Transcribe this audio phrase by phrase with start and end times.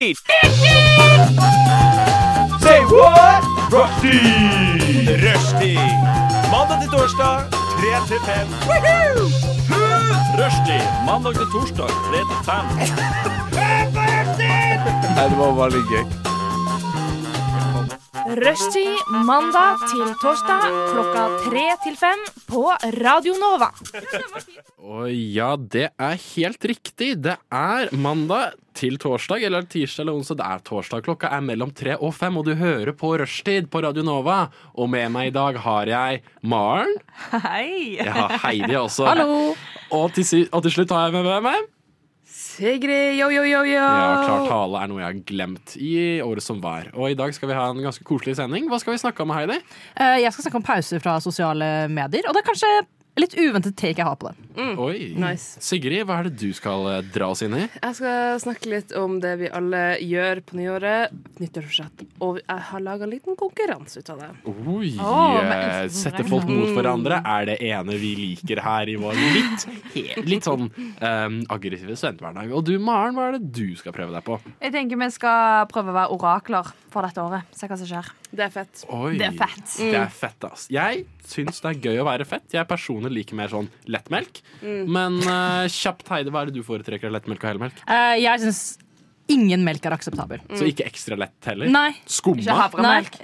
[0.00, 0.14] Say
[2.86, 3.42] what?
[3.72, 5.18] Rushdie!
[5.24, 5.80] Rushdie.
[6.52, 8.46] Mandag til torsdag, 3 til 5.
[10.38, 10.82] Rushdie.
[11.06, 12.54] Mandag til torsdag, 3 til 5.
[15.16, 16.27] Nei, det var litt gøy.
[18.28, 22.60] Rushtid mandag til torsdag klokka tre til fem på
[23.00, 23.70] Radio Nova.
[24.84, 27.14] Og ja, det er helt riktig.
[27.24, 30.40] Det er mandag til torsdag, eller tirsdag eller onsdag.
[30.42, 31.06] Det er torsdag.
[31.08, 34.42] Klokka er mellom tre og fem, og du hører på Rushtid på Radio Nova.
[34.76, 36.92] Og med meg i dag har jeg Maren.
[37.32, 37.96] Hei!
[37.96, 39.08] Jeg har Heidi også.
[39.08, 39.56] Hallo!
[39.88, 41.68] Og til, og til slutt har jeg med hvem?
[42.58, 43.78] Sigrid, yo, yo, yo, yo.
[43.78, 45.92] Ja, klar tale er noe jeg har glemt i
[46.24, 46.88] året som var.
[46.98, 48.66] Og i dag skal vi ha en ganske koselig sending.
[48.70, 49.60] Hva skal vi snakke om, Heidi?
[49.94, 52.72] Eh, Jeg skal snakke om pauser fra sosiale medier, og det er kanskje
[53.22, 54.36] litt uventet take jeg har på det.
[54.78, 55.12] Oi.
[55.18, 55.60] Nice.
[55.62, 57.64] Sigrid, hva er det du skal eh, dra oss inn i?
[57.78, 61.14] Jeg skal snakke litt om det vi alle gjør på nyåret.
[61.38, 62.02] Nyttårsforsett.
[62.26, 64.30] Og jeg har laga en liten konkurranse ut av det.
[64.50, 68.96] Oi, Oh, eh, men- Sette folk mot hverandre er det ene vi liker her i
[68.98, 69.66] vår litt,
[70.26, 72.50] litt sånn um, aggressive studenthverdag.
[72.54, 74.40] Og du, Maren, hva er det du skal prøve deg på?
[74.60, 77.46] Jeg tenker vi skal prøve å være orakler for dette året.
[77.54, 78.10] Se hva som skjer.
[78.30, 78.82] Det er fett.
[78.92, 79.76] Oi, Det er fett.
[79.78, 80.66] Det er fett, ass.
[80.72, 82.44] Jeg syns det er gøy å være fett.
[82.52, 84.42] Jeg personlig liker mer sånn lettmelk.
[84.60, 87.80] Men uh, kjapt, Heidi, hva er det du foretrekker av lettmelk og helmelk?
[87.88, 88.60] Uh, Jeg syns
[89.32, 90.40] ingen melk er akseptabel.
[90.56, 91.68] Så ikke ekstra lett heller?
[91.72, 91.90] Nei.
[92.08, 92.44] Skumma?
[92.62, 93.18] Havremelk.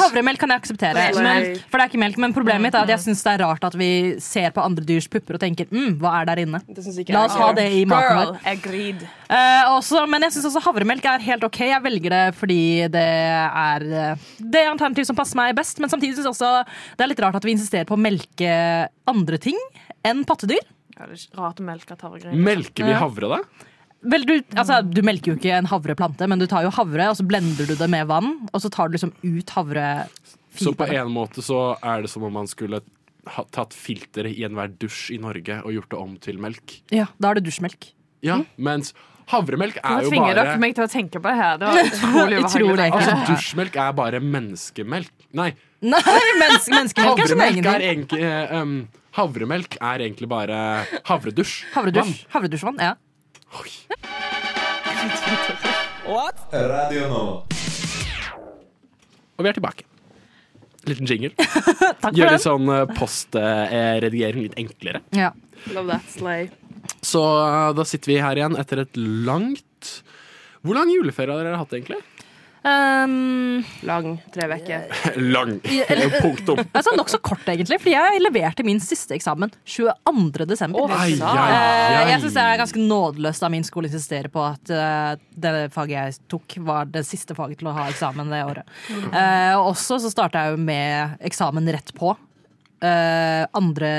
[0.00, 1.22] Havremelk kan jeg akseptere, Nei.
[1.26, 2.18] men, for det er ikke melk.
[2.24, 3.90] Men problemet mitt er at jeg syns det er rart at vi
[4.22, 6.62] ser på andre dyrs pupper og tenker mm, hva er der inne?
[6.68, 8.42] Det La oss ha det i maten Girl, vår.
[8.54, 9.04] agreed.
[9.32, 11.60] Eh, også, men jeg syns også havremelk er helt OK.
[11.68, 12.60] Jeg velger det fordi
[12.92, 15.80] det er eh, det alternativ som passer meg best.
[15.82, 16.52] Men samtidig syns jeg også
[16.98, 18.54] det er litt rart at vi insisterer på å melke
[19.10, 19.58] andre ting
[20.06, 20.64] enn pattedyr.
[20.96, 21.96] Ja, det er rart å melke.
[22.32, 23.68] Melker vi havre, da?
[24.02, 27.18] Vel, du, altså, du melker jo ikke en havreplante, men du tar jo havre, og
[27.18, 29.54] så blender du det med vann, og så tar du liksom ut
[30.58, 32.82] Så på en måte så er det som om man skulle
[33.30, 36.80] ha tatt filteret i enhver dusj i Norge og gjort det om til melk.
[36.90, 37.92] Ja, da er det dusjmelk.
[38.26, 38.90] Ja, mens
[39.30, 41.60] havremelk er jo tvinger dere bare meg til å tenke på det her.
[41.60, 42.88] Det var utrolig ubehagelig.
[42.90, 45.14] Altså, dusjmelk er bare menneskemelk.
[45.38, 46.02] Nei, Nei,
[46.42, 48.74] menneske, menneskemelk er havremelk er egentlig eh, um,
[49.12, 50.58] Havremelk er egentlig bare
[51.04, 51.56] havredusj.
[51.74, 52.22] Havredusj.
[52.32, 52.94] Havredusjvann, ja.
[56.52, 57.22] Radio nå.
[59.36, 59.84] Og vi er tilbake.
[60.88, 61.30] Liten jingle.
[61.38, 62.36] Takk for Gjør den.
[62.36, 65.02] litt sånn eh, postredigering litt enklere.
[65.16, 65.30] Ja.
[65.72, 66.48] Love that slay.
[67.04, 69.92] Så eh, da sitter vi her igjen etter et langt
[70.62, 72.00] Hvor lang juleferie har dere hatt, egentlig?
[72.62, 74.22] Um, Lang.
[74.34, 74.84] Tre uker.
[75.34, 75.60] Lang.
[76.22, 76.60] Punktum.
[76.76, 80.46] altså Nokså kort, egentlig, fordi jeg leverte min siste eksamen 22.
[80.46, 80.84] desember.
[80.86, 82.10] Oh, Ai, ai, Eh, ai.
[82.12, 85.54] Jeg synes det er ganske nådeløst av min skole å insistere på at eh, det
[85.74, 88.68] faget jeg tok, var det siste faget til å ha eksamen det året.
[89.10, 92.14] Uh, også så starta jeg jo med eksamen rett på.
[92.82, 93.90] Uh, andre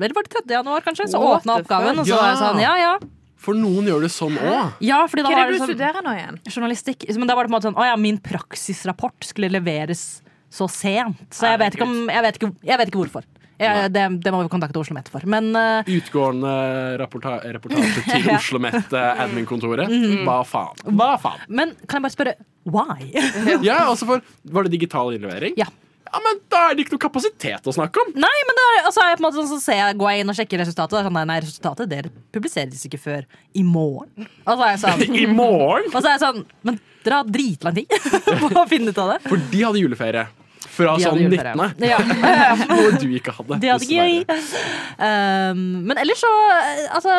[0.00, 0.44] Vel, var det 3.
[0.54, 1.08] januar, kanskje?
[1.12, 2.94] Så åpna oppgaven, og så var jeg sånn, ja ja.
[3.42, 4.76] For noen gjør det sånn òg.
[4.84, 6.40] Ja, fordi da Hva var er det du sånn studerer nå igjen?
[6.46, 7.06] journalistikk.
[7.18, 10.22] Men da var det på en måte sånn Å ja, min praksisrapport skulle leveres
[10.52, 11.22] så sent.
[11.32, 13.24] Så jeg vet ikke, om, jeg vet ikke, jeg vet ikke hvorfor.
[13.62, 15.22] Ja, det, det må vi kontakte Oslo Met for.
[15.28, 16.52] Men uh, Utgående
[17.00, 19.90] rapporta reportasje til Oslo Met eh, admin-kontoret.
[19.92, 20.24] Mhm.
[20.26, 20.82] Hva faen?
[20.98, 21.44] Hva faen?
[21.48, 22.34] Men kan jeg bare spørre
[22.66, 23.10] why?
[23.68, 24.22] Ja, altså for
[24.54, 25.54] Var det digital innlevering?
[25.60, 25.68] Ja.
[26.12, 28.10] Ja, men da er det ikke noe kapasitet å snakke om!
[28.20, 30.24] Nei, men da er, altså, jeg på en måte, sånn, så ser jeg, går jeg
[30.24, 30.98] inn og sjekker resultatet.
[30.98, 32.02] og Sånn, nei, nei, resultatet det
[32.36, 33.24] publiseres ikke før
[33.56, 34.28] i morgen.
[34.44, 35.88] Og så er jeg sånn, I morgen!
[35.88, 37.96] og så er jeg sånn Men dere har dritlang tid
[38.44, 39.18] på å finne ut av det.
[39.24, 40.26] For de hadde juleferie.
[40.72, 41.74] Fra De sånn 19.
[41.92, 41.98] Ja.
[42.70, 43.58] Noe du ikke hadde.
[43.60, 44.24] Det hadde ikke jeg.
[44.96, 47.14] Um, men ellers så eh, Altså,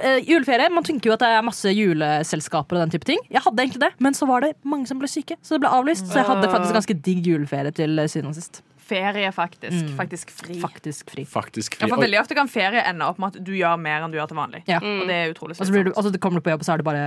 [0.00, 0.70] eh, juleferie.
[0.74, 3.20] Man tenker jo at det er masse juleselskaper og den type ting.
[3.30, 5.74] Jeg hadde egentlig det, men så var det mange som ble syke, så det ble
[5.78, 6.08] avlyst.
[6.10, 8.62] Så jeg hadde faktisk ganske digg juleferie til eh, siden og sist.
[8.86, 9.88] Ferie, faktisk.
[9.98, 10.56] Faktisk fri.
[10.62, 11.24] Faktisk fri.
[11.26, 11.90] Faktisk Ja, fri.
[11.90, 14.30] for veldig ofte kan ferie ende opp med at du gjør mer enn du gjør
[14.30, 14.60] til vanlig.
[14.70, 14.78] Ja.
[14.78, 16.14] Og det er utrolig Og så, blir du, slitsomt.
[16.14, 17.06] og kommer du på jobb, og så er det bare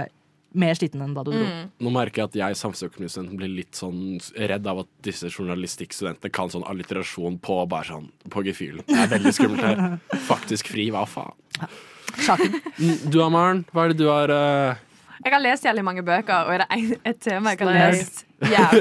[0.54, 1.46] mer sliten enn da du dro.
[1.86, 6.50] Nå merker jeg at jeg samfunnsøkonomistudenten blir litt sånn redd av at disse journalistikkstudentene kan
[6.54, 8.82] sånn alliterasjon på bare sånn på gefühlen.
[8.90, 9.84] Det er veldig skummelt her.
[10.32, 11.36] Faktisk fri, hva faen.
[12.20, 12.56] Sjaken.
[12.78, 13.66] Du Du Maren?
[13.74, 14.80] hva er det du har eh,
[15.30, 18.24] Jeg har lest jævlig mange bøker, og er det en, et tema jeg har lest
[18.50, 18.72] yeah.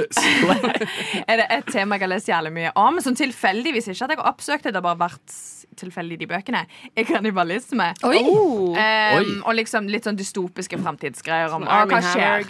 [1.30, 4.20] Er det et tema jeg har lest jævlig mye om, som tilfeldigvis ikke at jeg
[4.22, 5.34] har oppsøkt det, det har bare vært
[5.78, 6.62] tilfeldig de bøkene,
[6.96, 7.90] er kannibalisme.
[8.08, 8.22] Oi!
[8.24, 8.72] Oh.
[8.72, 9.34] Um, Oi.
[9.44, 12.48] og liksom litt sånn dystopiske framtidsgreier om ah, hva skjer.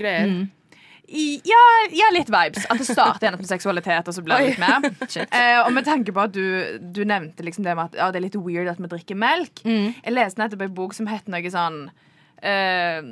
[1.09, 1.61] I, ja,
[1.97, 2.65] ja, litt vibes.
[2.71, 4.89] At det starter gjennom seksualitet, og så blir det litt mer.
[5.35, 8.23] uh, og med tanke på at du, du nevnte liksom det med at ja, det
[8.23, 9.65] er litt weird at vi drikker melk.
[9.67, 9.97] Mm.
[10.05, 11.89] Jeg leste nettopp en bok som het noe sånn
[12.43, 13.03] eh,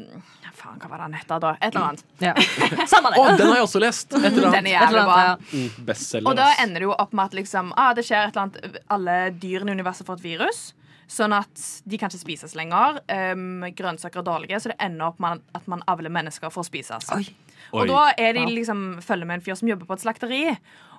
[0.57, 1.51] Faen, hva var det han het da?
[1.61, 2.05] Et eller annet.
[2.23, 2.33] Ja.
[2.93, 3.19] Samme det.
[3.21, 4.15] Oh, den har jeg også lest!
[4.17, 5.17] Et eller Den er Et jævlig eller bra.
[5.21, 5.61] annet, ja.
[5.61, 6.31] Mm, Bestselger.
[6.31, 8.81] Og da ender det jo opp med at liksom, ah, det skjer et eller annet
[8.97, 10.63] Alle dyrene i universet får et virus.
[11.07, 12.97] Sånn at de kan ikke spises lenger.
[13.07, 16.67] Um, grønnsaker er dårlige, så det ender opp med at man avler mennesker for å
[16.67, 17.07] spises.
[17.15, 17.29] Oi.
[17.73, 20.45] Og da er de liksom følger med en fyr som jobber på et slakteri.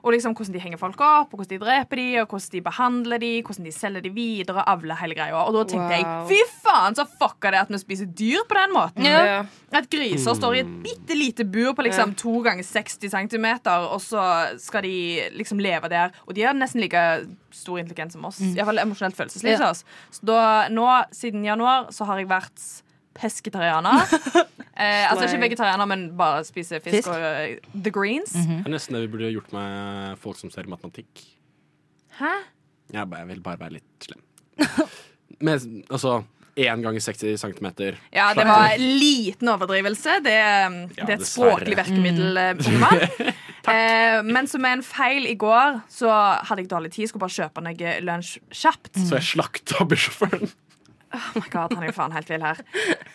[0.05, 2.61] Og liksom hvordan de henger folk opp, og hvordan de dreper de, og hvordan de
[2.61, 5.39] behandler de, hvordan de selger de videre, avler hele greia.
[5.41, 5.97] Og da tenkte Wow.
[5.97, 9.03] jeg fy faen, så fucka det at vi spiser dyr på den måten.
[9.09, 9.41] Ja.
[9.73, 13.47] At griser står i et bitte lite bur på liksom to ganger 60 cm,
[13.89, 14.23] og så
[14.61, 14.95] skal de
[15.35, 16.11] liksom leve der.
[16.27, 18.39] Og de har nesten like stor intelligens som oss.
[18.39, 19.73] Iallfall emosjonelt følelsesliv Ja.
[19.73, 22.83] Så da, nå, siden januar, så har jeg vært
[23.17, 24.03] pesketarianer.
[24.81, 27.11] eh, altså ikke vegetarianer, men bare spise fisk, Fisk.
[27.11, 28.35] og uh, the greens.
[28.37, 31.25] Det er nesten det vi burde gjort med folk som ser matematikk.
[32.21, 32.33] Hæ?
[32.93, 34.23] Jeg, bare, jeg vil bare være litt slem.
[35.45, 36.21] men altså
[36.57, 37.67] én ganger 60 cm.
[38.13, 40.19] Ja, det var en liten overdrivelse.
[40.25, 41.51] Det, ja, det er et dessverre.
[41.53, 42.39] språklig virkemiddel.
[42.57, 42.63] Mm.
[42.73, 43.33] unge
[43.73, 46.09] eh, men som en feil i går, så
[46.49, 47.11] hadde jeg dårlig tid.
[47.11, 48.95] Skulle bare kjøpe noe lunsj kjapt.
[48.97, 50.49] Så jeg slakta bussjåføren.
[51.13, 52.61] Oh my God, han er jo faen helt vill her.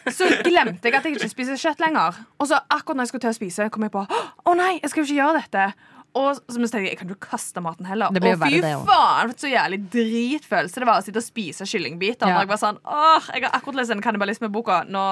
[0.08, 2.22] Så glemte jeg at jeg ikke spiser kjøtt lenger.
[2.40, 4.92] Og så akkurat når jeg skulle til å spise, kom jeg på Å nei, jeg
[4.92, 5.66] skal jo ikke gjøre dette.
[6.12, 8.12] Og så tenkte jeg, jeg kan jo kaste maten heller.
[8.12, 11.64] Det blir og fy det faen, så jævlig dritfølelse det var å sitte og spise
[11.68, 12.28] kyllingbiter.
[12.28, 12.36] Ja.
[12.36, 14.82] Og jeg var sånn, åh, jeg har akkurat lest den kannibalismeboka.
[14.92, 15.04] Nå,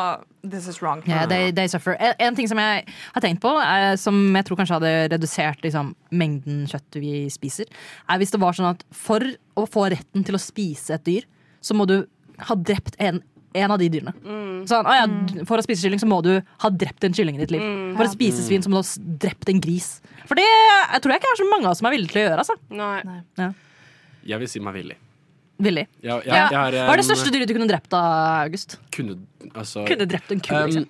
[0.45, 1.01] this is wrong.
[1.09, 1.71] Ja, they, they.
[1.95, 2.85] En, en ting som jeg
[3.15, 7.73] har tenkt på, er, som jeg tror kanskje hadde redusert liksom, mengden kjøtt vi spiser,
[8.05, 9.25] er hvis det var sånn at for
[9.57, 11.29] å få retten til å spise et dyr,
[11.65, 12.03] så må du
[12.49, 13.21] ha drept en,
[13.57, 14.15] en av de dyrene.
[14.71, 15.05] Sånn, å ja,
[15.49, 17.65] for å spise kylling så må du ha drept en kylling i ditt liv.
[17.99, 19.99] For å spise svin så må du ha drept en gris.
[20.29, 22.23] For det jeg tror jeg ikke er så mange av oss som er villige til
[22.23, 22.45] å gjøre.
[22.45, 22.59] Altså.
[22.81, 23.53] Nei.
[24.31, 24.99] Jeg vil si meg villig.
[25.61, 25.87] Villig.
[26.01, 26.19] Ja.
[26.25, 28.01] jeg har, Hva er det største dyret du kunne drept da,
[28.47, 28.79] August?
[28.95, 29.19] Kunne,
[29.53, 30.87] altså, Kunne drept en ku, liksom.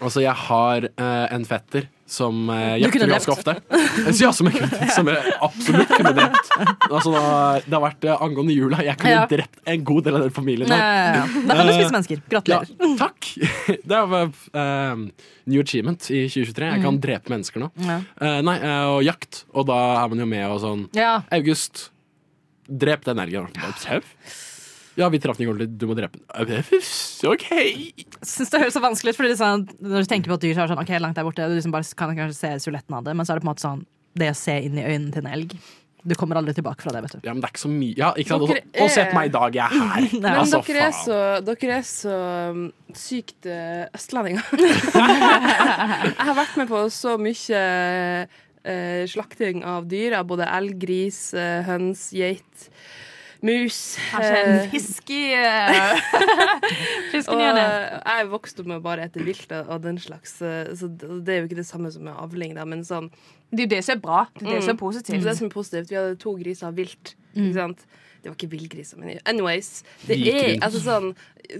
[0.00, 3.54] altså, jeg har uh, en fetter som uh, jakter ganske ofte.
[4.20, 4.66] Ja, som jeg,
[4.96, 6.50] som jeg absolutt kunne drept.
[6.90, 7.22] Altså, da,
[7.64, 8.82] det har vært eh, angående jula.
[8.84, 9.22] Jeg kunne Ja.
[9.30, 10.68] drept en god del av den familien.
[10.68, 10.84] Ja, der.
[10.84, 11.46] ja, ja.
[11.48, 12.20] Da kan du spise mennesker.
[12.20, 12.98] Ja, Gratulerer.
[13.00, 13.30] takk!
[13.94, 14.28] Det var
[14.92, 15.06] um,
[15.48, 16.70] new achievement i 2023.
[16.74, 17.70] Jeg kan drepe mennesker nå.
[17.88, 17.98] Ja.
[18.20, 19.44] Eh, nei, eh, og jakt.
[19.56, 21.16] Og da er man jo med og sånn Ja.
[21.34, 21.86] August,
[22.68, 23.48] drep den elgen.
[23.80, 24.00] Sau?
[24.96, 25.64] Ja, vi traff den i går.
[25.78, 26.64] Du må drepe den.
[27.32, 27.46] OK!
[28.22, 30.44] synes det høres så vanskelig ut, fordi det er sånn, Når du tenker på et
[30.46, 32.52] dyr, så er det sånn, ok, langt der borte, du liksom bare kan kanskje se
[32.68, 33.82] suletten av det, men så er det på en måte sånn
[34.14, 35.56] det å se inn i øynene til en elg.
[36.04, 37.20] Du kommer aldri tilbake fra det, vet du.
[37.24, 38.42] Ja, men det er ikke så mye Ja, ikke sant?
[38.44, 40.08] Og, Dere og se er- på meg i dag, jeg er her.
[40.20, 41.06] Men Altså, dere, er faen.
[41.06, 42.16] så, dere er så
[42.52, 42.60] um,
[43.00, 44.44] sykt uh, østlendinger.
[45.00, 47.62] jeg har vært med på så mye
[48.28, 50.18] uh, slakting av dyr.
[50.28, 52.68] Både elg, gris, uh, høns, geit,
[53.44, 53.80] mus.
[54.10, 55.22] Kanskje en eh, fisk i
[57.24, 57.64] og henne.
[57.64, 60.88] uh, jeg er vokst opp med å bare spise vilt og den slags, uh, så
[60.90, 62.56] det er jo ikke det samme som med avling.
[62.58, 63.10] Da, men sånn,
[63.50, 64.24] Det er jo det som er bra.
[64.38, 65.20] Det er det som er det positivt.
[65.20, 65.92] er det som er positivt.
[65.92, 67.14] Vi hadde to griser vilt.
[67.34, 67.86] Ikke sant?
[68.24, 69.82] Det var ikke villgriser, men anyways.
[70.08, 71.10] Det er, altså sånn,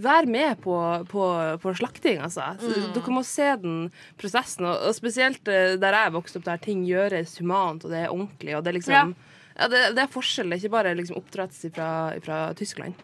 [0.00, 0.78] vær med på,
[1.10, 1.24] på,
[1.60, 2.54] på slakting, altså.
[2.94, 3.90] Dere må se den
[4.20, 4.64] prosessen.
[4.70, 8.06] Og, og spesielt eh, der jeg er vokst opp, der ting gjøres humant, og det
[8.06, 8.54] er ordentlig.
[8.56, 9.33] Og det er liksom ja.
[9.54, 10.50] Det, det er forskjell.
[10.50, 11.88] Det er ikke bare liksom oppdrettelse fra,
[12.24, 12.96] fra Tyskland.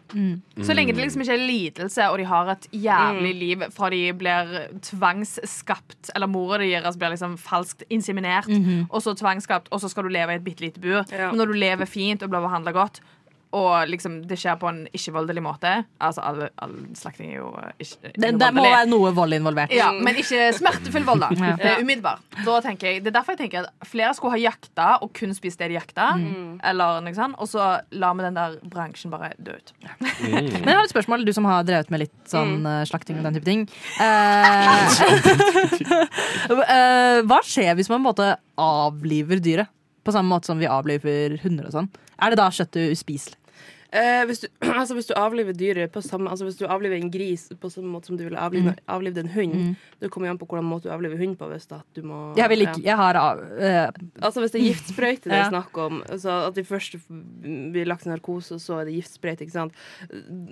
[0.59, 4.01] Så lenge det liksom ikke er lidelse, og de har et jævlig liv fra de
[4.19, 4.51] blir
[4.89, 8.51] tvangsskapt, eller mora deres blir liksom falskt inseminert,
[8.89, 11.01] og så tvangsskapt, og så skal du leve i et bitte lite bur.
[11.07, 11.31] Ja.
[11.31, 13.01] Men når du lever fint og blir behandla godt,
[13.51, 17.73] og liksom det skjer på en ikke-voldelig måte Altså, all, all slakting er jo eh,
[17.83, 19.73] ikke, voldelig Det, det må være noe vold involvert.
[19.75, 21.29] Ja, men ikke smertefull vold, da.
[21.41, 21.55] Ja.
[21.57, 22.21] Det er umiddelbar.
[22.45, 25.33] Da tenker jeg, det er derfor jeg tenker at flere skulle ha jakta og kun
[25.35, 26.11] spist det de jakta.
[26.69, 27.65] Eller noe sånt, og så
[27.97, 29.73] lar vi den der bransjen bare dø ut.
[30.21, 32.69] Men jeg har et spørsmål, du som har drevet med litt sånn mm.
[32.91, 33.65] slakting og den type ting.
[33.99, 35.01] Eh,
[36.77, 38.31] eh, hva skjer hvis man på en måte
[38.61, 39.73] avliver dyret?
[40.01, 41.91] På samme måte som vi avliver hunder og sånn.
[42.21, 43.40] Er det da kjøttet uspiselig?
[43.91, 44.47] Eh, hvis, du,
[44.79, 47.89] altså hvis du avliver dyret på samme Altså hvis du avliver en gris på samme
[47.91, 50.87] måte som du ville avlive, avlivet en hund Det kommer jo an på hvordan måte
[50.87, 51.49] du avliver hund på.
[51.51, 53.89] Hvis at du må Jeg vil ikke, jeg har eh,
[54.21, 55.49] Altså Hvis det er giftsprøyte det er Ja.
[55.49, 59.43] snakk om, altså at de først blir lagt i narkose, og så er det giftsprøyte.
[59.43, 59.73] ikke sant?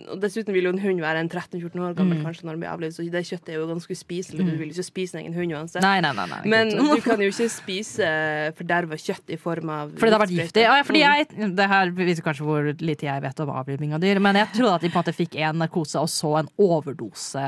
[0.10, 2.72] Og Dessuten vil jo en hund være en 13-14 år gammel kanskje når den blir
[2.74, 4.40] avlivet, så det kjøttet er jo ganske uspiselig.
[4.44, 5.84] Du vil jo ikke spise en egen hund uansett.
[5.86, 6.42] Nei, nei, nei.
[6.50, 8.10] Men du kan jo ikke spise
[8.58, 10.64] forderva kjøtt i form av fordi det har vært giftig.
[10.66, 14.02] Ja, ja, fordi jeg, det her viser kanskje hvor lite jeg vet om avliving av
[14.04, 16.52] dyr, men jeg trodde at de på en måte fikk en narkose og så en
[16.58, 17.46] overdose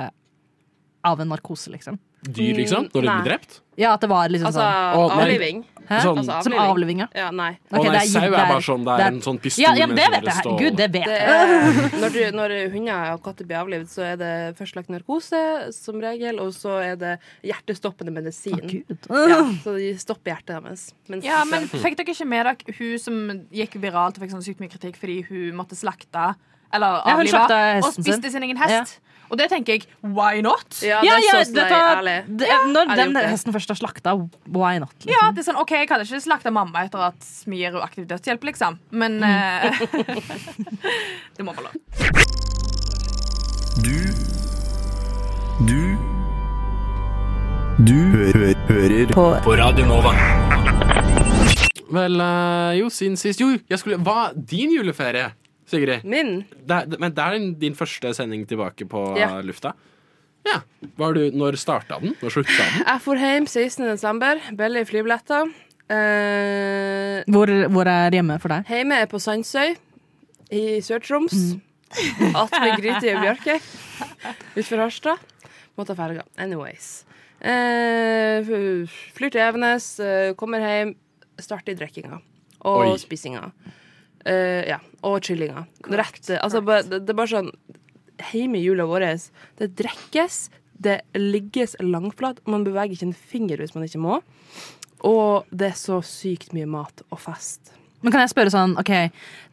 [1.07, 1.97] av en narkose, liksom.
[2.21, 2.87] Dyr, liksom?
[2.93, 3.61] Når de blir drept?
[3.81, 5.61] Ja, at det var liksom Altså sånn Å, avliving.
[5.89, 6.69] Sånn- Altså Som avliving.
[6.71, 7.07] avliving, ja.
[7.15, 7.57] Ja, nei.
[7.73, 10.11] Å nei, sau er bare sånn det er en sånn pistol Ja, ja, det sånn
[10.13, 10.35] vet jeg.
[10.37, 10.57] stål.
[10.59, 11.91] Gud, det vet jeg.
[12.01, 15.99] når, du, når hunder og katter blir avlivet, så er det først lagt narkose som
[15.99, 18.61] regel, og så er det hjertestoppende medisin.
[18.69, 19.09] Gud.
[19.09, 20.93] Ja, så de stopper hjertet deres.
[21.09, 24.45] Mens- Ja, men Fikk dere ikke med dere hun som gikk viralt og fikk sånn
[24.45, 26.35] sykt mye kritikk fordi hun måtte slakte
[26.71, 28.99] eller avlive og spiste sin egen hest?
[29.31, 30.67] Og det tenker jeg why not?
[30.83, 32.15] Ja, det det ja, er så det tar, ærlig.
[32.27, 34.15] det, når den hesten først har slakta,
[34.51, 34.91] why not?
[34.99, 35.13] Liksom.
[35.13, 37.85] Ja, det er sånn, ok, Jeg hadde ikke slakta mamma etter at vi gir henne
[37.85, 38.75] aktiv dødshjelp, liksom.
[38.91, 39.87] Men mm.
[41.39, 41.75] det må være lov.
[43.79, 43.95] Du
[45.63, 45.81] Du
[47.87, 49.27] Du hø hø hører på.
[49.47, 50.11] på Radio Nova.
[51.91, 55.31] Vel, eh, jo, siden sist Jo, jeg skulle Hva din juleferie,
[55.71, 56.03] Sigrid?
[56.03, 56.41] Min?
[56.67, 59.31] Det er, men det er din- din første sending tilbake på Ja.
[59.41, 59.71] lufta?
[60.45, 60.59] Ja.
[60.97, 62.15] Var du, når starta den?
[62.21, 62.85] Når slutta den?
[62.87, 63.85] Jeg for hjem 16.
[63.91, 64.39] desember.
[64.57, 65.51] Billige flybilletter.
[65.91, 68.65] Eh, Hvor, hvor er hjemme for deg?
[68.71, 69.75] Hjemme er på Sandsøy
[70.51, 71.35] i Sør-Troms.
[71.35, 71.61] Mm.
[72.39, 73.59] Attmed Grytøy og Bjørkøy.
[74.55, 75.17] Utenfor Harstad.
[75.77, 76.23] Må ta ferga.
[76.41, 77.03] Anyways.
[77.41, 80.95] Eh, f- flyr til Evenes, eh, kommer hjem,
[81.41, 82.19] starter drikkinga.
[82.61, 82.97] Og Oi.
[83.01, 83.49] spisinga.
[84.25, 84.79] Eh, ja.
[85.07, 85.65] Og chillinga.
[85.89, 87.51] Rett, eh, altså, det, det er bare sånn
[88.31, 89.01] Hjemme i jula vår,
[89.57, 94.19] det drikkes, det ligges langflat, man beveger ikke en finger hvis man ikke må.
[95.09, 97.71] Og det er så sykt mye mat og fest.
[98.01, 98.91] Men kan jeg spørre sånn, ok,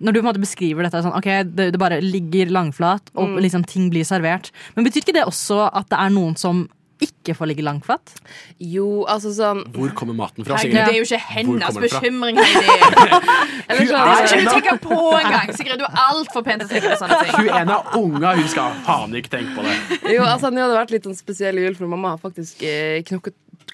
[0.00, 3.28] Når du på en måte beskriver dette sånn, ok, det, det bare ligger langflat, og
[3.28, 3.40] Mm.
[3.44, 6.66] liksom ting blir servert, men betyr ikke det også at det er noen som
[7.04, 8.14] ikke får ligge langflat?
[8.58, 10.78] Jo, altså sånn Hvor kommer maten fra, Sigrid?
[10.78, 12.76] det er jo ikke hennes det bekymring, Heidi.
[13.68, 15.52] Eller Det sånn, skal ikke du tenke på engang.
[15.58, 17.36] Sigrid, du er altfor pen til å tenke på sånne ting.
[17.38, 19.76] Hun ene av unga, hun skal faen ikke tenke på det.
[20.16, 22.98] Jo, altså Nå hadde det vært litt sånn spesiell jul, for mamma har faktisk eh,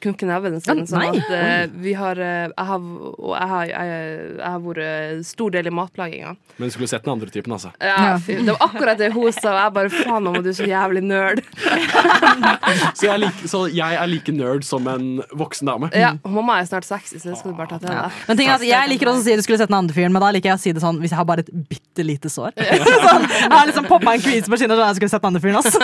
[0.04, 0.84] knukket neven sin.
[0.88, 2.84] Sånn at uh, vi har eh, Jeg har,
[3.14, 4.02] og jeg har, jeg,
[4.38, 6.34] jeg har vært stor del i matplaginga.
[6.60, 7.72] Men skulle sett den andre typen, altså.
[7.82, 10.56] Ja, fy, det var akkurat det hun sa, og jeg bare faen, mamma, du er
[10.56, 11.42] så jævlig nerd.
[12.94, 15.88] Så jeg, like, så jeg er like nerd som en voksen dame.
[15.98, 18.20] Ja, og Mamma er snart 60, så det skal du bare ta til deg.
[18.28, 20.14] Men ting er at Jeg liker også å si du skulle sett den andre fyren,
[20.14, 22.32] men da liker jeg å si det sånn hvis jeg har bare et bitte lite
[22.32, 22.54] sår.
[23.08, 25.44] sånn, jeg har liksom poppa en kvise på kinnet og jeg skulle sett den andre
[25.44, 25.60] fyren.
[25.60, 25.78] også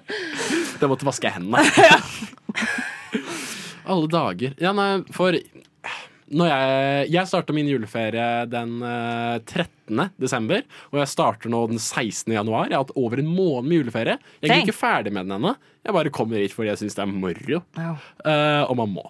[0.80, 1.64] Det måtte vaske hendene.
[3.90, 4.54] Alle dager.
[4.60, 5.36] Ja, nei, for
[6.30, 10.12] når jeg, jeg starta min juleferie den eh, 13.
[10.20, 10.62] desember,
[10.92, 12.30] og jeg starter nå den 16.
[12.36, 12.68] januar.
[12.68, 14.18] Jeg har hatt over en måned med juleferie.
[14.38, 15.56] Jeg er ikke ferdig med den ennå.
[15.82, 17.62] Jeg bare kommer hit fordi jeg syns det er moro.
[17.80, 17.94] Ja.
[18.22, 19.06] Uh, og man må.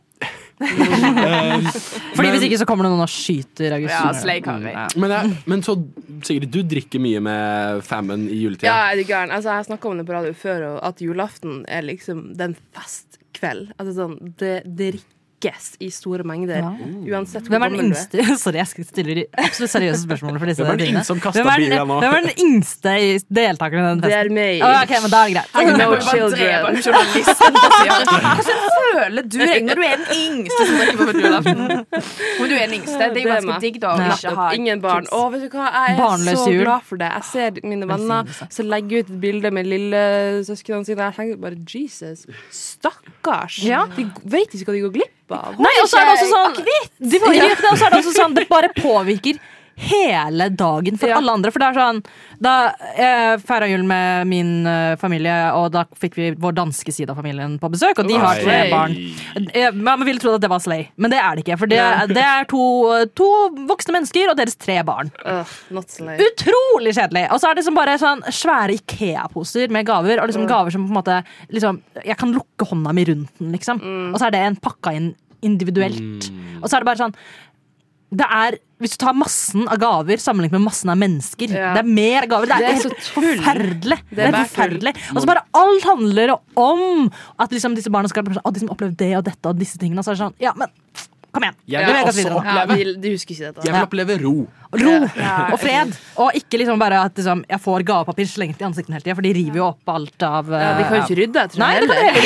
[0.61, 1.69] Eh,
[2.17, 3.95] Fordi men- Hvis ikke så kommer det noen og skyter August.
[3.95, 4.75] Ja, slay Kari.
[5.01, 5.77] Men, jeg, men så,
[6.27, 8.69] Sigrid, du drikker mye med fammen i juletida.
[8.69, 9.33] Ja, er du gæren?
[9.33, 13.71] Altså, jeg snakka om det på radio før, og at julaften er liksom den festkveld.
[13.81, 16.61] Altså sånn, det drikkes i store mengder.
[16.61, 16.71] Ja.
[17.17, 18.27] Uansett hvor Hvem er den gammel du er.
[18.29, 21.49] yngste Sorry, jeg stiller absolutt seriøse spørsmål for disse Hvem er den yngste som Hvem
[21.49, 22.93] er den- Hvem er den yngste
[23.33, 24.61] deltakeren i den Det er meg.
[24.61, 25.49] Oh, okay, men da er det greit.
[25.57, 26.77] No Jeg må children.
[28.91, 31.63] Føler du deg når du er den yngste som drikker på julaften?
[31.71, 32.99] Men du er den yngste.
[33.01, 33.93] Det er jo ganske digg, da.
[33.95, 35.09] Å ikke ha Ingen barn.
[35.15, 36.63] Å, vet du hva, jeg er Barnløs så jul.
[36.65, 37.11] glad for det.
[37.17, 38.51] Jeg ser mine venner Velsignelse.
[38.59, 41.09] som legger ut bilder med lillesøsknene sine.
[41.11, 43.61] Jeg tenker bare Jesus, stakkars.
[43.67, 43.85] Ja.
[43.97, 45.57] De vet ikke hva de går glipp av.
[45.63, 47.49] Nei, og så er det også sånn de ja.
[47.71, 49.39] Og så er det også sånn Det bare påvirker
[49.81, 51.17] hele dagen for Ja.
[51.19, 51.51] alle andre.
[51.51, 52.03] For det er sånn
[52.41, 57.11] Da jeg feira jul med min eh, familie, og da fikk vi vår danske side
[57.13, 58.95] av familien på besøk, og de har tre barn.
[59.53, 61.59] Jeg, Man ville trodd at det var Slay, men det er det ikke.
[61.61, 61.81] For det,
[62.15, 62.63] det er to,
[63.15, 63.29] to
[63.69, 65.13] voksne mennesker og deres tre barn.
[65.21, 65.45] Uh.
[65.71, 67.27] Utrolig kjedelig!
[67.31, 70.21] Og så er det liksom bare sånn svære Ikea-poser med gaver.
[70.23, 71.21] Og liksom gaver som på en måte
[71.53, 73.81] liksom, Jeg kan lukke hånda mi rundt den, liksom.
[74.15, 76.31] Og så er det en pakka inn individuelt.
[76.61, 77.15] Og så er det bare sånn
[78.11, 81.75] det er, Hvis du tar massen av gaver sammenlignet med massen av mennesker Ja.
[81.77, 82.51] Det er mer gaver.
[82.51, 83.99] Det er, Det er helt forferdelig.
[84.11, 84.95] Det er er, forferdelig.
[85.15, 88.99] Og så bare alt handler om at liksom disse barna skal Å, de som opplevde
[89.05, 90.03] det og dette og disse tingene.
[90.03, 90.73] Så er det sånn, ja, men
[91.35, 91.57] kom igjen.
[91.71, 93.67] Jeg vil også oppleve, Ja, de, de husker ikke dette.
[93.67, 94.35] jeg vil oppleve ro.
[94.81, 94.93] Ro
[95.55, 95.95] og fred.
[96.23, 99.27] Og ikke liksom bare at liksom, jeg får gavepapir slengt i ansiktet hele tida, for
[99.27, 101.89] de river jo opp alt av Ja, de kan jo ikke rydde tror Nei, det
[101.89, 102.21] kan de heller.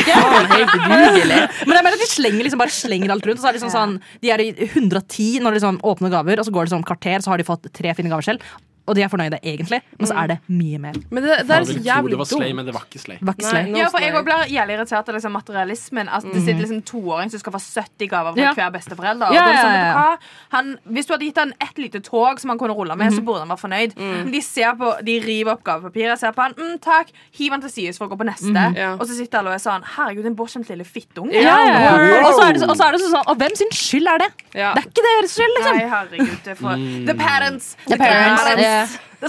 [1.15, 1.65] heller ikke.
[1.69, 3.41] Men jeg mener at de slenger liksom bare slenger alt rundt.
[3.41, 6.41] Og så er det liksom sånn, De er i 110 når de liksom åpner gaver,
[6.43, 8.45] og så går det sånn kvarter, så har de fått tre fine gaver selv.
[8.87, 10.97] Og de er fornøyde egentlig, men så er det mye mer.
[11.11, 13.19] Men det, det er så tro jævlig det var slay, men det var ikke slay.
[13.21, 13.62] Var ikke slay.
[13.71, 16.09] Nei, Ja, for jeg blir jævlig irritert av liksom materialismen.
[16.12, 18.53] At det sitter liksom toåring som skal få 70 gaver fra Ja.
[18.59, 19.33] hver besteforelder.
[19.33, 20.19] Ja, ja, hva?
[20.53, 23.23] Han, hvis du hadde gitt han ett lite tog som han kunne rulle med, så
[23.25, 23.97] burde han være fornøyd.
[23.97, 24.31] Mm.
[24.33, 27.71] de ser på, de river opp gavepapiret, ser på han, mm, takk, hiver han til
[27.71, 28.53] side for å gå på neste.
[28.53, 29.00] Mm.
[29.00, 31.33] Og så sitter alle og er sånn Herregud, en bortskjemt lille fittunge.
[31.33, 32.21] Ja, ja, ja.
[32.29, 34.19] Og så er det, så- og så er det sånn Og hvem sin skyld er
[34.19, 34.31] det?
[34.55, 34.75] Ja.
[34.75, 35.76] Det er ikke deres skyld, liksom.
[35.76, 36.38] Nei, herregud.
[36.45, 36.76] Det er for
[37.09, 37.76] The parents.
[37.88, 38.74] The parents, The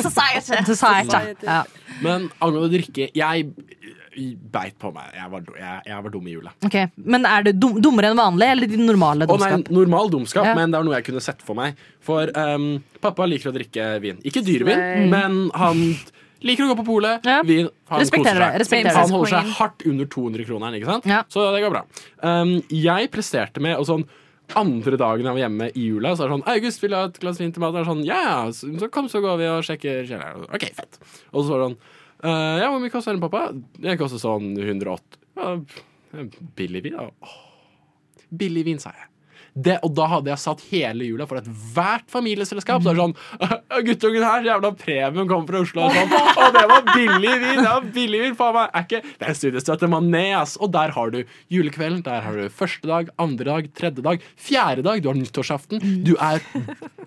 [0.06, 0.64] society.
[0.68, 1.46] Society.
[1.48, 1.62] Ja.
[2.04, 3.52] Men angående drikke Jeg
[4.52, 5.10] beit på meg.
[5.16, 6.52] Jeg var, jeg, jeg var dum i jula.
[6.64, 6.88] Okay.
[6.96, 9.72] Men er det dum, dummere enn vanlig, eller de normale Å nei, dumskap?
[9.76, 10.54] normal dumskap, Ja.
[10.56, 11.76] men det var noe jeg kunne sett for meg.
[12.00, 12.70] For um,
[13.04, 14.22] pappa liker å drikke vin.
[14.24, 15.08] Ikke dyrevin, nei.
[15.12, 15.82] men han
[16.46, 17.28] liker å gå på polet.
[17.28, 17.42] Ja.
[17.44, 18.60] Vin, han Respekterer koser seg.
[18.64, 21.10] respekterer Han holder seg hardt under 200 kroner, ikke sant?
[21.12, 21.24] Ja.
[21.36, 21.84] så det går bra.
[22.24, 24.08] Um, jeg presterte med og sånn
[24.56, 27.06] andre dagen jeg var hjemme i jula, så er det sånn 'August, vil du ha
[27.10, 28.52] et glass vin til mat?' Og er sånn, ja, yeah.
[28.52, 30.46] så, så kom, så går vi og sjekker kjelleren.
[30.54, 31.00] OK, fett.
[31.34, 31.80] Og så var det sånn
[32.26, 33.50] «Eh, Ja, hvor mye koster den, pappa?
[33.82, 35.20] Jeg koster sånn 108.
[35.36, 35.58] Ja,
[36.56, 36.98] billig vin?
[37.00, 37.10] da.
[37.22, 37.36] Åh.
[38.32, 39.10] Billig vin, sa jeg.
[39.56, 42.82] Det, og da hadde jeg satt hele jula for ethvert familieselskap.
[42.84, 45.86] Så er det sånn Guttungen her, jævla premium, kommer fra Oslo.
[45.86, 46.12] Og sånn,
[46.44, 47.62] og det var billig vin!
[47.62, 48.68] Det var billig vin, faen meg.
[48.76, 50.58] Er ikke, det er studiestøtte mané, ass.
[50.60, 51.22] Og der har du
[51.56, 52.04] julekvelden.
[52.04, 55.00] Der har du første dag, andre dag, tredje dag, fjerde dag.
[55.04, 56.04] Du har nyttårsaften.
[56.04, 56.44] Du er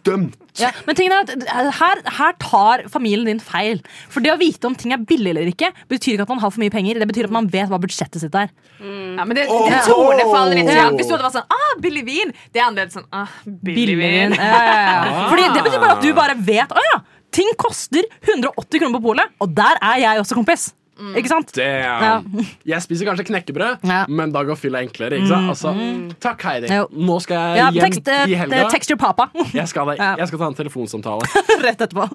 [0.08, 0.40] dømt.
[0.58, 3.84] Ja, men tingen er at her, her tar familien din feil.
[4.08, 6.54] For det å vite om ting er billig eller ikke, betyr ikke at man har
[6.54, 7.00] for mye penger.
[7.02, 8.48] Det betyr at man vet hva budsjettet sitt er.
[8.80, 10.72] Ja, men det, det tonefaller litt.
[10.72, 10.88] Ja.
[10.94, 14.34] Hvis du hadde vært sånn ah, billig vin, det er annerledes sånn ah, billig vin.
[14.38, 15.28] Ja, ja, ja.
[15.30, 16.98] Fordi det betyr bare at du bare vet Å ja,
[17.34, 20.70] ting koster 180 kroner på polet, og der er jeg også kompis.
[20.98, 21.52] Ikke sant?
[21.62, 22.18] Ja.
[22.66, 24.00] Jeg spiser kanskje knekkebrød, Ja.
[24.08, 25.20] Mm, men da går fylla enklere.
[25.20, 25.52] Ikke sant?
[25.52, 25.74] Altså,
[26.18, 26.72] takk, Heidi.
[26.74, 26.88] Jo.
[26.90, 28.68] Nå skal jeg Ja, hjem tekst, eh, i helga.
[28.72, 29.30] text your papa.
[29.54, 31.22] Jeg skal, jeg skal ta en telefonsamtale.
[31.66, 32.08] Rett etterpå.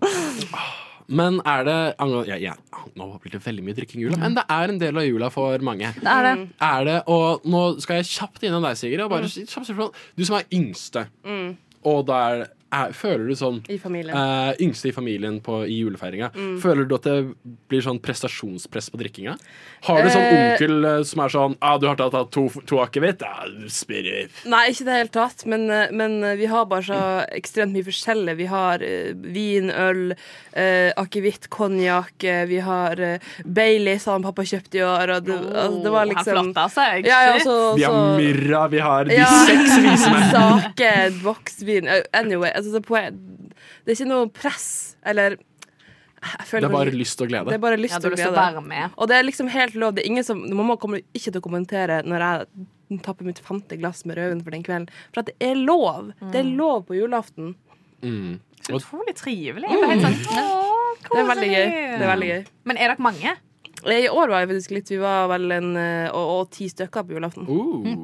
[1.07, 2.53] Men er det angående- ja, ja,
[2.95, 5.29] Nå blir det veldig mye drikking i jula, men det er en del av jula
[5.31, 5.93] for mange.
[5.99, 6.49] Det er det.
[6.61, 9.01] Er det, og nå skal jeg kjapt innom deg, Sigrid.
[9.01, 9.93] Og bare kjapt.
[10.15, 11.07] Du som er yngste,
[11.83, 14.15] og da er, er, føler du sånn I familien.
[14.17, 16.31] eh, Yngste i familien på, i julefeiringa.
[16.63, 17.17] Føler du at det
[17.69, 19.37] blir sånn prestasjonspress på drikkinga?
[19.87, 20.53] Har du sånn Eh.
[20.53, 24.69] onkel eh, som er sånn ah, 'Du har tatt to, to akevitt?' Ja, spyr Nei,
[24.71, 26.99] ikke i det hele tatt, men, eh, men eh, vi har bare så
[27.31, 28.35] ekstremt mye forskjellig.
[28.37, 30.13] Vi har eh, vin, øl,
[30.57, 35.33] uh, akevitt, konjakk, eh, vi har uh, Baileys han pappa kjøpte i år, og det,
[35.37, 37.05] altså, det var liksom Han flotta seg.
[37.05, 39.25] ja, ja, så, Vi har så- myrra, vi har de Ja.
[39.45, 40.31] seks vise menn.
[40.33, 40.91] Sake,
[41.23, 45.37] voksvin eh, Anyway, altså, det, det er ikke noe press, eller
[46.23, 47.51] jeg Det er bare lyst og glede.
[47.51, 48.35] det er bare lyst Ja, og glede.
[48.37, 48.93] være med.
[48.95, 49.91] Og det er liksom helt lov.
[49.95, 53.75] Det er ingen som, mamma kommer ikke til å kommentere når jeg tapper mitt femte
[53.79, 54.87] glass med rødvin for den kvelden.
[55.11, 56.13] For at det er lov.
[56.31, 57.55] Det er lov på julaften.
[58.03, 58.39] Mm.
[58.63, 59.67] Så utrolig trivelig.
[59.67, 61.67] Helt sånn, «Åh, Det er veldig gøy.
[61.99, 62.45] Det er veldig gøy.
[62.69, 63.33] Men er dere mange?
[63.85, 67.03] I år var vi faktisk litt Vi var vel en eh, og, og ti stykker
[67.07, 67.47] på julaften.
[67.47, 67.87] Uh.
[67.87, 67.95] Oi.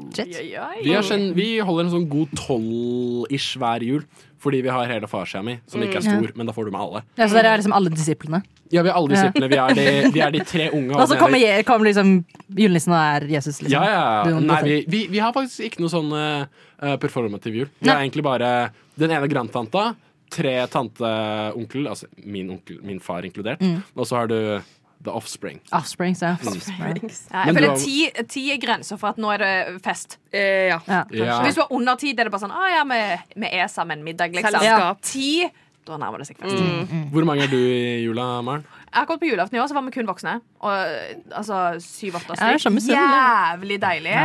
[0.83, 4.03] Vi, har kjen- vi holder en sånn god tolv-ish hver jul.
[4.39, 6.79] Fordi vi har hele farsia mi, som ikke er stor, men da får du med
[6.79, 7.01] alle.
[7.19, 8.39] Ja, så dere er liksom alle disiplene.
[8.71, 9.49] Ja, vi er alle disiplene.
[9.51, 10.93] Vi er de, vi er de tre unge.
[10.95, 12.13] Og så er- kommer, kommer liksom
[12.55, 13.73] julenissen og er Jesus, liksom.
[13.75, 14.39] ja, ja, ja.
[14.39, 17.67] Nei, vi, vi, vi har faktisk ikke noe sånn uh, performativ jul.
[17.83, 18.53] Vi har egentlig bare
[18.95, 19.89] den ene grandtanta,
[20.31, 23.81] tre tanteonkel, altså min, onkel, min far inkludert, Mm.
[23.95, 24.39] og så har du
[25.03, 25.61] The Offspring.
[25.71, 26.33] Offsprings, ja.
[26.43, 27.93] Ja, jeg føler ti,
[28.27, 29.53] ti er grensa for at nå er det
[29.85, 30.17] fest.
[30.33, 30.81] Eh, ja.
[30.89, 31.05] ja.
[31.15, 31.37] Ja.
[31.45, 32.99] Hvis du er under ti, er det bare sånn Å ja, vi,
[33.39, 34.59] vi er sammen middag, liksom.
[34.59, 34.99] Selskap.
[35.07, 35.47] Ti,
[35.87, 36.91] da nærmer det seg fest.
[37.15, 38.67] Hvor mange er du i jula, Maren?
[38.89, 40.35] Akkurat på julaften i år så var vi kun voksne.
[40.65, 42.91] Og, altså syv-åtte er stykker.
[42.91, 44.15] Jævlig deilig.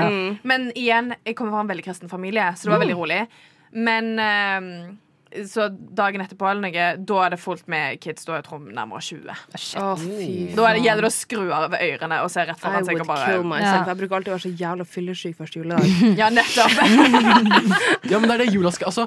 [0.42, 3.22] Men igjen, jeg kommer fra en veldig kristen familie, så det var veldig rolig.
[3.74, 4.70] Men ehm,
[5.50, 8.26] så dagen etterpå eller noe, da er det fullt med kids.
[8.26, 9.30] Da er jeg tror nærmere 20.
[9.80, 10.04] Oh,
[10.54, 13.00] Da er det, gjelder det å skru av ørene og se rett foran seg.
[13.02, 13.36] Og bare.
[13.62, 13.76] Ja.
[13.88, 16.02] Jeg bruker alltid å være så jævla fyllesyk første juledag.
[16.20, 16.78] ja, nettopp.
[18.10, 19.06] Ja, men det er det jula skal Altså,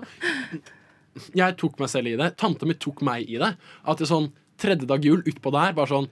[1.37, 2.31] jeg tok meg selv i det.
[2.39, 3.53] Tanta mi tok meg i det.
[3.87, 6.09] At det sånn tredje dag jul utpå der, bare sånn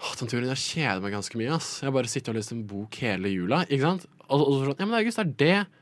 [0.00, 1.58] Åh, tante jeg kjeder meg ganske mye.
[1.58, 3.66] ass Jeg bare sitter og leser en bok hele jula.
[3.68, 4.06] Ikke sant?
[4.30, 5.79] Og, og så sånn, ja, men August, det er det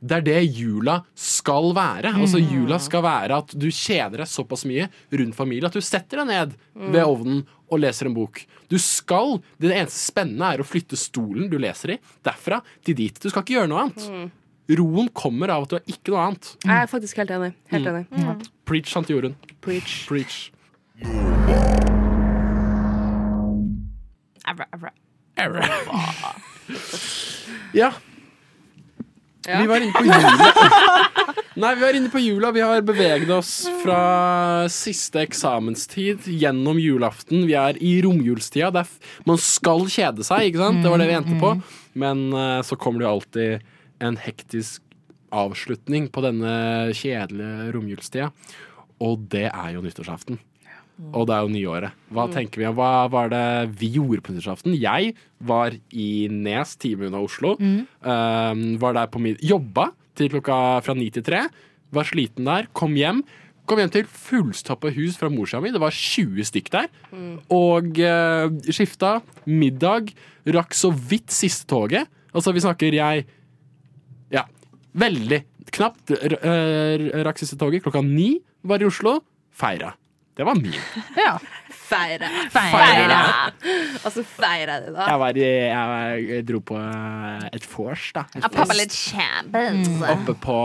[0.00, 2.12] det er det jula skal være.
[2.20, 6.20] Altså Jula skal være at du kjeder deg såpass mye rundt familie at du setter
[6.22, 6.52] deg ned
[6.92, 8.44] ved ovnen og leser en bok.
[8.70, 13.18] Du skal, Det eneste spennende er å flytte stolen du leser i, derfra til dit.
[13.20, 14.30] Du skal ikke gjøre noe annet.
[14.78, 16.52] Roen kommer av at du har ikke noe annet.
[16.64, 17.50] Jeg er faktisk helt enig.
[17.72, 18.06] Helt enig.
[18.68, 19.34] Preach, tante Jorunn.
[19.64, 20.04] Preach.
[20.06, 20.50] Preach.
[24.44, 24.66] Arra,
[25.36, 25.64] arra.
[27.72, 27.92] Ja.
[29.46, 29.60] Ja.
[29.62, 30.52] Vi var inne på jula.
[31.58, 32.50] Nei, vi var inne på jula.
[32.54, 34.00] Vi har beveget oss fra
[34.70, 37.46] siste eksamenstid gjennom julaften.
[37.48, 38.84] Vi er i romjulstida.
[39.26, 40.82] Man skal kjede seg, ikke sant?
[40.84, 41.54] Det var det vi endte på.
[41.98, 43.72] Men eh, så kommer det jo alltid
[44.06, 44.82] en hektisk
[45.34, 46.52] avslutning på denne
[46.96, 48.30] kjedelige romjulstida.
[49.04, 50.38] Og det er jo nyttårsaften.
[51.14, 51.92] Og det er jo nyåret.
[52.10, 52.74] Hva tenker vi om?
[52.74, 53.42] Hva var det
[53.78, 54.74] vi gjorde på nyttårsaften?
[54.74, 55.12] Jeg
[55.46, 57.52] var i Nes, time unna Oslo.
[58.02, 61.44] Um, var der på min Jobba til klokka fra ni til tre.
[61.94, 62.66] Var sliten der.
[62.74, 63.22] Kom hjem.
[63.68, 65.70] Kom hjem til fullstappa hus fra morsa mi.
[65.70, 66.88] Det var 20 stykk der.
[67.54, 69.20] Og uh, skifta.
[69.46, 70.10] Middag.
[70.48, 72.08] Rakk så vidt siste toget.
[72.34, 73.26] Altså, vi snakker jeg
[74.34, 74.42] Ja,
[74.98, 76.10] veldig knapt.
[76.10, 78.34] r- Rakk siste toget klokka ni.
[78.66, 79.20] Var i Oslo.
[79.54, 79.94] Feira.
[80.38, 80.74] Det var min.
[81.16, 81.40] Ja.
[81.88, 82.28] Feire.
[82.52, 83.18] Feire.
[84.04, 85.06] Altså, feire det, da.
[85.08, 88.24] Jeg, var i, jeg, var, jeg dro på eh, et vors, da.
[88.36, 89.88] Et Pappa litt kjempens.
[90.12, 90.56] oppe, på,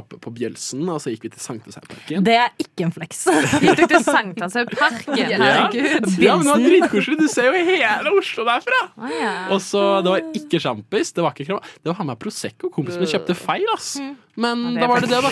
[0.00, 2.24] oppe på Bjølsen, og så gikk vi til Sankthansheimparken.
[2.26, 3.24] Det er ikke en flex.
[3.64, 5.18] Gikk tok til Sankthanshaugparken?
[5.18, 6.08] Herregud.
[6.22, 7.18] Ja, men det var dritkoselig.
[7.20, 8.80] Du ser jo hele Oslo derfra.
[8.96, 9.34] Å, ja.
[9.54, 11.74] Og så, Det var ikke sjampis, det var ikke krava.
[11.82, 12.70] Det var han med Prosecco.
[12.74, 13.96] Kompisen min kjøpte feil, ass.
[14.38, 15.30] Men det er da var det det, da.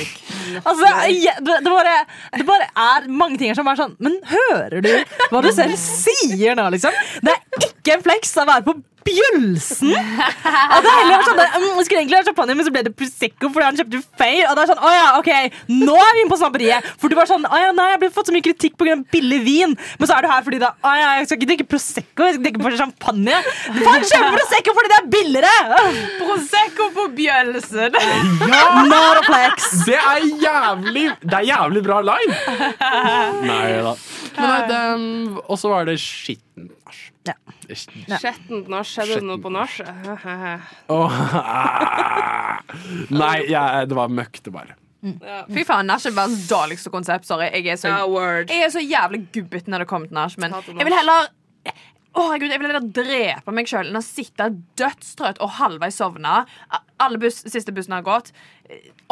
[0.67, 1.93] Altså, jeg- det, det, bare,
[2.35, 4.89] det bare er mange ting her som er sånn Men hører du
[5.31, 6.95] hva du selv sier nå, liksom?
[7.25, 9.93] Det er ikke en flex å være på Bjølsen!
[9.95, 12.93] Og det er var sånn, det, mm, skulle egentlig ha champagne, men så ble det
[12.99, 14.43] Prosecco fordi han kjøpte feil.
[14.51, 15.31] Og det er sånn, å ja, ok,
[15.73, 16.89] Nå er vi inne på snapperiet!
[17.01, 18.97] For du var sånn, å ja, nei, jeg ble fått så mye kritikk pga.
[19.15, 19.77] billig vin.
[20.01, 22.37] Men så er du her fordi da, å ja, jeg skal ikke drikke Prosecco, jeg
[22.39, 23.41] skal drikke bare champagne.
[23.67, 25.55] Faen, kjøper Prosecco fordi det er billigere!
[26.23, 28.01] Prosecco på Bjølsen.
[28.91, 29.71] Not a flex.
[29.87, 32.41] Det er jævlig Det er jævlig bra line!
[33.49, 33.95] Nei da.
[34.37, 36.73] Men nei, det- Og så var det skittent.
[36.73, 36.76] Ja.
[37.75, 38.87] Skjettent nach.
[38.87, 39.89] Skjedde det noe på nachet?
[40.93, 42.61] oh, ah.
[43.11, 44.77] Nei, jeg, det var møkte bare.
[45.53, 47.29] Fy faen, nach er verdens dårligste konsept.
[47.29, 47.51] Sorry.
[47.55, 48.07] Jeg er så, Ja,
[48.51, 50.39] jeg er så jævlig gubbete når det kommer til nach.
[50.43, 51.29] Men jeg vil heller
[52.17, 54.47] Oh, Gud, jeg vil heller drepe meg sjøl enn å sitte
[54.81, 56.47] dødstrøtt og halvveis sovne.
[57.03, 58.31] Alle buss, siste bussen har gått.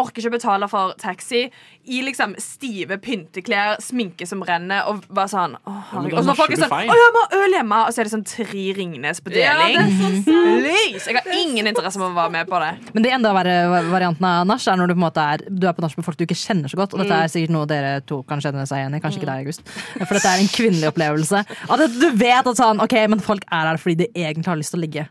[0.01, 1.45] Orker ikke betale for taxi.
[1.85, 6.17] I liksom stive pynteklær, sminke som renner, og bare sånn å, herregud.
[6.19, 6.73] Og så folk er sånn.
[6.73, 7.81] Å ja, vi har øl hjemme!
[7.87, 9.79] Og så er det sånn tre Ringnes på Ja, det deling.
[9.79, 10.31] er så sant.
[10.31, 11.05] Please!
[11.11, 12.71] Jeg har ingen interesse av å være med på det.
[12.97, 13.57] Men det enda verre
[13.93, 16.07] varianten av nach er når du på en måte er Du er på nach med
[16.09, 16.97] folk du ikke kjenner så godt.
[16.97, 19.03] Og dette er sikkert noe dere to kan kjenne seg igjen i.
[19.05, 19.62] Kanskje ikke deg, August.
[20.01, 21.45] For dette er en kvinnelig opplevelse.
[21.71, 24.75] At du vet at sånn, ok, men folk er her fordi de egentlig har lyst
[24.75, 25.07] til å ligge.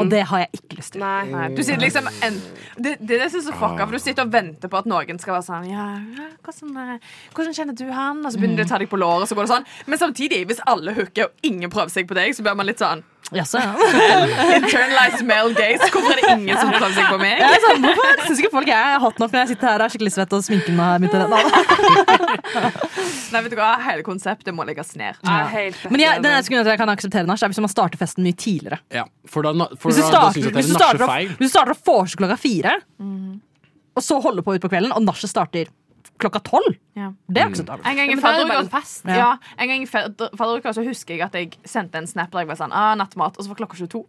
[0.00, 1.02] Og det har jeg ikke lyst til.
[1.02, 1.24] Nei.
[1.30, 2.38] Nei, du sitter liksom en,
[2.76, 5.20] det, det det som jeg så fucka, for du sitter og venter på at noen
[5.20, 8.24] skal være sånn Ja, ja, hvordan, eh, hvordan kjenner du han?
[8.24, 9.66] Og så begynner de å ta deg på låret, så går det sånn.
[9.86, 12.82] Men samtidig, hvis alle hooker og ingen prøver seg på deg, så blir man litt
[12.82, 13.74] sånn Jaså, ja.
[14.56, 15.86] Internalized male gaze.
[15.92, 17.38] Hvorfor er det ingen som prøver seg på meg?
[17.46, 19.84] Er sånn, hvorfor syns ikke folk jeg er hot nok når jeg sitter her og
[19.86, 21.16] er skikkelig svett og sminken har midt å?
[23.30, 25.14] Nei, vet du hva, Hele konseptet må legges ned.
[25.22, 27.62] Er fett Men jeg, den eneste grunnen til at jeg kan akseptere nach, er hvis
[27.62, 28.78] man starter festen mye tidligere.
[28.98, 31.30] Ja, for da, for Hvis du da, da starter, jeg hvis du det er starter,
[31.36, 32.74] hvis du starter å vorse klokka fire,
[33.96, 35.70] og så holder på ut på kvelden, og nachet starter
[36.20, 37.12] klokka tolv, Ja.
[37.28, 37.86] det er akseptabelt.
[37.86, 39.08] En gang i er fadderuka.
[39.08, 39.38] Ja.
[40.64, 43.38] ja, så husker jeg at jeg sendte en snap der jeg var sånn ah, nattmat,
[43.38, 44.04] og så var klokka 22.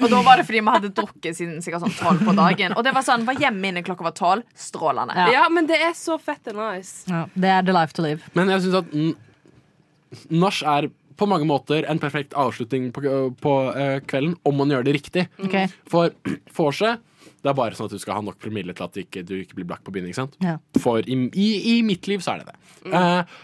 [0.00, 2.76] Og da var det fordi vi hadde drukket siden sikkert sånn 12 på dagen.
[2.78, 4.44] Og det var sånn, var hjemme innen klokka var 12.
[4.54, 5.16] Strålende.
[5.18, 5.30] Ja.
[5.40, 7.08] Ja, men det er så fett og nice.
[7.10, 8.22] Ja, det er the life to live.
[8.38, 13.02] Men jeg syns at nach er på mange måter en perfekt avslutning på,
[13.42, 15.26] på uh, kvelden, om man gjør det riktig.
[15.42, 15.70] Okay.
[15.90, 16.14] For
[16.58, 17.02] vorset
[17.44, 19.34] det er bare sånn at du skal ha nok promille til at du ikke, du
[19.42, 20.06] ikke blir blakk på byen.
[20.08, 20.38] ikke sant?
[20.40, 20.56] Ja.
[20.80, 22.56] For i, i, i mitt liv så er det det.
[22.96, 23.34] Eh,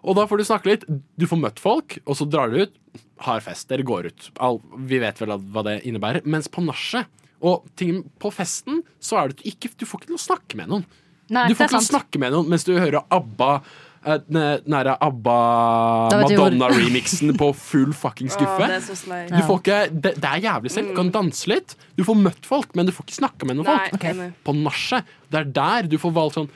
[0.00, 0.86] og da får du snakke litt.
[1.20, 2.72] Du får møtt folk, og så drar du ut.
[3.26, 3.68] Har fest.
[3.68, 4.30] Dere går ut.
[4.40, 6.24] All, vi vet vel at- hva det innebærer.
[6.24, 7.04] Mens på nachet
[7.44, 10.72] og ting, på festen så er det ikke, du får ikke til å snakke med
[10.72, 10.88] noen.
[11.30, 13.52] Nei, du får ikke til å snakke med noen mens du hører ABBA
[14.00, 15.34] den derre ABBA
[16.10, 18.68] Da vet vi hvor- Madonna-remixen på full fuckings guffe.
[19.28, 20.88] Du får ikke, det, det er jævlig selv.
[20.88, 21.76] Du kan danse litt.
[21.98, 24.04] Du får møtt folk, men du får ikke snakke med noen Nei, folk.
[24.08, 24.30] enig.
[24.46, 26.50] På nachet, det er der du får valgt sånn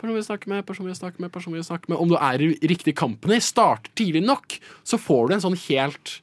[0.00, 1.98] Person vil snakke med, person vil snakke med, person vil snakke med.
[2.00, 6.20] Om du er i riktig company, starter tidlig nok, så får du en sånn helt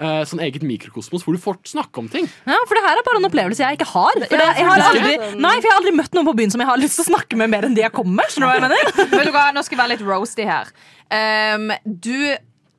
[0.00, 2.28] eh, sånn eget mikrokosmos hvor du får snakke om ting.
[2.48, 4.18] Ja, for det her er bare en opplevelse jeg ikke har.
[4.24, 6.64] For det, jeg har aldri, nei, for jeg har aldri møtt noen på byen som
[6.64, 8.32] jeg har lyst til å snakke med mer enn de jeg kommer med.
[8.32, 8.96] Skjønner du hva jeg mener?
[9.18, 10.72] Vet du hva, Nå skal jeg være litt roasty her.
[11.14, 12.16] Um, du,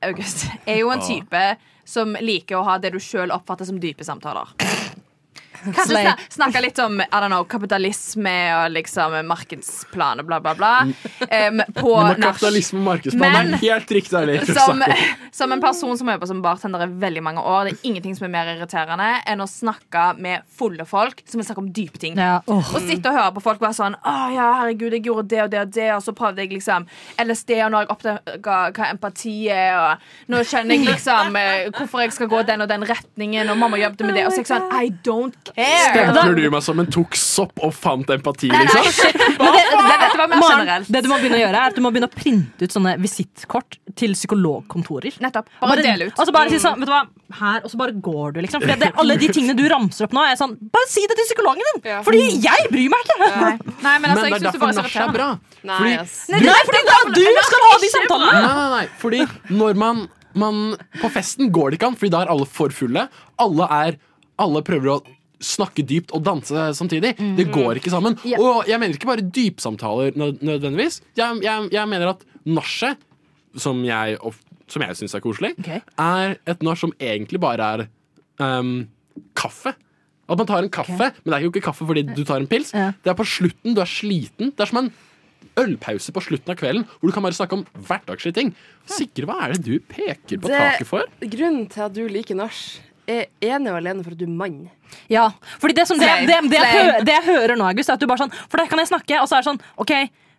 [0.05, 1.45] August, er jo en type
[1.85, 4.51] som liker å ha det du sjøl oppfatter som dype samtaler.
[5.63, 10.55] Kanskje snak, snakke litt om I don't know, kapitalisme og liksom markedsplan og bla, bla,
[10.57, 10.73] bla.
[11.25, 14.15] Um, på kapitalisme og markedsplan Men- helt riktig.
[14.15, 14.83] Eller, Som,
[15.31, 18.15] som en person som har jobbet som bartender i veldig mange år, det er ingenting
[18.17, 21.99] som er mer irriterende enn å snakke med fulle folk som vil snakke om dype
[22.01, 22.17] ting.
[22.19, 22.73] Ja, oh.
[22.75, 25.51] Og sitte og høre på folk være sånn Å ja, herregud, jeg gjorde det og
[25.51, 26.87] det og det, og så prøvde jeg liksom
[27.21, 31.67] LSD, og nå har jeg oppdaga hva empati er, og nå skjønner jeg liksom eh,
[31.75, 34.41] hvorfor jeg skal gå den og den retningen, og mamma jobbet med det, og så
[34.41, 35.89] er jeg sånn I don't care.
[35.91, 38.91] Stempler du meg som en tok sopp og fant empati, Nei, nei, liksom?
[38.95, 39.39] shit.
[39.39, 42.09] Men det, det, Maren, det du må begynne å gjøre, er at du må begynne
[42.09, 45.19] å printe ut sånne visittkort til psykologkontorer.
[45.23, 45.51] Nettopp.
[45.61, 46.17] Bare dele ut.
[46.19, 47.03] Og så bare si sånn, vet du hva,
[47.39, 48.63] her, og så bare går du, liksom.
[48.63, 51.27] For det, alle de tingene du ramser opp nå, er sånn Bare si det til
[51.29, 51.81] psykologen din!
[51.89, 52.01] Ja.
[52.05, 53.17] Fordi jeg bryr meg ikke!
[53.25, 53.53] Nei,
[53.85, 55.29] nei, men altså, Men det er derfor bare er nach er bra.
[55.65, 58.39] Nei, Fordi, du, Nei, fordi da du skal ha de samtalene!
[58.45, 59.21] nei, nei, nei, fordi
[59.61, 60.03] når man,
[60.45, 60.63] man
[61.01, 63.07] På festen går det ikke an, Fordi da er alle for fulle.
[63.41, 63.99] Alle, er,
[64.41, 64.99] alle prøver å
[65.43, 67.15] snakke dypt og danse samtidig.
[67.37, 68.17] Det går ikke sammen.
[68.25, 68.39] Ja.
[68.41, 71.01] Og jeg mener ikke bare dypsamtaler nødvendigvis.
[71.17, 72.97] Jeg, jeg, jeg mener at nachet,
[73.55, 74.17] som jeg,
[74.67, 75.81] som jeg syns er koselig, okay.
[76.01, 77.87] er et nach som egentlig bare er
[78.43, 78.87] um,
[79.37, 79.75] kaffe.
[80.25, 82.49] At man tar en kaffe, men det er jo ikke kaffe fordi du tar en
[82.49, 82.73] pils.
[82.73, 82.91] Ja.
[83.03, 84.49] Det er på slutten, du er sliten.
[84.55, 84.89] Det er som en
[85.59, 88.49] ølpause på slutten av kvelden hvor du kan bare snakke om hverdagslige ting.
[88.91, 91.05] Sikre, hva er det du peker på Det- taket for?
[91.21, 92.57] Grunnen til at du liker nach,
[93.07, 94.69] er ene og alene for at du er mann.
[95.11, 95.29] Ja,
[95.61, 97.01] fordi det, som, det, det, det, jeg, Slay.
[97.07, 99.19] det jeg hører nå, August, er at du bare sånn For da kan jeg snakke,
[99.21, 99.93] og så er det sånn OK,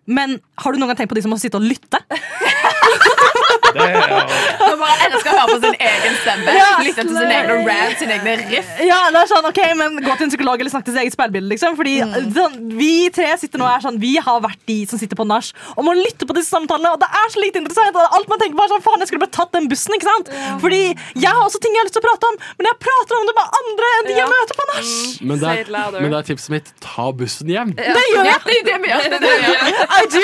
[0.06, 1.98] men har du noen gang tenkt på de som må sitte og lytte?
[3.76, 6.56] Som bare elsker å høre på sin egen stemme.
[6.86, 8.72] Lytte til sine egne rant, sine egne riff.
[8.86, 11.16] Ja, det er sånn, ok, men Gå til en psykolog eller snakk til sitt eget
[11.16, 11.50] speilbilde.
[11.54, 12.58] Liksom, fordi mm.
[12.76, 15.52] Vi tre sitter nå og er sånn Vi har vært de som sitter på nach
[15.76, 16.92] og må lytte på disse samtalene.
[16.96, 17.96] Og det er så lite interessant.
[17.96, 19.94] Og alt man tenker på er sånn, faen, jeg skulle bare tatt den bussen.
[19.96, 20.30] ikke sant?
[20.62, 20.82] Fordi
[21.16, 23.28] jeg har også ting jeg har lyst til å prate om, men jeg prater om
[23.28, 24.92] det med andre enn de jeg møter på nach.
[25.30, 27.74] Men det, er, men det er tipset mitt ta bussen hjem.
[27.76, 28.42] Det gjør jeg.
[28.66, 29.06] Det det.
[29.12, 29.56] Det det.
[29.96, 30.22] I do!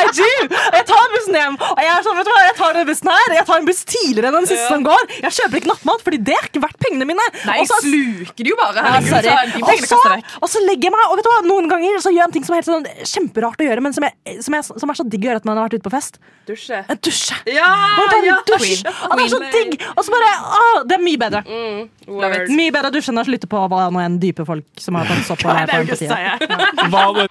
[0.00, 0.30] I do!
[0.76, 1.56] Jeg tar bussen hjem.
[1.66, 3.68] Og jeg er sånn, vet du hva, jeg tar den bussen her Jeg tar en
[3.68, 5.08] buss tidligere enn den siste som går.
[5.24, 7.26] Jeg kjøper ikke nattmat, Fordi det er ikke verdt pengene mine.
[7.46, 8.84] Nei, jeg sluker de jo bare.
[8.84, 10.20] Ja, Herregud, sorry.
[10.22, 12.28] så Og så, legger jeg meg Og vet du hva, noen ganger så gjør jeg
[12.28, 12.86] en ting som er helt sånn
[13.16, 15.48] kjemperart å gjøre, men som, jeg, som, jeg, som er så digg å gjøre at
[15.48, 16.20] man har vært ute på fest.
[16.48, 16.78] Dusje.
[17.02, 17.36] Dusje.
[17.50, 17.70] Ja!
[18.10, 18.36] Tar ja.
[18.46, 18.82] dusj.
[18.86, 19.76] Det er så digg.
[19.94, 21.42] Og så bare å, Det er mye bedre.
[21.46, 24.98] Mm, Mye bedre å dusje enn å lytte på hva nå enn dype folk som
[24.98, 26.46] har tatt sopp på ikke empatiet.
[26.92, 27.28] Hva med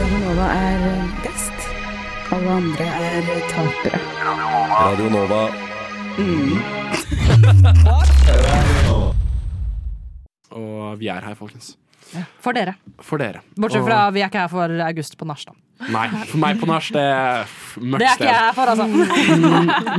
[0.00, 0.78] Radionova er
[1.24, 1.39] best.
[2.30, 3.98] Alle andre er tapere.
[4.70, 5.48] Radio Nova.
[10.50, 11.76] Og vi er her, folkens.
[12.42, 12.72] For dere.
[13.06, 13.40] For dere.
[13.54, 15.52] Bortsett Og- fra vi er ikke her for August på nach, da.
[15.88, 18.66] Nei, for meg på nach, det er f- Det mørkt er ikke jeg her for,
[18.68, 18.84] altså.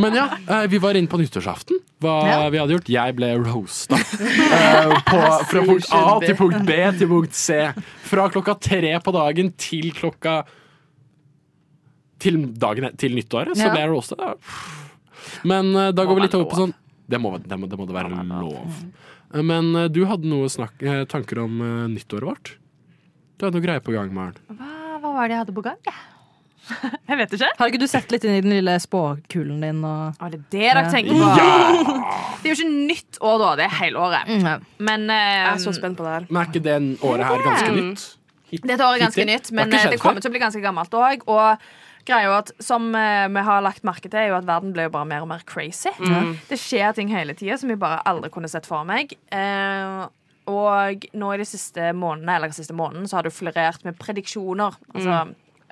[0.04, 1.80] Men ja, eh, vi var inne på nyttårsaften.
[2.02, 2.50] Hva Ja.
[2.50, 2.90] vi hadde gjort.
[2.90, 3.96] Jeg ble roasta.
[3.96, 5.18] eh, på,
[5.50, 7.72] fra punkt A til punkt B til punkt C.
[8.06, 10.44] Fra klokka tre på dagen til klokka
[12.22, 13.72] Til, dagen, til nyttåret, så Ja.
[13.74, 14.16] ble jeg roasta.
[14.22, 14.34] Ja.
[15.48, 16.74] Men uh, da går vi litt over på sånn
[17.10, 18.78] Det må, det må, det må det være lov.
[19.42, 21.58] Men uh, du hadde noen snakk, eh, tanker om
[21.92, 22.54] nyttåret vårt?
[23.38, 24.38] Du hadde noe greier på gang, Maren.
[24.54, 25.80] Hva, hva var det jeg hadde på gang?
[27.10, 27.48] Jeg vet ikke.
[27.58, 29.80] Har ikke du sett litt inn i den lille spåkulen din?
[29.84, 30.14] Og...
[30.22, 31.32] Å, det er det dere tenker på.
[31.34, 33.50] Det er jo ikke nytt år, da.
[33.60, 34.30] Det er hele året.
[34.78, 36.28] Men Jeg eh, er så spent på det her.
[36.30, 37.80] Men er ikke det året her ganske Mm.
[37.90, 38.06] nytt?
[38.52, 41.26] Hit- Dette året er ganske nytt, men det kommer til å bli ganske gammelt òg.
[41.28, 41.66] Og
[42.08, 44.96] greia at som eh, vi har lagt merke til, er jo at verden blir jo
[44.96, 45.92] bare mer og mer crazy.
[46.50, 49.14] Det skjer ting hele tida som vi bare aldri kunne sett for meg.
[49.32, 50.02] Eh,
[50.52, 54.76] og nå i de siste månedene eller siste måneden så har det florert med prediksjoner.
[54.96, 55.22] Altså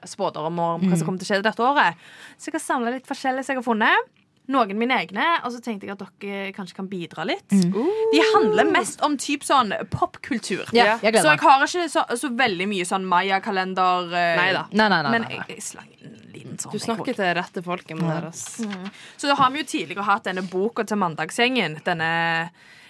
[0.07, 1.97] spådommer om hva som kommer til å skje dette året.
[2.37, 4.13] Så jeg har samla litt forskjellig som jeg har funnet.
[4.49, 7.45] Noen mine egne, og så tenkte jeg at dere kanskje kan bidra litt.
[7.53, 10.65] De handler mest om typ sånn popkultur.
[10.73, 14.09] Ja, jeg Så jeg har ikke så, så veldig mye sånn Maya-kalender.
[14.09, 14.65] eh, Neida.
[14.73, 15.11] Nei, nei, nei.
[15.13, 15.53] Men nei, jeg, nei.
[15.53, 15.91] jeg slang
[16.33, 16.73] liten sånn.
[16.73, 18.89] Du snakker til rette folket med det Mm.
[19.17, 21.77] Så da har vi jo tidligere hatt denne boka til Mandagsgjengen.
[21.85, 22.49] Denne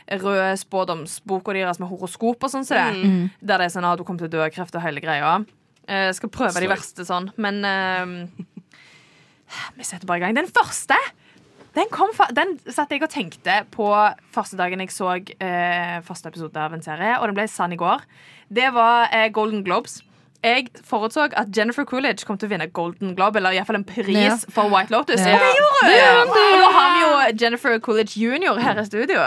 [0.10, 2.65] røde spådomsboka deres med horoskop og sånn.
[2.65, 3.30] som det.
[3.41, 5.45] Der det er sånn at du kommer til å dø av kreft og hele greia.
[5.89, 8.45] Jeg skal prøve de verste sånn, men eh,
[9.78, 10.36] Vi setter bare i gang.
[10.38, 10.98] Den første
[11.80, 13.88] den, kom, fa- den satt jeg og tenkte på
[14.36, 17.80] første dagen jeg så eh, første episode av en serie, og den ble sann i
[17.80, 18.04] går.
[18.52, 20.02] Det var eh, Golden Globes.
[20.44, 23.80] Jeg forutså at Jennifer Coolidge kom til å vinne Golden Globe, eller i hvert fall
[23.82, 24.38] en pris Ja.
[24.56, 25.20] for White Lotus.
[25.20, 25.36] Ja.
[25.36, 26.36] Og det gjorde hun!
[26.36, 28.60] Og nå har vi jo Jennifer Coolidge jr.
[28.63, 29.26] her i studio.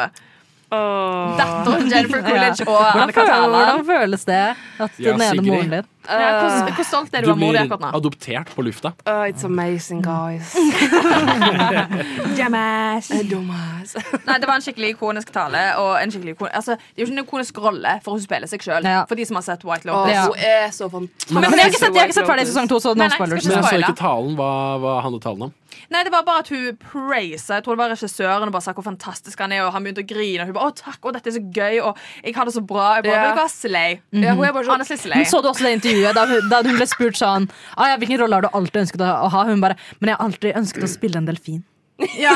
[0.72, 3.48] Datteren Jennifer Coolidge og Anne Katarina.
[3.52, 4.38] hvordan føles det
[4.80, 7.52] at Ja, den ene moren din Ja, hvor, hvor stolt er du, Du av mor
[7.52, 7.90] di akkurat nå?
[7.98, 8.92] adoptert på lufta.
[9.06, 10.52] Uh, it's amazing, guys.
[12.36, 13.08] Dumbass.
[13.30, 13.94] Dumbass.
[14.26, 15.62] Nei, det var en skikkelig ikonisk tale.
[15.82, 18.50] Og en skikkelig ikon altså, det er jo ikke en ikonisk rolle, for hun spiller
[18.50, 18.86] seg sjøl.
[18.88, 19.04] Ja.
[19.08, 20.12] For de som har sett White Å, Lotus.
[20.14, 20.26] Ja.
[20.28, 21.34] Hun er så fantastisk.
[21.38, 23.08] Men jeg har ikke sett, jeg har ikke sett ferdig sesong to, så Nei, no
[23.08, 23.48] nei, spoilers.
[23.48, 24.38] Men jeg så ikke talen.
[24.38, 25.58] Hva, hva handlet talen om?
[25.92, 27.56] Nei, det var bare at hun praisa.
[27.58, 29.64] Jeg tror det var regissøren og bare sa hvor fantastisk han er.
[29.66, 30.44] Og han begynte å grine.
[30.44, 32.60] Og hun bare 'Å, takk, Å, dette er så gøy', og 'jeg har det så
[32.64, 32.90] bra'.
[32.96, 33.22] Jeg bare, Ja.
[33.22, 34.00] vet du Mm slay.
[34.12, 35.16] Ja, hun er bare så, Honestly slay.
[35.18, 37.98] Men så du også det intervjuet da hun, da hun ble spurt sånn ah, ja,
[38.00, 39.44] Hvilken rolle har du alltid ønsket å ha?
[39.48, 41.62] Hun bare Men jeg har alltid ønsket å spille en delfin.
[42.18, 42.32] Ja.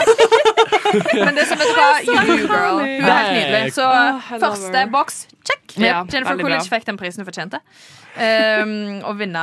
[1.16, 2.78] Men det som vet bra, you do, girl.
[2.82, 3.72] Hun er helt nydelig.
[3.74, 3.86] Så
[4.38, 5.16] første boks,
[5.48, 5.64] check.
[5.80, 7.62] Ja, Jennifer College fikk den prisen hun fortjente.
[8.16, 9.42] Um, og vinne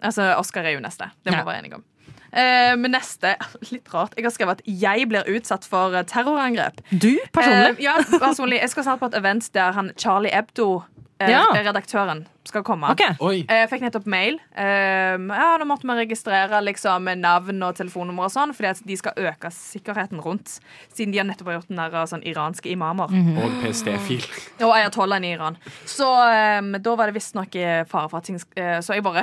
[0.00, 1.10] Altså, Oscar er jo neste.
[1.24, 1.44] Det må Ja.
[1.44, 1.84] vi være enige om.
[2.30, 3.34] Uh, men neste
[3.72, 4.14] Litt rart.
[4.16, 6.80] Jeg har skrevet at jeg blir utsatt for terrorangrep.
[6.90, 7.76] Du personlig?
[7.78, 8.60] Uh, ja, personlig.
[8.62, 11.42] Jeg skal snart på et event der han Charlie Ebdo, eh, Ja.
[11.52, 12.88] redaktøren, skal komme.
[12.94, 13.12] Okay.
[13.20, 14.38] Eh, Jeg fikk nettopp mail.
[14.56, 18.96] Eh, ja, Nå måtte vi registrere liksom, navn og telefonnummer og sånn, fordi at de
[18.96, 20.56] skal øke sikkerheten rundt.
[20.94, 23.12] Siden de har nettopp gjort den der, sånn iranske imamer.
[23.44, 24.24] Og PST-fil.
[24.62, 25.60] Og ayatollahen i Iran.
[25.84, 29.22] Så um, da var det visstnok eh, fare for at ting eh, Så jeg bare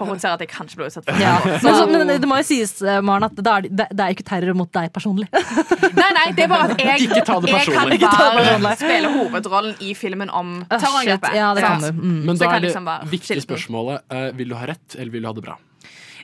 [0.00, 1.36] forutser at jeg kanskje ble utsatt for Ja.
[1.44, 1.60] terror.
[1.62, 4.16] Men, så, men det må jo sies, eh, Maren, at det er, det, det er
[4.16, 5.28] ikke terror mot deg personlig.
[6.00, 8.26] Nei, nei, det er bare at jeg, Ikke ta det jeg kan bare Ikke ta
[8.36, 11.34] det være, spille hovedrollen i filmen om Ah, terrorangrepet.
[11.36, 11.90] Ja, det kan du.
[12.00, 12.20] Mm.
[12.28, 13.46] Men da er det liksom viktige skilten.
[13.48, 15.56] spørsmålet uh, Vil du ha rett, eller vil du ha det bra?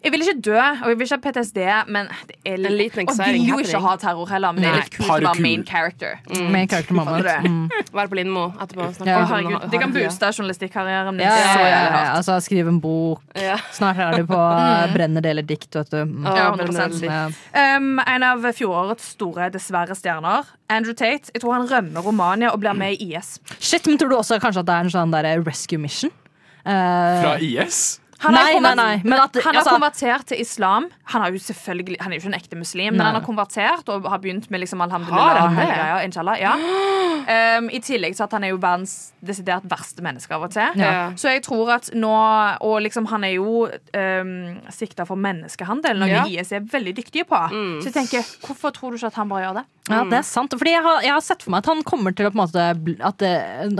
[0.06, 1.58] Jeg vil ikke dø, og jeg vil ikke ha PTSD,
[1.90, 4.68] men det er En litt, liten og vil jo ikke ha terror heller, men det
[4.70, 6.20] er litt kult å være main character.
[6.54, 7.16] Main character mamma.
[7.42, 7.64] Mm.
[7.96, 8.86] Være på Lindmo etterpå.
[9.02, 9.16] Ja.
[9.18, 12.04] Oh, herregud, Det kan booste journalistikkarrieren din Ja, ja, ja, ja.
[12.20, 13.20] Altså, skrive en bok.
[13.34, 13.56] Ja.
[13.74, 14.38] Snart er du på
[14.94, 15.98] Brenner det eller dikt, vet du.
[16.04, 16.24] Mm.
[16.30, 17.00] Ja, 100%.
[17.00, 17.76] det- Ja.
[17.76, 21.30] Um, en av fjorårets store dessverre stjerner, Andrew Tate.
[21.34, 23.40] Jeg tror han rømmer Romania og blir med i IS.
[23.58, 26.10] Shit, men tror du også kanskje at det er en sånn der rescue mission?
[26.66, 27.98] Uh, Fra IS?
[28.18, 29.00] Han har nei, nei, nei.
[29.04, 30.88] Men at, Han har altså, konvertert til islam.
[31.12, 33.88] Han, er jo selvfølgelig, han er jo ikke en ekte muslim, men han har konvertert
[33.92, 35.52] og har begynt med liksom Har alhamdulillah.
[35.52, 35.56] han
[36.00, 36.04] det?
[36.06, 36.54] inshallah, ja.
[37.58, 40.80] um, I tillegg til at han er jo verdens desidert verste menneske av og til.
[40.80, 41.12] Ja.
[41.18, 42.12] Så jeg tror at nå
[42.66, 44.34] Og liksom han er jo um,
[44.72, 46.24] sikta for menneskehandel, noe Ja.
[46.26, 47.38] IS er veldig dyktige på.
[47.82, 49.66] Så jeg tenker, hvorfor tror du ikke at han bare gjør det?
[49.86, 50.54] Ja, det er sant.
[50.58, 52.42] Fordi jeg har, jeg har sett for meg at han kommer til å på en
[52.42, 53.34] måte at det,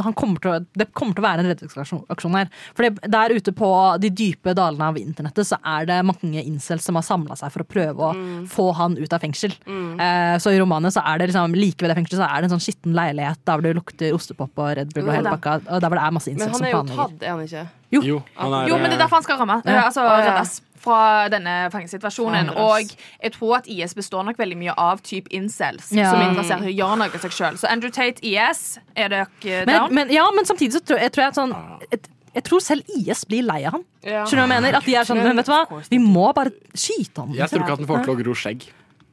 [0.07, 2.51] han kommer til å, det kommer til å være en redningsaksjon her.
[2.79, 3.71] Fordi der ute på
[4.03, 7.65] de dype dalene av internettet så er det mange incels som har samla seg for
[7.65, 8.11] å prøve å
[8.47, 9.55] få han ut av fengsel.
[9.67, 12.51] Eh, så i romanen så er det liksom like ved det fengselet så er det
[12.51, 15.75] en sånn skitten leilighet der det lukter ostepop og Red Bull og hele bakka, pakka.
[15.75, 16.85] Og der hvor det er masse incels som planlegger.
[16.85, 17.67] Men han er jo tatt, er han ikke?
[17.97, 19.61] Jo, han er, Jo, men det er derfor han skal ramme.
[19.65, 19.85] Ja.
[19.87, 22.51] Altså, reddes fra denne fangesituasjonen.
[22.63, 26.11] Og jeg tror at IS består nok veldig mye av type incels Ja.
[26.11, 27.57] som er interessert i å gjøre noe seg sjøl.
[27.59, 29.95] Så Andrew Tate, IS, er dere down?
[29.95, 31.55] men, ja, men samtidig så tror jeg, tror jeg at sånn
[31.91, 32.01] jeg,
[32.37, 33.85] jeg tror selv IS blir lei av han.
[34.05, 34.25] Ja.
[34.29, 34.77] Skjønner du hva jeg mener?
[34.77, 35.85] At de er sånn, men vet du hva?
[35.89, 37.37] Vi må bare skyte han.
[37.37, 38.67] Jeg tror ikke at den får til å gro skjegg.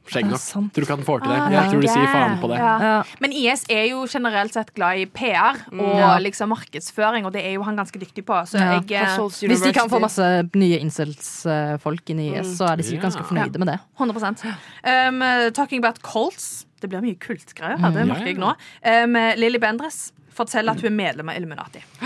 [0.04, 0.42] Skjegg nok.
[0.76, 1.36] Tror ikke at den får til det.
[1.40, 2.58] Ah, Jeg tror de sier faen på det.
[2.60, 2.96] Ja.
[3.24, 6.10] Men IS er jo generelt sett glad i PR og Ja.
[6.20, 8.36] liksom markedsføring, og det er jo han ganske dyktig på.
[8.44, 9.16] Så jeg ja.
[9.16, 13.24] Hvis de kan få masse nye incels-folk inn i IS, så er de sikkert ganske
[13.24, 13.78] fornøyde med det.
[13.96, 14.52] 100
[14.84, 16.66] um, Talking about Colts.
[16.80, 18.52] Det blir mye kultgreier her, det merker jeg nå.
[18.84, 21.82] Um, Lilly Bendres forteller at hun er medlem av Illuminati.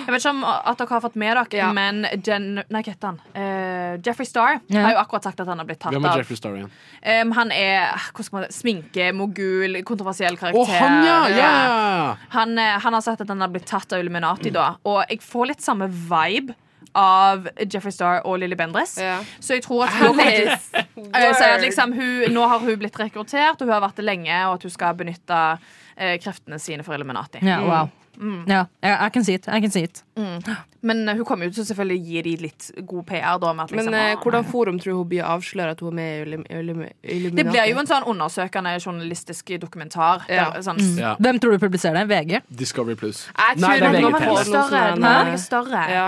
[0.00, 1.68] Jeg vet ikke om at dere har fått med dere, Ja.
[1.76, 3.18] men Jen, nei, hva heter han?
[3.36, 4.82] Uh, Jeffrey Star Ja.
[4.86, 6.22] har jo akkurat sagt at han har blitt tatt Hvem er av.
[6.22, 6.70] Jeffrey Star igjen?
[7.04, 10.78] Um, han er hvordan skal man, si, sminke, mogul, kontroversiell Å, karakter.
[10.80, 11.20] han, ja!
[11.36, 12.16] ja.
[12.34, 14.72] Han, eh, han har sagt at han har blitt tatt av Illuminati, da.
[14.88, 16.56] Og jeg får litt samme vibe
[16.96, 18.96] av Jeffrey Star og Lilly Bendriss.
[18.98, 19.20] Ja.
[19.38, 20.18] Så jeg tror at hun
[21.00, 24.04] Eh, så at liksom, hun, Nå har hun blitt rekruttert, og hun har vært det
[24.04, 25.58] lenge, og at hun skal benytte eh,
[26.22, 27.42] kreftene sine for Illuminati.
[27.46, 27.88] Ja, wow.
[28.50, 29.46] Ja, I, I can see it.
[29.48, 30.02] I can see it.
[30.84, 33.38] Men eh, hun kommer jo til å selvfølgelig gi de litt god PR.
[33.40, 36.26] Da, med at, liksom, Men eh, hvordan forum tror hun blir avslørt at hun er
[36.42, 37.30] med i Illuminati?
[37.38, 40.26] Det blir jo en sånn undersøkende journalistisk dokumentar.
[40.28, 40.50] Ja.
[40.52, 41.14] Der, sånn, Ja.
[41.22, 42.06] Hvem tror du publiserer det?
[42.12, 42.42] VG?
[42.60, 43.24] Discovery Plus.
[43.30, 44.28] Jeg Nei, det er tror VGTV.
[44.28, 44.84] noe større.
[45.30, 45.88] jeg større.
[45.94, 46.06] Ja.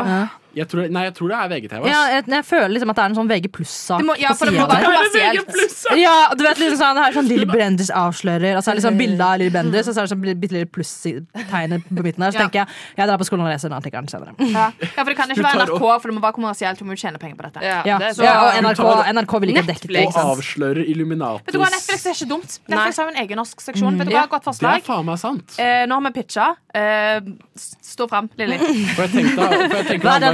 [0.55, 1.87] Jeg tror, nei, jeg tror det er VGTV.
[1.89, 4.03] Ja, jeg, jeg føler liksom at det er en sånn VG pluss-sak.
[4.21, 5.99] Ja, for det må være kommersielt.
[5.99, 9.39] Ja, du vet liksom sånn, det er sånn Lilly Bendriss avslører Altså liksom bilde av
[9.41, 12.31] Lilly Bendriss, og så er det sånn bitte lille pluss-tegnet på midten der.
[12.35, 12.45] Så Ja.
[12.47, 14.35] tenker jeg jeg drar på skolen og leser den artikkelen senere.
[14.53, 14.67] Ja.
[14.81, 16.79] ja, for det kan ikke være NRK, for det må være kommersielt.
[16.83, 17.65] Hun må jo tjene penger på dette.
[17.65, 18.23] Ja, Ja, det er så.
[18.25, 18.83] ja og NRK,
[19.17, 20.05] NRK vil ikke dekke det.
[20.07, 20.21] Og?
[20.23, 22.59] Avslører Illuminatis Vet du hva, Netflix er ikke dumt.
[22.69, 23.99] Netflix har jo en egen norsk seksjon.
[23.99, 24.27] Vet du Ja.
[24.27, 25.57] hva, Godt Det er faen meg sant.
[25.59, 26.47] Eh, nå har vi pitcha.
[26.75, 27.21] Eh,
[27.57, 28.57] stå fram, Lilly.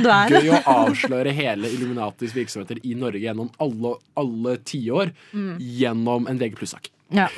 [0.08, 0.46] Du er?
[0.48, 5.12] gøy å avsløre hele Illuminatis virksomheter i Norge gjennom alle, alle tiår
[5.58, 6.90] gjennom en VG pluss-sak.
[7.14, 7.28] Ja.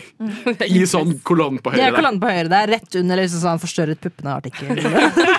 [0.66, 1.78] I sånn kolonne på høyre.
[1.78, 4.80] Det er høyre kolonnen på høyre der, rett under liksom sånn forstørret puppene-artikkel.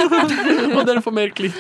[0.77, 1.57] Og dere får mer klikk.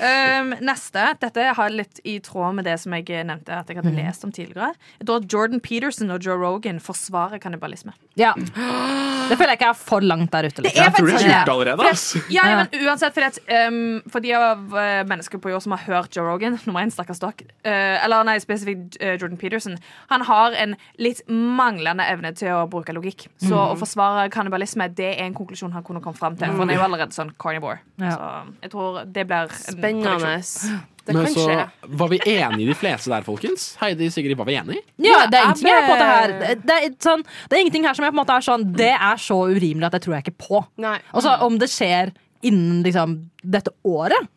[0.00, 1.06] Um, neste.
[1.22, 4.32] Dette har litt i tråd med det som jeg nevnte at jeg hadde lest om
[4.34, 4.72] tidligere.
[5.04, 7.94] Da Jordan Peterson og Joe Rogan forsvarer kannibalisme.
[8.18, 8.34] Ja.
[8.34, 10.62] Det føler jeg ikke er for langt der ute.
[10.62, 10.82] Liksom.
[10.82, 11.34] Jeg tror de faktisk det.
[11.34, 11.92] gjort allerede.
[12.34, 15.74] Ja, ja, men uansett, fordi at, um, for de av uh, mennesker på jord som
[15.74, 19.78] har hørt Joe Rogan, nummer én, stakkars dere, uh, eller nei, spesifikt uh, Jordan Peterson,
[20.12, 23.26] han har en litt manglende evne til å bruke logikk.
[23.42, 26.52] Så å forsvare kannibalisme, det er en konklusjon han kunne kommet fram til.
[26.52, 27.80] For han er jo allerede sånn carnivore.
[28.02, 28.14] Ja.
[28.14, 28.30] Så
[28.66, 30.90] jeg tror det blir en Spennende.
[31.04, 31.64] Det Men kan så skje.
[32.00, 33.64] var vi enige de fleste der, folkens.
[33.76, 34.80] Heidi Sigrid, var vi enige?
[35.04, 36.54] Ja, det er ingenting jeg her, på det her.
[36.64, 38.92] Det, er sånn, det er ingenting her som jeg på en måte er sånn Det
[38.96, 40.62] er så urimelig at det tror jeg ikke på.
[40.80, 40.96] Nei.
[41.12, 42.14] Og så om det skjer
[42.44, 44.30] innen liksom, dette året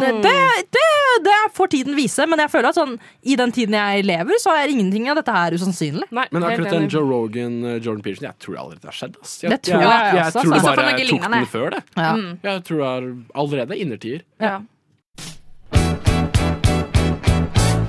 [0.00, 0.34] det, det,
[0.76, 0.86] det,
[1.24, 4.54] det får tiden vise, men jeg føler at sånn, i den tiden jeg lever, så
[4.58, 6.08] er ingenting av dette her usannsynlig.
[6.14, 6.88] Nei, Men akkurat den.
[6.92, 9.16] Joe Rogan, uh, Jordan Pearson, jeg tror det allerede har skjedd.
[9.22, 9.36] Ass.
[9.44, 10.58] Jeg, Det tror jeg jeg, også, tror altså.
[10.58, 11.40] det bare noe tok lignende.
[11.40, 11.82] den før det.
[11.96, 12.12] Ja.
[12.50, 13.08] Jeg tror det er
[13.44, 14.26] allerede innertier.
[14.40, 14.58] Ja.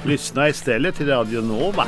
[0.05, 1.85] Lyssna istället till Radio Nova.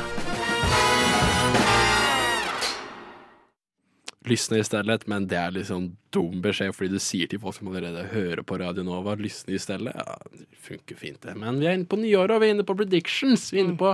[4.24, 7.68] Lysne i stedet, men det er sånn dum beskjed, fordi du sier til folk som
[7.68, 9.92] allerede hører på Radio Nova, lysne i stedet.
[9.92, 11.34] Ja, det funker fint, det.
[11.36, 13.50] Men vi er inne på nyåret, og vi er inne på predictions.
[13.52, 13.92] Vi er inne på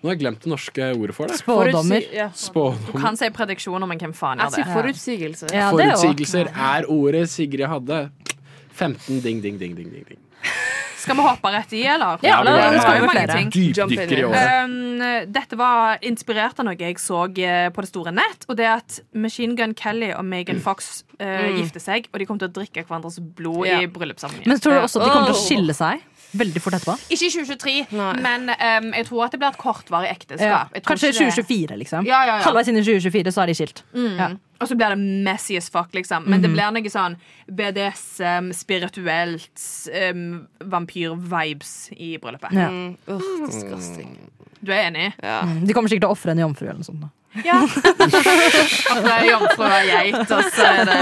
[0.00, 1.34] Nå har jeg glemt det norske ordet for det.
[1.42, 2.06] Spådommer.
[2.32, 2.86] Spådommer.
[2.88, 4.62] Du kan si prediksjoner, men hvem faen er det?
[4.62, 5.52] Jeg sier forutsigelser.
[5.52, 5.66] Ja.
[5.74, 7.98] Forutsigelser er ordet Sigrid hadde.
[8.80, 10.22] 15 ding, ding, ding, ding, ding.
[11.00, 12.18] Skal vi hoppe rett i, eller?
[12.26, 13.36] Ja, la oss gå jo mange flere.
[13.38, 13.50] ting.
[13.54, 14.64] Dypdykker i året.
[14.64, 18.44] Um, dette var inspirert av noe jeg så eh, på det store nett.
[18.48, 22.26] Og det er at Machine Gun Kelly og Megan Fox eh, gifter seg, og de
[22.28, 23.80] kommer til å drikke hverandres blod Ja.
[23.80, 24.46] i bryllupssammenheng.
[24.50, 25.46] Men tror du også at de kommer til å Oh.
[25.48, 26.04] skille seg
[26.36, 26.94] veldig fort etterpå?
[27.10, 28.12] Ikke i 2023, Nei.
[28.22, 30.74] men um, jeg tror at det blir et kortvarig ekteskap.
[30.74, 30.82] Ja.
[30.86, 32.06] Kanskje ikke det- 2024, liksom.
[32.06, 32.44] Ja, ja, ja.
[32.46, 33.82] Halvveis inn i 2024 så er de skilt.
[33.94, 34.16] Mm.
[34.18, 34.28] Ja.
[34.60, 36.26] Og så blir det messy as fuck, liksom.
[36.28, 37.16] Men det blir noe sånn
[37.48, 39.62] BDSM, spirituelt,
[40.12, 42.52] um, vampyr-vibes i bryllupet.
[42.52, 42.68] Ja.
[42.68, 42.96] Mm.
[43.08, 44.18] Ugh, disgusting.
[44.60, 45.12] Du er enig?
[45.22, 45.40] Ja.
[45.46, 47.00] De kommer sikkert til å ofre en jomfru eller noe sånt.
[47.00, 47.08] da.
[47.44, 47.60] Ja.
[48.90, 50.96] At det er jomfru og geit, og så er det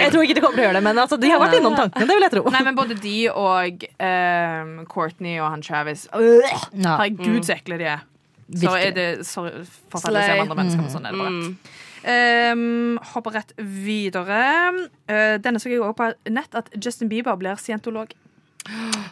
[0.00, 1.76] Jeg tror ikke de kommer til å gjøre det, men altså, de har vært innom
[1.78, 2.08] tankene.
[2.08, 2.42] Det vil jeg tro.
[2.54, 6.48] Nei, men både de og um, Courtney og han Travis øh.
[6.74, 8.02] Herregud, så ekle de er.
[8.52, 9.54] Så er det sorry,
[9.92, 11.38] forferdelig å se andre mennesker, med sånn er det bare.
[11.38, 11.80] Mm.
[12.02, 14.42] Um, hopper rett videre.
[15.06, 18.10] Uh, denne så jeg også på nett at Justin Bieber blir scientolog.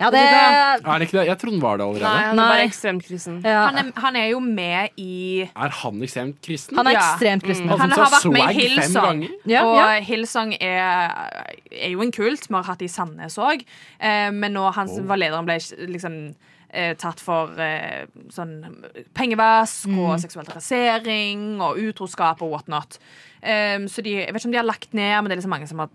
[0.01, 1.25] Ja, det, Er det ikke det?
[1.27, 2.11] Jeg trodde han var det Nei, allerede.
[2.11, 2.49] han er Nei.
[2.53, 3.41] bare ekstremt kristen.
[3.45, 3.63] ja.
[3.67, 6.77] Han er, han er jo med i Er han ekstremt kristen?
[6.79, 7.69] Han er ekstremt kristen.
[7.69, 9.25] Han Han har vært med i Hillsong.
[9.51, 9.89] Ja, og ja.
[10.07, 11.11] Hillsong er,
[11.73, 12.47] er jo en kult.
[12.49, 13.67] Vi har hatt det i Sandnes òg.
[13.99, 15.59] Eh, men nå han som var lederen, ble
[15.91, 16.21] liksom
[16.71, 18.55] eh, tatt for eh, sånn
[19.19, 23.01] pengevask og seksuell trakassering og utroskap og whatnot.
[23.41, 25.55] Um, så de, jeg vet ikke om de har lagt ned, men det er liksom
[25.57, 25.89] mange som har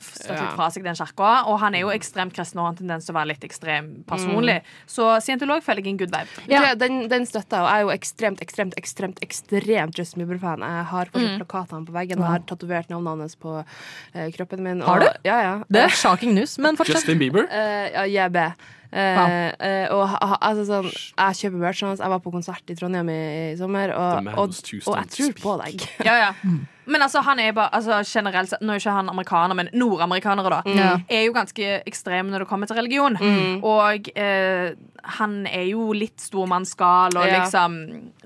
[0.00, 0.42] støtt Ja.
[0.46, 1.30] litt fra seg den kirka.
[1.46, 4.04] Og han er jo ekstremt kristen og har en tendens til å være litt ekstrem
[4.08, 4.62] personlig.
[4.86, 6.48] Så scientolog føler jeg er en good vibe.
[6.48, 6.60] Ja.
[6.74, 10.60] Det- Den, den støtter jeg, og jeg er jo ekstremt, ekstremt, ekstremt ekstremt Justin Bieber-fan.
[10.60, 14.80] Jeg har fortsatt plakatene på veggen og har tatovert navnet hans på uh, kroppen min.
[14.82, 15.28] Har og, du?
[15.28, 15.54] Ja, ja.
[15.68, 16.96] Det er shocking news, men fortsett.
[17.02, 17.44] Justin Bieber?
[17.50, 18.36] Uh, ja, JB.
[18.36, 18.52] Eh,
[18.92, 19.26] Wow.
[19.60, 22.00] eh, og altså, sånn, jeg kjøper merch hans.
[22.02, 23.20] Jeg var på konsert i Trondheim i,
[23.52, 25.86] i sommer, og, og, og jeg tror på deg.
[26.08, 26.30] Ja, ja.
[26.90, 30.58] Men altså, han er bare altså, generelt Nå er ikke han amerikaner, men nordamerikanere, da.
[30.66, 31.04] mm.
[31.12, 33.14] Er jo ganske ekstreme når det kommer til religion.
[33.62, 34.72] Og eh,
[35.20, 37.44] han er jo litt stormannsgal, og Ja.
[37.44, 37.76] liksom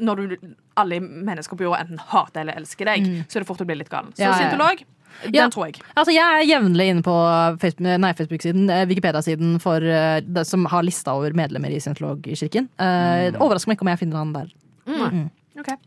[0.01, 0.37] Når du
[0.81, 3.77] alle mennesker på jorda enten hater eller elsker deg, så er det fort å bli
[3.83, 4.15] litt galen.
[4.17, 4.39] Så Ja, ja, ja.
[4.41, 4.81] scientolog,
[5.23, 5.49] den Ja.
[5.49, 5.81] tror jeg.
[5.97, 7.15] Altså, jeg er jevnlig inne på
[7.61, 12.69] Facebook- nei, Facebook-siden, eh, Wikipedia-siden for eh, det som har lista over medlemmer i Scientologkirken.
[12.79, 14.53] Uh, Overrasker meg ikke om jeg finner han der.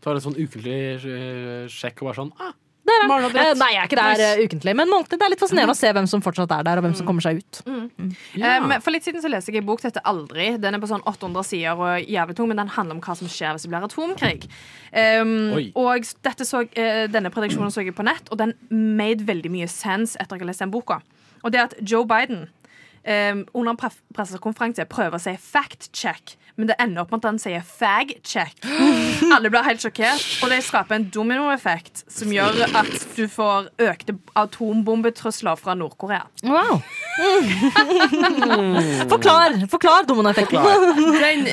[0.02, 2.52] Så er det sånn ukentlig sjekk og bare sånn ah,
[3.06, 5.18] Eh, nei, jeg er ikke der eh, ukentlig, men månedlig.
[5.18, 7.24] Det er litt fascinerende å se hvem som fortsatt er der, og hvem som kommer
[7.24, 7.60] seg ut.
[8.38, 8.56] ja.
[8.58, 10.50] Um, for litt siden så leste jeg en bok som heter Aldri.
[10.62, 13.30] Den er på sånn 800 sider og jævlig tung, men den handler om hva som
[13.30, 14.48] skjer hvis det blir atomkrig.
[14.92, 16.64] Um, og dette så,
[17.12, 20.46] denne prediksjonen så jeg på nett, og den made veldig mye sense etter at jeg
[20.46, 21.02] har lest den boka.
[21.44, 22.48] Og det at Joe Biden
[23.08, 27.28] um, under en pre- pressekonferanse prøver å si fact-check, men det ender opp med at
[27.28, 28.64] han sier fag-check.
[29.34, 34.16] Alle blir helt sjokkert, og det skaper en dominoeffekt som gjør at du får økte
[34.38, 36.24] atombombetrusler fra Nord-Korea.
[36.42, 36.80] Wow.
[39.12, 40.58] forklar forklar dominoeffekten.
[41.18, 41.46] Den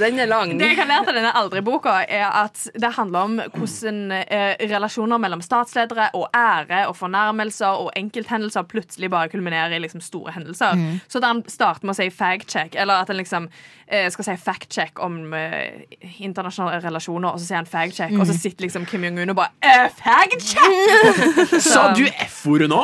[0.00, 0.52] den er lang.
[0.58, 5.20] Det jeg har lært av denne Aldri-boka, er at det handler om hvordan eh, relasjoner
[5.22, 10.76] mellom statsledere og ære og fornærmelser og enkelthendelser plutselig bare kulminerer i liksom store hendelser.
[11.08, 13.48] Så at han starter med å si fag-check, eller at han liksom
[13.86, 15.82] eh, skal si fact-check om eh,
[16.20, 19.50] internasjonale relasjoner, og så sier han fag-check, og så sitter liksom Kim Jong-un og bare
[19.62, 21.60] eh, Fag-check!
[21.70, 22.80] Sa du F-ordet nå?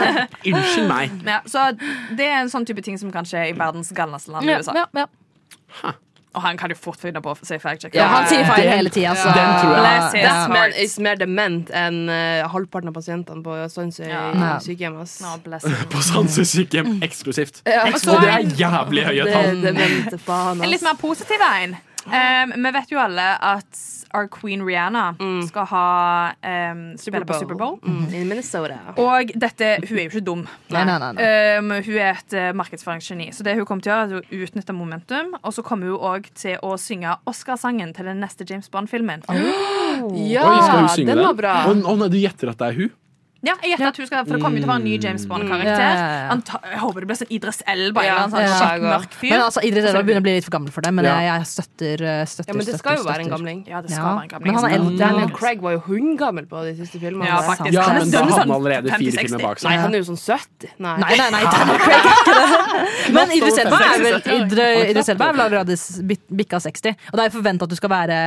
[0.50, 1.14] Unnskyld meg.
[1.26, 1.68] Ja, så
[2.16, 4.60] det er en sånn type ting som kan skje i verdens galneste land i Ja,
[4.62, 4.76] USA.
[4.76, 5.92] ja, ja.
[6.36, 7.94] Og han kan jo fort finne på å si fact-check.
[7.96, 10.28] ja, han sier feil hele tida, så den tror jeg- ja.
[10.28, 14.58] That man is mer dement enn uh, halvparten av pasientene på Sandsøy Ja.
[14.60, 14.98] sykehjem.
[15.00, 15.32] No.
[15.88, 17.62] På Sandsøy sykehjem eksklusivt.
[17.66, 19.64] Ja, Og det er jævlig høye tall.
[19.64, 21.76] er En litt mer positiv en.
[22.06, 23.84] Um, vi vet jo alle at
[24.14, 25.16] our queen Rihanna
[25.48, 25.86] skal ha
[26.70, 27.78] um, spille på Superbowl.
[27.82, 28.78] Mm, I Minnesota.
[29.02, 30.44] Og dette, hun er jo ikke dum.
[30.72, 31.30] Nei, nei, nei, nei.
[31.58, 33.30] Um, hun er et uh, markedsføringsgeni.
[33.36, 35.34] Så det hun kommer til å gjøre, er å utnytte momentum.
[35.42, 39.26] Og så kommer hun òg til å synge Oscarsangen til den neste James Bond-filmen.
[39.26, 41.26] Ja, Oi, skal hun synge den den?
[41.26, 41.58] var bra.
[41.66, 42.94] Å, oh, nei, du gjetter at det er hun?
[43.46, 44.94] Ja, jeg gjetter at hun skal, For det kommer jo til å være en ny
[45.04, 45.80] James Bond-karakter.
[45.80, 46.28] Ja, ja, ja.
[46.34, 48.02] Anta- Jeg håper det blir sånn Idris Elba.
[48.02, 49.30] Eller en sånn kjekk, mørk fyr.
[49.32, 51.46] Men altså, Idris Elba begynner å bli litt for gammel for det, men jeg, jeg
[51.52, 53.60] støtter, uh, støtter Ja, men det støtter, skal jo være en gamling.
[53.70, 54.46] Ja, det skal Ja, være en gamling.
[54.46, 54.96] men han er eldre.
[55.04, 57.28] Daniel Craig var jo hundgammel på de siste filmene.
[57.30, 57.72] Ja, faktisk.
[57.76, 60.20] Ja, men da hadde har han allerede fire filmer bak Nei, han er jo sånn
[60.20, 60.74] 70.
[60.82, 60.96] Nei.
[61.04, 62.48] Nei, nei, nei, Daniel Craig er ikke det.
[63.16, 64.18] Men Idris Elba er vel
[64.90, 65.76] Idris Elba er vel allerede
[66.42, 66.96] bikka 60.
[67.12, 68.18] Og det er forventa at du skal være,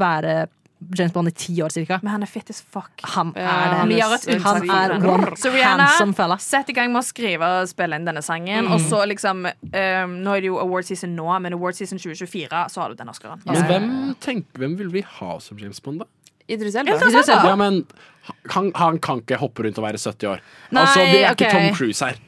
[0.00, 0.34] være
[0.98, 1.98] James Bond i ti år cirka.
[2.02, 2.90] Men han er fit as fuck.
[3.14, 3.98] Han er det.
[4.00, 8.08] er Han er one Så Rihanna, sett i gang med å skrive og spille inn
[8.08, 8.66] denne sangen.
[8.66, 8.72] Mm.
[8.76, 12.64] Og så liksom um, Nå er det jo award season nå, men award season 2024
[12.72, 13.42] så har du den Oscaren.
[13.46, 16.10] Men hvem, tenk, hvem vil vi ha som James Bond, da?
[16.52, 16.98] Idris Elba.
[17.48, 17.84] Ja, men
[18.50, 20.44] han, han kan ikke hoppe rundt og være 70 år.
[20.70, 21.48] Nei, altså, Vi er okay.
[21.48, 22.20] ikke Tom Cruise her.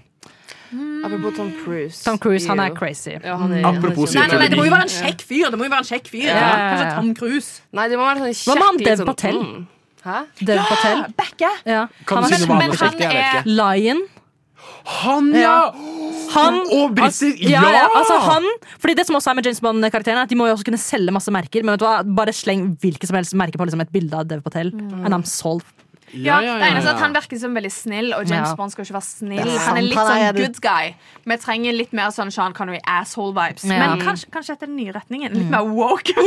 [1.05, 2.03] Apropos Tom Cruise.
[2.05, 3.15] Tom Cruise, han er crazy.
[3.23, 5.51] Ja, han er, Apropos er Nei, nei, nei, det må jo være en kjekk fyr!
[5.53, 6.49] Det må jo være en kjekk fyr Ja.
[6.73, 7.61] Kanskje Tom Cruise.
[7.73, 9.39] Nei, det må være sånn Hva med han Dev sånn, Patel?
[9.45, 9.63] mm.
[10.05, 10.19] Hæ?
[10.45, 11.05] Dev Patel.
[11.21, 11.51] Becke!
[11.65, 11.87] Ja.
[12.07, 13.01] Kan Han du si noe men han kjekt?
[13.01, 13.57] Jeg vet er- ikke.
[13.61, 14.03] Lion.
[14.85, 15.73] Han, ja!
[16.35, 17.33] Han, Og briter!
[17.41, 17.73] ja, Ja!
[17.73, 18.45] ja, altså han
[18.81, 20.81] Fordi det som også er med James Bond-karakteren, er at de må jo også kunne
[20.81, 21.63] selge masse merker.
[21.65, 24.27] Men vet du hva, bare sleng hvilket som helst merke på liksom et bilde av
[24.29, 24.73] Dev Patel.
[25.05, 25.63] And I'm sold.
[26.15, 28.57] Ja, det eneste er at Han virker som veldig snill, og James Ja.
[28.59, 29.41] Bond skal ikke være snill.
[29.41, 30.95] Er Han er litt sånn good guy.
[31.25, 33.65] Vi trenger litt mer sånn Sean Connery asshole-vibes.
[33.65, 33.79] Ja.
[33.81, 35.35] Men kanskje, kanskje dette er den nye retningen.
[35.35, 36.15] Litt mer woke.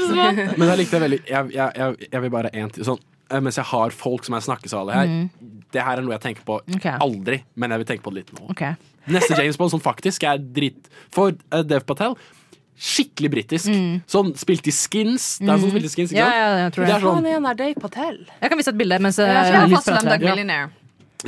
[0.58, 3.00] Men jeg likte det veldig Jeg, jeg, jeg, jeg vil bare én til sånn
[3.30, 5.12] eh, Mens jeg har folk som er snakkesale her
[5.72, 6.96] Det her er noe jeg tenker på okay.
[7.00, 8.76] aldri Men jeg vil tenke på det litt nå Okay.
[9.10, 12.16] Neste James Bond som faktisk er dritt For uh, Dev Patel
[12.80, 13.68] Skikkelig britisk
[14.08, 16.36] Sånn spilt i skins Det er sånn spilt i skins, ikke sant?
[16.40, 16.96] ja, jeg tror Det det.
[16.96, 18.16] er sånn Han er Dave Patel.
[18.40, 20.24] Jeg kan vise et bilde mens eh, Ja, jeg fra Slumdog.
[20.24, 20.70] Millionaire.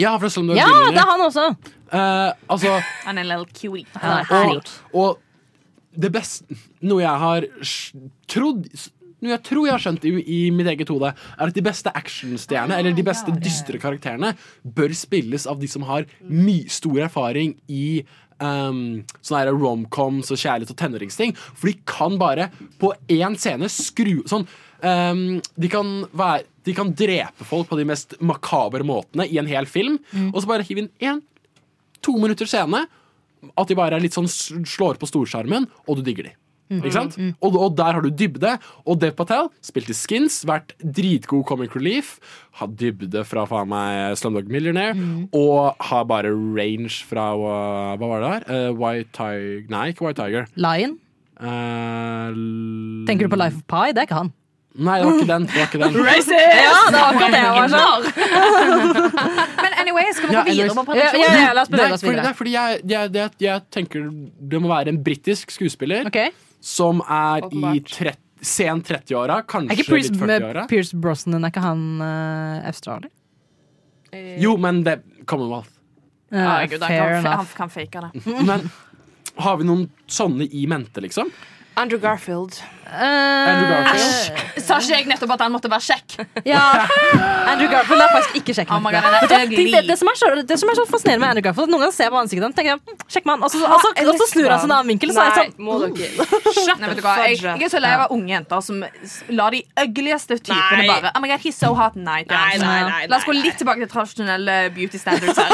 [0.01, 0.95] Ja, fra Slumdog Ja, Millionaire.
[0.97, 1.45] det er han også!
[1.93, 2.73] Eh, Altså
[3.07, 3.87] Han er en little cutie.
[4.01, 5.19] Ja, og, og
[5.93, 6.57] det beste
[6.89, 7.45] Noe jeg har
[8.33, 8.65] trodd
[9.23, 11.93] Noe jeg tror jeg har skjønt i, i mitt eget hode, er at de beste
[11.95, 17.55] actionstjernene, eller de beste dystre karakterene, bør spilles av de som har my stor erfaring
[17.71, 18.03] i
[18.43, 21.37] um, sånne romcoms og kjærlighet og tenåringsting.
[21.39, 22.51] For de kan bare
[22.83, 24.47] på én scene skru sånn
[24.83, 29.51] um, de, kan være, de kan drepe folk på de mest makabre måtene i en
[29.51, 30.01] hel film,
[30.33, 31.23] og så bare hive inn én
[32.03, 32.85] to minutter scene
[33.59, 36.37] at de bare er litt sånn slår på storskjermen, og du digger de.
[36.73, 37.17] Ikke sant?
[37.45, 38.55] Og, og der har du dybde.
[38.89, 42.15] Og Dev Patel spilte Skins, vært dritgod comic relief.
[42.61, 44.95] Har dybde fra faen meg Slumdog Millionaire.
[45.37, 48.47] Og har bare range fra uh, Hva var det der?
[48.71, 50.47] Uh, White Tiger Nei, ikke White Tiger.
[50.57, 50.97] Lion.
[51.43, 53.91] Uh, l- Tenker du på Life of Pi?
[53.93, 54.33] Det er ikke han.
[54.73, 55.47] Nei, det var ikke den.
[55.51, 55.93] Det var ikke den.
[56.63, 58.05] Ja, det var akkurat det jeg var sånn.
[59.65, 62.05] Men anyway, skal vi Ja, gå videre Ja, ja, ja, la oss Nei, bevege oss
[62.05, 62.25] fordi, videre.
[62.31, 64.07] nei, fordi jeg, jeg, jeg, jeg tenker
[64.55, 66.19] det må være en britisk skuespiller Ok.
[66.63, 70.65] Som er i 30, sen 30-åra, Er kanskje Pierce, litt 40-åra.
[70.71, 73.11] Pierce Brosnan er ikke han uh, australier?
[74.43, 75.71] Jo, men det Commonwealth.
[76.33, 78.23] Ja, alt han, fair kan, han kan fake det.
[78.45, 78.67] Men
[79.37, 81.31] har vi noen sånne i mente, liksom?
[81.81, 82.59] Andrew Garfield.
[82.93, 84.63] Andrew Eh, Garfield?
[84.63, 86.17] Sa ikke jeg nettopp at han måtte være kjekk?
[86.47, 86.63] ja.
[87.53, 88.71] Andrew Garfield er faktisk ikke kjekk.
[88.73, 88.83] Oh.
[88.83, 91.47] God, det, er det, det, som er så, det som er så fascinerende med Andrew
[91.49, 93.63] Garfield, noen ganger ser jeg på ansiktet hans, tenker jeg "Mm, sjekk meg og så,
[93.67, 95.65] og så, og så snur han seg en annen vinkel, så er jeg Nei, sånn
[95.67, 95.93] må dere
[96.83, 97.15] Nei, vet du hva?
[97.27, 98.85] Jeg, jeg er så lei av unge jenter som
[99.39, 101.97] lar de øgligste typene bare Oh my god, he's so hot.
[101.97, 105.51] Han Nei, nei, nei, La oss gå litt tilbake til tradisjonelle beauty standards her.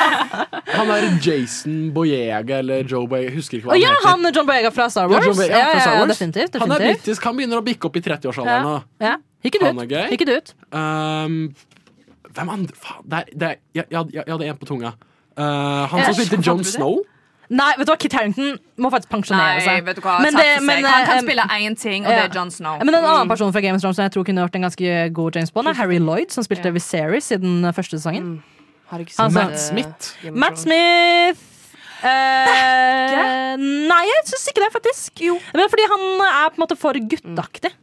[0.80, 4.28] Han er Jason Boyega eller Joe Boyega, husker ikke hva Å ja, han heter.
[4.30, 5.26] han John Boyega fra Star Ja, Wars.
[5.26, 6.69] John Boyega Ja, fra Star ja, definitivt, definitivt.
[6.70, 8.76] Han er britisk, han begynner å bikke opp i 30-årsalderen nå.
[9.02, 9.16] Ja.
[9.44, 9.94] Ikke Han det er ut.
[9.96, 10.16] gøy.
[10.16, 10.54] Ikke det ut.
[10.72, 11.38] Um,
[12.34, 14.92] hvem andre Faen, det er, det er, jeg, jeg, jeg hadde en på tunga.
[15.38, 16.64] Uh, han som spilte John Jon?
[16.64, 17.00] Snow.
[17.50, 19.80] Nei, vet du hva, Kit Harington må faktisk pensjonere Nei, seg.
[19.88, 20.20] vet du hva?
[20.22, 20.86] Men det- men, seg.
[20.86, 22.20] Han kan eh, spille én ting, og ja.
[22.20, 22.78] det er John Snow.
[22.78, 24.92] Men en annen person fra Game of Thrones som jeg tror kunne vært en ganske
[25.16, 26.76] god James Bond, er Harry Lloyd, som spilte Ja.
[26.76, 28.42] Viserys i den første sesongen.
[28.92, 30.12] Har ikke sett, eh, Matt Smith.
[30.30, 31.42] Matt Smith
[32.06, 35.22] eh, Nei, jeg syns ikke det, faktisk.
[35.54, 37.74] Men fordi han er på en måte for guttaktig.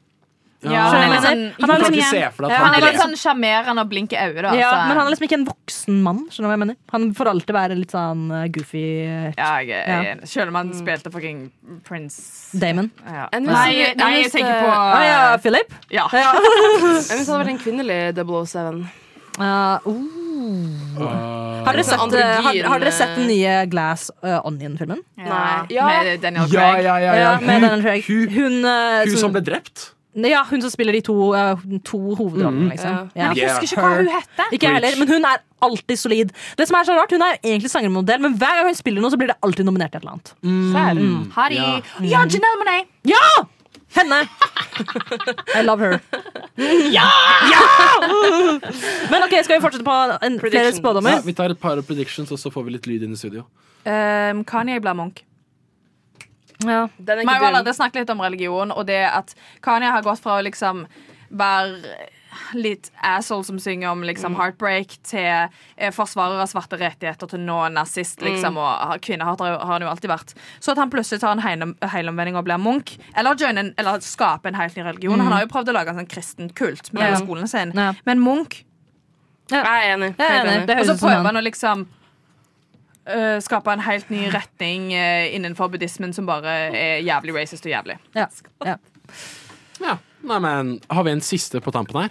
[0.65, 3.89] Ja, han er du han, deg at han han er er litt sånn sjarmerende og
[3.91, 4.53] blinker øyne, da.
[4.57, 6.23] Ja, men han er liksom ikke en voksen mann.
[6.33, 6.77] Skjønner du hva jeg mener?
[6.95, 10.29] Han får alltid være litt sånn eh, goofy ja, jeg, jeg, Ja.
[10.33, 11.43] Selv om han spilte fucking
[11.85, 12.89] Prince Damon.
[13.05, 13.27] ja.
[13.37, 15.77] Nei, Nei, nei, jeg tenker på Å ja, Philip?
[15.93, 16.07] Ja.
[16.09, 16.33] Ja.
[16.97, 18.81] Jeg synes det hadde vært en kvinnelig 007.
[19.37, 19.77] Uh,
[20.47, 21.65] oh.
[21.67, 25.01] Har, dere sett, eh, har, har dere sett den eh, nye Glass uh, Onion-filmen?
[25.19, 25.65] Ja.
[25.73, 25.87] Ja.
[25.91, 26.83] Med Daniel Craig.
[26.85, 27.13] ja, ja.
[27.19, 27.35] ja.
[27.43, 28.05] med Daniel Craig.
[28.07, 29.91] Hun, Hun, eh, hun som- som ble drept?
[30.17, 32.69] Ja, hun som spiller de to, uh, to hovedrollene, Mm.
[32.71, 32.93] liksom.
[33.15, 33.27] Ja.
[33.27, 34.47] Men jeg husker ikke hva hun heter.
[34.55, 36.31] Ikke heller, men hun er alltid solid.
[36.57, 39.11] Det som er så rart, Hun er egentlig sangermodell, men hver gang hun spiller noe,
[39.13, 40.33] så blir det alltid nominert til et eller annet.
[40.41, 40.73] Mm.
[40.97, 41.31] Mm.
[41.35, 41.55] Harry.
[41.55, 41.81] Ja.
[42.01, 42.85] Ja, Janelle Monáe!
[43.05, 43.45] Ja!
[43.95, 44.27] Henne!
[45.55, 45.99] I love her.
[46.91, 47.07] Ja!
[49.11, 51.19] Men ok, skal vi fortsette på en, flere spådommer?
[51.19, 53.45] Ja, vi tar et par predictions, og så får vi litt lyd inn i studio.
[53.87, 55.23] Um, Kanye blir munk.
[56.65, 56.87] Ja.
[56.97, 60.21] Den er Vi har allerede snakket litt om religion, og det at Kanye har gått
[60.23, 60.85] fra å liksom
[61.29, 61.97] være
[62.53, 67.57] litt asshole som synger om liksom heartbreak, til eh, forsvarer av svarte rettigheter, til nå
[67.73, 70.33] nazist, liksom, og har- kvinnehater har han jo alltid vært.
[70.59, 73.35] Så at han plutselig tar en heilomvending og blir munk, eller,
[73.77, 75.19] eller skaper en helt ny religion.
[75.19, 77.07] Han har jo prøvd å lage en sånn kristen kult med Ja.
[77.13, 77.93] hele skolen sin, Ja.
[78.05, 78.63] men munk
[79.49, 80.15] Jeg er enig.
[80.17, 80.69] Jeg er enig.
[80.69, 80.79] enig.
[80.81, 81.25] Og så prøver han.
[81.25, 81.87] han å liksom
[83.07, 87.71] uh, skape en helt ny retning uh, innenfor buddhismen som bare er jævlig racist og
[87.71, 87.97] jævlig.
[88.13, 88.27] Ja.
[88.65, 88.75] Ja.
[90.23, 92.09] Nei, men Har vi en siste på tampen her?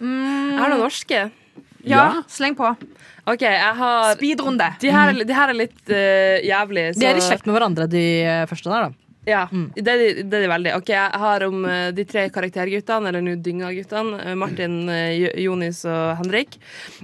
[0.00, 1.30] Jeg har noen norske.
[1.84, 2.22] Ja, Ja.
[2.28, 2.66] sleng på.
[3.26, 4.66] OK, jeg har Speedrunde.
[4.80, 6.94] De her, er- de her er litt uh, jævlige.
[6.98, 9.03] De er i slekt med hverandre, de eh, første der, da.
[9.26, 10.72] Ja, det, er de- det er de veldig.
[10.76, 14.18] Ok, Jeg har om eh, de tre karakterguttene, eller nå dynga-guttene.
[14.26, 16.58] eh, Martin, eh, Jonis og Henrik.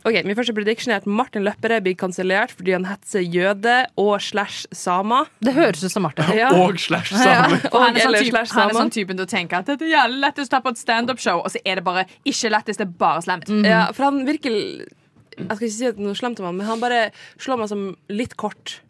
[0.04, 4.20] Ok, Min første prediction er at Martin Løpperød blir kansellert fordi han hetser jøde og
[4.20, 5.26] slash samer.
[5.40, 6.28] Det høres ut som Martin.
[6.36, 6.50] Ja.
[6.60, 7.56] Og slash same.
[7.72, 9.94] Og han er, sånn eller han er sånn typen til å tenke at det er
[9.96, 12.86] jævlig lettest å ta på et standup-show, og så er det bare ikke lettest, det
[12.88, 13.48] er bare slemt.
[13.64, 16.56] Ja, for han virker Jeg skal ikke si at det er noe slemt om han,
[16.60, 17.10] men han bare
[17.40, 18.80] slår meg som litt kort.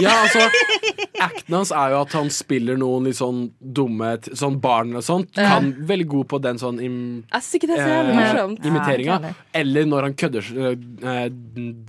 [0.00, 0.42] Ja, altså
[1.20, 5.34] Acten hans er jo at han spiller noen litt sånn dumme Sånn barn og sånt.
[5.36, 6.96] Kan veldig god på den sånn im,
[7.30, 9.18] Jeg det er så jævlig eh, imiteringa.
[9.28, 11.22] Ja, Eller når han kødder eh,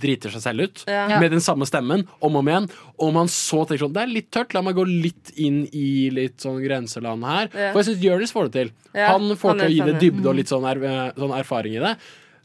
[0.02, 0.84] driter seg selv ut.
[0.86, 1.18] Ja.
[1.22, 2.70] Med den samme stemmen om og om igjen.
[3.02, 6.10] Om han så tenker sånn Det er litt tørt, la meg gå litt inn i
[6.14, 7.50] litt sånn grenseland her.
[7.50, 7.72] Ja.
[7.72, 8.74] For jeg syns Jonis får det til.
[8.92, 11.06] Ja, han får han til å er gi det dybde og litt sånn, er, eh,
[11.16, 11.96] sånn erfaring i det.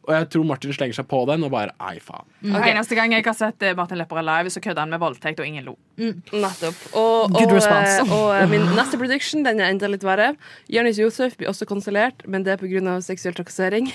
[0.08, 2.24] Og jeg tror Martin slenger seg på den og bare ei, faen.
[2.40, 2.72] Okay.
[2.72, 5.50] Eneste gang jeg har sett eh, Martin Lepperød live, så kødder han med voldtekt, og
[5.50, 5.74] ingen lo.
[6.00, 6.80] Nettopp.
[6.94, 10.30] Og, og, og, eh, og eh, min neste prediction den er enda litt verre.
[10.72, 12.96] Jonis Josef blir også kansellert, men det er pga.
[13.04, 13.92] seksuell trakassering.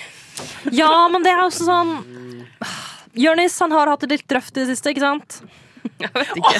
[0.69, 1.97] Ja, men det er også sånn
[3.17, 5.41] Jonis han har hatt det litt røft i det siste, ikke sant?
[6.03, 6.59] Jeg vet ikke.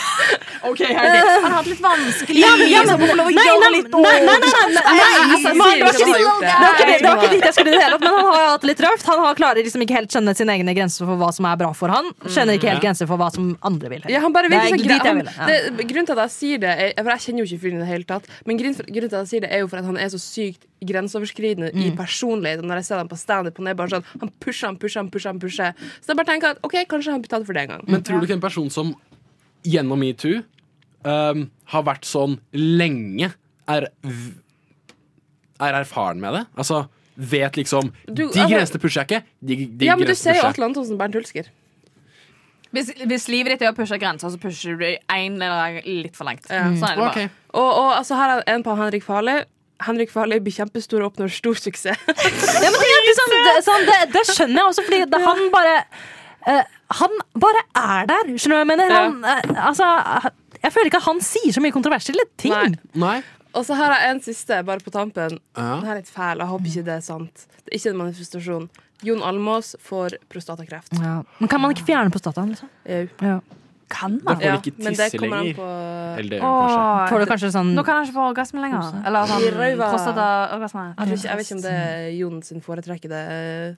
[0.70, 1.20] Ok, Heidi.
[1.20, 5.04] Han har hatt litt vanskelig Ja, men- ja, men- få Nei, nei, nei, nei, nei,
[5.28, 8.02] nei, sier det var ikke har dit- Jeg- dit jeg skulle i det hele tatt,
[8.04, 9.06] men han har hatt det litt røft.
[9.08, 11.72] Han har klarer liksom ikke helt kjenne sine egne grenser for hva som er bra
[11.74, 12.12] for han.
[12.26, 14.02] Kjenner ikke helt grenser for hva som andre vil.
[14.10, 14.70] Ja, han bare dit jeg
[15.04, 15.32] Han, ville,
[15.78, 17.84] det, grunnen til at jeg sier det, er, for jeg kjenner jo ikke fyren i
[17.84, 19.86] det hele tatt, men grunnen, grunnen til at jeg sier det, er jo for at
[19.86, 21.98] han er så sykt grenseoverskridende i Mm.
[21.98, 22.60] personlighet.
[22.60, 25.00] Og når jeg ser ham på standup, han er bare sånn Han pusher, han pusher,
[25.00, 25.30] han pusher.
[25.30, 27.68] han pusher Så jeg bare tenker at OK, kanskje han blir tatt for det en
[27.70, 27.84] gang.
[27.88, 28.96] Men tror du ikke en person som
[29.64, 30.42] gjennom metoo
[31.08, 33.32] um, har vært sånn lenge,
[33.72, 33.88] er,
[35.64, 36.46] er erfaren med det?
[36.60, 36.86] Altså
[37.16, 39.26] vet liksom Du- De altså- grensene pusher jeg ikke.
[39.42, 40.48] De, de ja, men du ser jo.
[40.48, 41.50] Atle Antonsen Bernt Hulsker.
[42.74, 46.16] Hvis, hvis livet ditt er å pushe grenser, så pusher du én eller annen litt
[46.18, 46.48] for langt.
[46.50, 46.80] Mm.
[46.82, 47.26] Sånn er det bare.
[47.28, 47.36] Ok.
[47.54, 49.44] Og, og altså, her er en på Henrik Farley.
[49.84, 52.02] Henrik Farley blir kjempestor og oppnår stor suksess.
[52.02, 55.44] Ja, men det, er liksom, det, sånn, det, det skjønner jeg også, fordi det, han
[55.54, 55.76] bare
[57.00, 58.94] Han bare er der, skjønner du hva jeg mener?
[58.94, 59.88] Han, eh, altså,
[60.62, 62.54] jeg føler ikke at han sier så mye kontroversielle ting.
[62.54, 63.00] Nei.
[63.00, 63.16] Nei.
[63.54, 65.38] Og så har jeg en siste, bare på tampen.
[65.58, 65.76] Ja.
[65.80, 66.42] Den er litt fæl.
[66.42, 67.46] Jeg håper ikke det er sant.
[67.64, 68.70] Det er ikke en manifestasjon.
[69.04, 70.96] Jon Almås får prostatakreft.
[70.98, 71.20] Ja.
[71.40, 72.54] Men kan man ikke fjerne prostataen?
[72.56, 72.72] Liksom?
[72.88, 73.04] Jau.
[73.22, 73.38] Ja.
[73.94, 75.54] Kan Da får du ikke men det tisse lenger.
[75.60, 75.66] på
[76.18, 77.10] Eller det gjør du kanskje.
[77.12, 79.02] Får du kanskje sånn Nå kan han ikke få orgasme lenger.
[79.06, 80.86] Eller I sånn prostataorgasme.
[80.98, 83.24] jeg, jeg vet ikke om det er Jon sin foretrekkede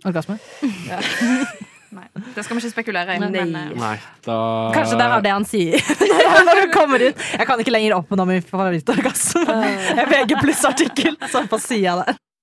[0.07, 0.38] orgasme?
[1.95, 3.19] Nei, det skal vi ikke spekulere i.
[3.23, 3.29] Nei.
[3.31, 4.35] Men, Nei, da
[4.75, 5.91] Kanskje det er det han sier
[6.47, 7.21] når du kommer inn.
[7.39, 9.45] Jeg kan ikke lenger oppnå min favorittorgasme.
[10.01, 11.15] Jeg VG pluss-artikkel.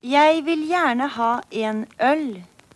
[0.02, 1.32] Jeg vil gjerne ha
[1.64, 2.24] en øl,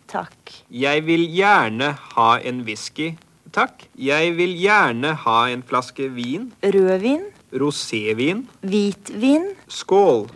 [0.07, 0.53] takk.
[0.71, 3.09] Jeg vil gjerne ha en whisky,
[3.55, 3.87] takk.
[3.97, 6.51] Jeg vil gjerne ha en flaske vin.
[6.63, 7.25] Rødvin,
[7.57, 8.45] Rosévin.
[8.61, 9.49] hvitvin.
[9.67, 10.27] Skål.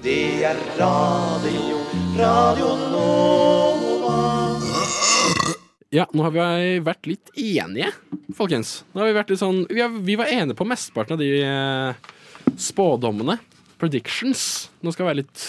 [5.91, 6.43] Ja, nå har vi
[6.85, 7.89] vært litt enige,
[8.37, 8.85] folkens.
[8.93, 11.31] Nå har vi, vært litt sånn, vi, har, vi var enige på mesteparten av de
[11.43, 12.13] eh,
[12.55, 13.35] spådommene.
[13.81, 14.69] Predictions.
[14.79, 15.43] Nå skal vi være litt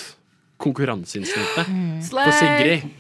[0.63, 1.71] konkurranseinstinktet.
[2.09, 2.27] Slay!
[2.27, 2.91] For Sigrid,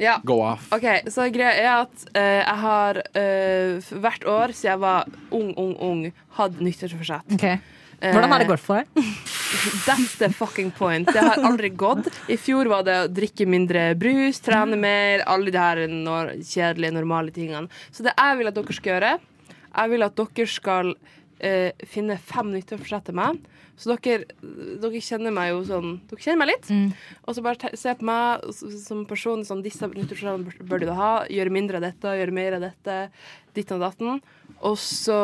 [0.00, 0.16] Ja.
[0.24, 0.70] go off.
[0.72, 5.50] OK, så greia er at uh, jeg har uh, hvert år siden jeg var ung,
[5.60, 6.02] ung, ung,
[6.38, 7.36] hatt nyttårsforsett.
[7.36, 7.60] Okay.
[8.00, 9.12] Hvordan har det gått for deg?
[9.86, 11.08] That's the fucking point.
[11.12, 12.08] Det har aldri gått.
[12.28, 16.92] I fjor var det å drikke mindre brus, trene mer, alle de her nor kjedelige,
[16.98, 17.68] normale tingene.
[17.90, 19.12] Så det jeg vil at dere skal gjøre,
[19.68, 20.92] jeg vil at dere skal
[21.40, 23.40] eh, finne fem nyttårsforsett til meg.
[23.78, 24.26] Så dere,
[24.82, 26.70] dere kjenner meg jo sånn Dere kjenner meg litt.
[27.24, 28.48] Og så bare se på meg
[28.82, 31.12] som person sånn Disse nyttårsforsettene bør du ha.
[31.30, 32.96] Gjøre mindre av dette, gjøre mer av dette.
[33.54, 34.18] Ditten og datten.
[34.66, 35.20] Og så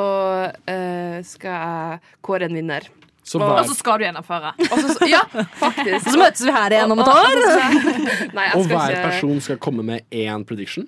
[0.71, 2.87] eh, skal jeg kåre en vinner.
[3.25, 4.51] Så Og- Og så skal du gjennomføre.
[4.69, 5.23] Og så, ja,
[5.57, 6.09] faktisk.
[6.13, 8.35] Så møtes vi her igjen om et år.
[8.37, 10.87] Nei, og hver ikke person skal komme med én prediction?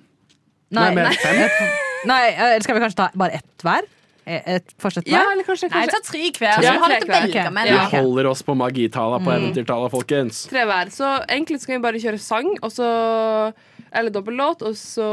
[0.69, 1.69] Nei, nei, nei.
[2.05, 3.87] Nei, eller skal vi kanskje ta bare ett hver?
[4.27, 6.61] Et forsett Ja, eller kanskje, Nei, ta tre hver.
[6.61, 7.27] Ja, tre hver.
[7.29, 7.45] Okay.
[7.47, 7.67] Ok.
[7.71, 7.85] Ja.
[7.87, 10.43] Vi holder oss på magitala på eventyrtala, folkens.
[10.51, 10.91] tre hver.
[10.91, 13.53] Så egentlig skal vi bare kjøre sang, og så
[13.95, 15.07] Eller dobbellåt, og så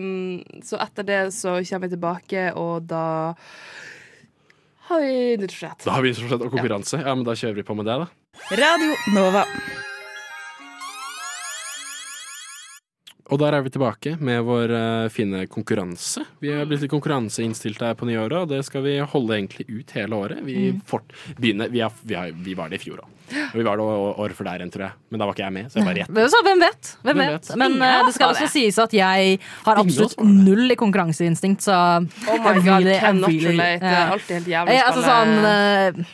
[0.00, 3.34] um, Så etter det så kommer vi tilbake, og da
[4.88, 5.84] har vi nyttårsforsett.
[5.84, 7.00] Da har vi fortsatt konkurranse.
[7.04, 8.06] Ja, men da kjører vi på med det, da.
[8.60, 9.44] Radio Nova.
[13.32, 16.26] Og der er vi tilbake med vår uh, fine konkurranse.
[16.44, 19.94] Vi er blitt litt konkurranseinnstilt her på nyåret, og det skal vi holde egentlig ut
[19.96, 20.42] hele året.
[20.44, 23.14] Vi, fort, begynner, vi, er, vi, er, vi var det i fjor òg.
[23.32, 24.96] Og vi var det året før der igjen, tror jeg.
[25.08, 26.90] Men da var ikke jeg med, så jeg bare rett Men Så, hvem vet?
[27.00, 27.48] Hvem Hvem vet?
[27.48, 27.56] vet?
[27.62, 31.78] Men eh, det skal også sies at jeg har absolutt null i konkurranseinstinkt, så
[32.28, 33.72] Oh my god, really- really-.
[33.80, 34.04] Det er ja.
[34.12, 36.04] alltid helt jævlig jeg, altså sånn eh,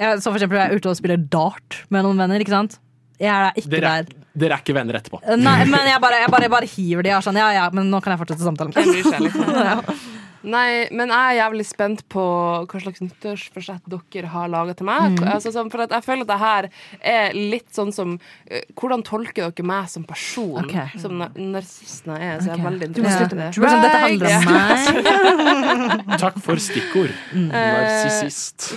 [0.00, 2.78] jeg, Så for eksempel jeg er ute og spiller dart med noen venner, ikke sant?
[3.20, 4.23] Jeg er ikke er, der.
[4.34, 5.20] Dere er ikke venner etterpå.
[5.22, 7.68] Eh, Nei, men jeg bare, jeg bare, jeg bare hiver de er sånn, ja ja,
[7.72, 8.74] men nå kan jeg fortsette samtalen.
[10.44, 12.20] Nei, men jeg er jævlig spent på
[12.68, 15.16] hva slags nyttårsforsett dere har laga til meg.
[15.24, 16.68] Altså, sånn, for at jeg føler at det her
[17.14, 18.12] er litt sånn som
[18.50, 20.58] eh, Hvordan tolker dere meg som person?
[20.66, 21.00] Okay.
[21.00, 22.42] Som nar- narsisten jeg er.
[22.44, 23.48] Så jeg er veldig interessert i det.
[23.56, 26.20] Sånn, dette handler om meg.
[26.26, 27.16] Takk for stikkord.
[27.48, 28.68] Narsissist.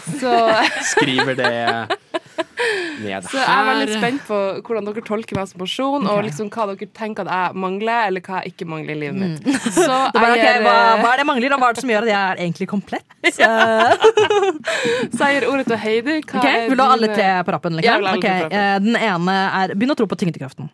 [0.93, 1.51] Skriver det
[3.05, 6.49] ned så jeg er veldig spent på hvordan dere tolker meg som person, og liksom
[6.53, 9.49] hva dere tenker at jeg mangler, eller hva jeg ikke mangler i livet mitt.
[9.77, 11.83] Så Du bare, jeg ok, hva, hva er det jeg mangler, og hva er det
[11.85, 13.05] som gjør at jeg er egentlig komplett?
[13.27, 13.35] Eh,
[15.11, 16.17] så jeg gir ordet til Heidi.
[16.23, 17.77] Hva ok, er Vil du ha alle tre på rappen?
[17.79, 17.87] Liksom?
[17.89, 18.59] Ja, ha alle Ok, tre på rappen.
[18.63, 20.69] eh, den ene er begynn å tro på tyngdekraften.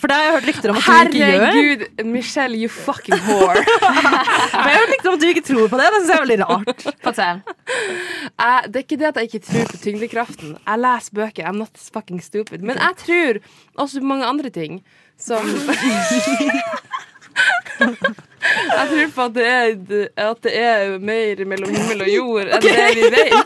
[0.00, 1.42] For det har jeg hørt rykter om at du ikke gjør.
[1.44, 3.60] Herregud, Michelle, you fucking whore.
[3.60, 3.66] Men
[4.64, 5.84] jeg har hørt rykter om at du ikke tror på det.
[5.84, 6.68] Det synes jeg er veldig rart.
[8.40, 10.56] Jeg, det er ikke det at jeg ikke tror på tyngdekraften.
[10.66, 11.44] Jeg leser bøker.
[11.50, 12.58] I'm not fucking stupid.
[12.64, 13.32] Men jeg tror
[13.84, 14.80] også på mange andre ting
[15.20, 15.44] som
[18.42, 22.64] Jeg tror på at det, er, at det er mer mellom himmel og jord enn
[22.64, 23.36] det vi vet.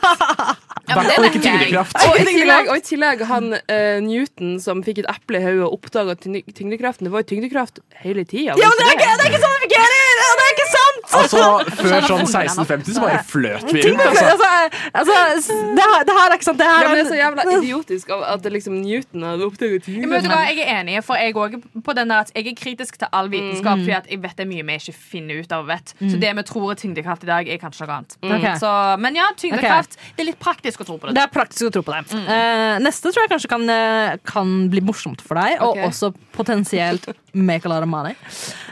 [0.86, 1.96] I hvert og ikke tyngdekraft.
[2.06, 5.66] Og i tillegg, og i tillegg han uh, Newton som fikk et eple i hodet
[5.66, 7.08] og oppdaga tyngdekraften.
[7.08, 8.54] Det var jo tyngdekraft hele tida.
[8.54, 10.06] Ja, men det er ikke, det er ikke sånn det fungerer!
[10.22, 10.95] Ja, det er ikke sant!
[11.06, 11.42] Altså,
[11.80, 14.02] Før sånn 1650 så bare fløt vi rundt.
[14.06, 15.14] Altså, Altså.
[15.22, 16.58] altså, det, her, det her er ikke sant.
[16.58, 20.00] Det Ja, men det er så jævla idiotisk av at liksom Newton hadde oppdaget Ja,
[20.02, 22.50] men vet du hva, jeg er enig, for jeg også på den der at jeg
[22.50, 25.42] er kritisk til all vitenskap, fordi at jeg vet det er mye vi ikke finner
[25.42, 26.10] ut av vet mm.
[26.10, 28.16] Så det vi tror er tyngdekraft i dag, er kanskje noe annet.
[28.26, 28.46] Ok.
[28.60, 29.96] Så, men ja, tyngdekraft.
[30.16, 31.16] Det er litt praktisk å tro på det.
[31.18, 32.18] Det er praktisk å tro på det.
[32.36, 36.12] Eh, neste tror jeg kanskje kan, eh, kan bli morsomt for deg, og og også
[36.36, 38.14] potensielt make a lot of money.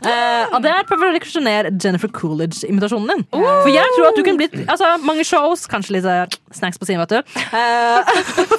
[0.04, 3.24] Uh, og det er Jennifer Coolidge-imitasjonen din.
[3.34, 6.24] For jeg tror at du kunne blitt altså, mange shows, kanskje litt eh,
[6.56, 7.36] snacks på siden, vet du.
[7.52, 8.00] Uh,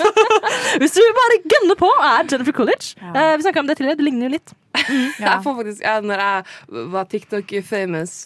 [0.81, 2.93] hvis du bare gønner på og er Jennifer Coolidge.
[3.01, 4.55] Uh, vi snakka om det tidligere, du ligner jo litt.
[4.85, 8.17] Jeg får faktisk, ja, når jeg var TikTok-famous,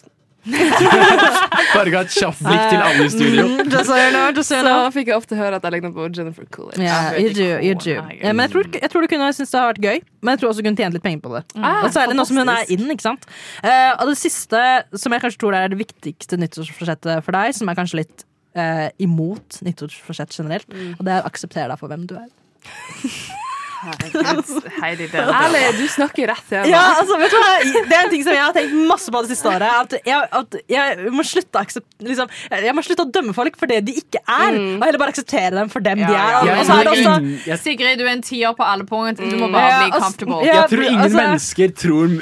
[1.74, 3.44] Bare ga et kjapt blikk til alle i studio.
[3.46, 4.88] Mm, just so you know, just so you så know.
[4.94, 6.82] fikk jeg ofte høre at jeg lignet på Jennifer Coolidge.
[6.84, 7.96] Yeah, you do, you do.
[8.20, 10.42] Ja, men jeg tror, jeg tror du kunne synes det har vært gøy, men jeg
[10.42, 11.44] tror også du kunne tjent litt penger på det.
[11.56, 11.68] Mm.
[11.70, 13.28] og særlig nå som hun er inn, ikke sant.
[13.64, 14.64] Uh, og det siste,
[15.04, 18.26] som jeg kanskje tror er det viktigste nyttårsforsettet for deg, som er kanskje litt
[18.58, 22.28] uh, imot nyttårsforsett generelt, og det er å akseptere deg for hvem du er.
[23.80, 27.52] Herregud, Heidi, det Ærlig, du snakker rett til Ja, altså, vet du hva?
[27.64, 29.68] Det er en ting som jeg har tenkt masse på det siste året.
[29.70, 33.70] At jeg, at jeg, må, slutte å liksom, jeg må slutte å dømme folk for
[33.70, 36.12] det de ikke er, og heller bare akseptere dem for dem de er.
[36.12, 36.58] Ja, ja.
[36.60, 39.20] Og så er det også Sigrid, du er en tier på alle punkt.
[39.20, 40.40] Du må bare Ja, bli altså, comfortable.
[40.44, 40.54] ja.
[40.60, 42.16] jeg tror ingen altså- mennesker tror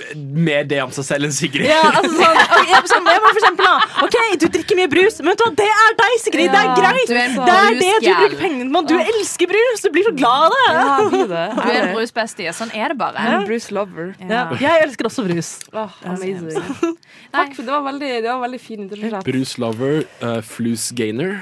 [0.49, 1.67] mer det om seg selv enn Sigrid.
[1.69, 4.91] Ja, altså sånn, ok, ja, sånn, jeg må for eksempel da Ok, du drikker mye
[4.93, 7.57] brus Men vet du hva, det er deg, Sigrid, det er greit du er Det
[7.59, 10.67] er det du bruker pengene på Du elsker brus, du blir så glad av det
[10.79, 11.48] Ja.
[11.57, 12.53] Du er en brusbestie.
[12.57, 13.23] Sånn er det bare.
[13.23, 14.13] En a Bruce lover.
[14.21, 14.47] Ja.
[14.61, 15.51] Jeg elsker også brus.
[15.73, 16.97] Oh, amazing.
[17.33, 19.25] Takk for det var veldig, det var veldig fin introduksjon.
[19.27, 21.39] Bruce Lover, uh, Flus Gainer.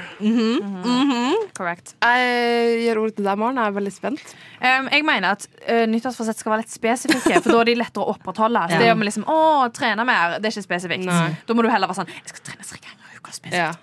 [1.57, 1.95] Correct.
[2.03, 3.59] Jeg gir ordet til deg, Maren.
[3.61, 4.35] Jeg er veldig spent.
[4.61, 8.05] Um, jeg mener at uh, nyttårsforsett skal være litt spesifikke, for da er de lettere
[8.05, 8.63] å opprettholde.
[8.71, 11.07] Så det det vi liksom, å, trene mer, det er ikke spesifikt.
[11.07, 11.35] Nei.
[11.47, 13.35] Da må du heller være sånn Jeg skal trene tre ganger i uka.
[13.35, 13.59] spesifikt.
[13.59, 13.73] Ja.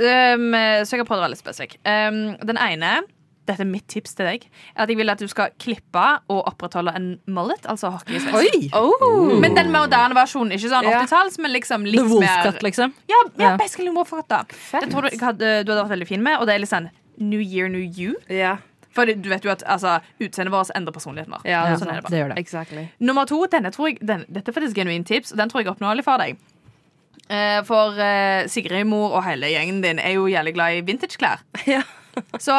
[0.00, 0.52] Um,
[0.86, 1.80] så jeg har prøvd å være litt spesifikk.
[1.82, 3.00] Um, den ene
[3.48, 4.44] dette er mitt tips til deg.
[4.76, 8.68] At jeg vil at du skal klippe og opprettholde en mullet, altså hockeysveis.
[8.76, 9.32] Oh.
[9.42, 12.94] Men den moderne versjonen, ikke sånn 80-talls, men liksom litt The mer Wolfcut, liksom.
[13.10, 13.56] Ja, ja, Ja.
[13.56, 14.44] basically Wolfcut, da.
[14.72, 16.72] Det tror du, jeg hadde, du hadde vært veldig fin med, og det er litt
[16.72, 18.14] sånn New year, new you.
[18.32, 18.56] Ja.
[18.96, 21.44] For du vet jo at altså, utseendet vårt endrer personligheten vår.
[21.46, 22.38] Ja, sånn det Det gjør det.
[22.42, 22.86] Exactly.
[22.98, 25.68] Nummer to, denne tror jeg, den, dette er faktisk genuint tips, og den tror jeg
[25.68, 26.38] er oppnåelig for deg.
[27.30, 31.44] Eh, for eh, Sigrid mor og hele gjengen din er jo jævlig glad i vintageklær.
[31.70, 31.82] Ja.
[32.42, 32.56] Så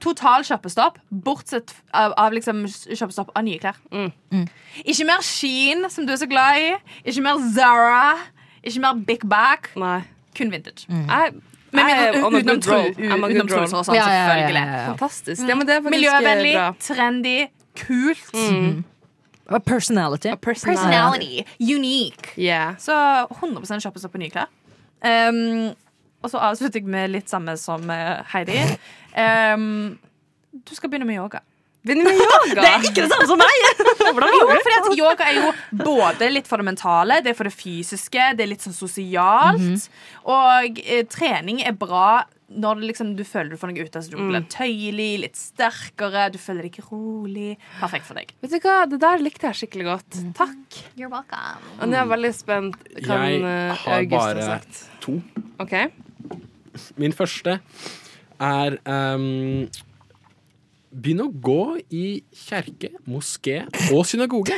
[0.00, 3.78] total kjøpestopp, bortsett av, av liksom kjøpestopp av nye klær.
[3.92, 4.46] Mm.
[4.84, 6.70] Ikke mer Sheen, som du er så glad i.
[7.04, 8.16] Ikke mer Zara.
[8.64, 9.70] Ikke mer Big Back.
[9.80, 10.00] Nei.
[10.36, 10.86] Kun vintage.
[10.88, 11.34] Jeg,
[11.72, 12.60] Men jeg utenom
[13.50, 14.62] truser og sånn, Ja, selvfølgelig.
[14.62, 14.86] ja.
[14.92, 15.42] Fantastisk.
[15.48, 16.70] Ja, men det faktisk Miljøvennlig, bra.
[16.82, 17.36] trendy,
[17.78, 18.84] kult.
[19.50, 20.30] A personality.
[20.30, 20.80] A personality.
[20.80, 21.44] Personality.
[21.60, 22.32] Unique.
[22.38, 22.76] Yeah.
[22.78, 22.94] Så
[23.40, 24.50] 100 kjøpes opp på nye klær.
[25.02, 25.70] Um,
[26.22, 28.58] og så avslutter jeg med litt samme som eh, Heidi.
[29.16, 29.98] Um,
[30.52, 31.40] du skal begynne med yoga.
[31.86, 32.60] Begynne med yoga.
[32.64, 33.56] Det er ikke det samme som meg!
[34.10, 35.50] Jo, fordi at Yoga er jo
[35.84, 39.86] både litt for det mentale, det er for det fysiske, det er litt sånn sosialt.
[40.28, 44.02] Og eh, trening er bra når det liksom, du føler du får noe ut av
[44.02, 44.10] det.
[44.10, 47.52] Du blir tøyelig, litt sterkere, du føler deg ikke rolig.
[47.78, 48.34] Perfekt for deg.
[48.42, 50.20] Vet du hva, Det der likte jeg skikkelig godt.
[50.40, 50.80] Takk.
[50.98, 51.62] You're welcome.
[51.78, 52.80] Og nå er jeg veldig spent.
[53.06, 54.82] Kan Jeg eh, har August ha bare sagt?
[55.06, 55.20] to.
[55.62, 55.76] OK.
[57.00, 57.58] Min første
[58.40, 59.68] er um,
[60.90, 62.04] Begynn å gå i
[62.34, 63.60] kjerke, moské
[63.94, 64.56] og synagoge.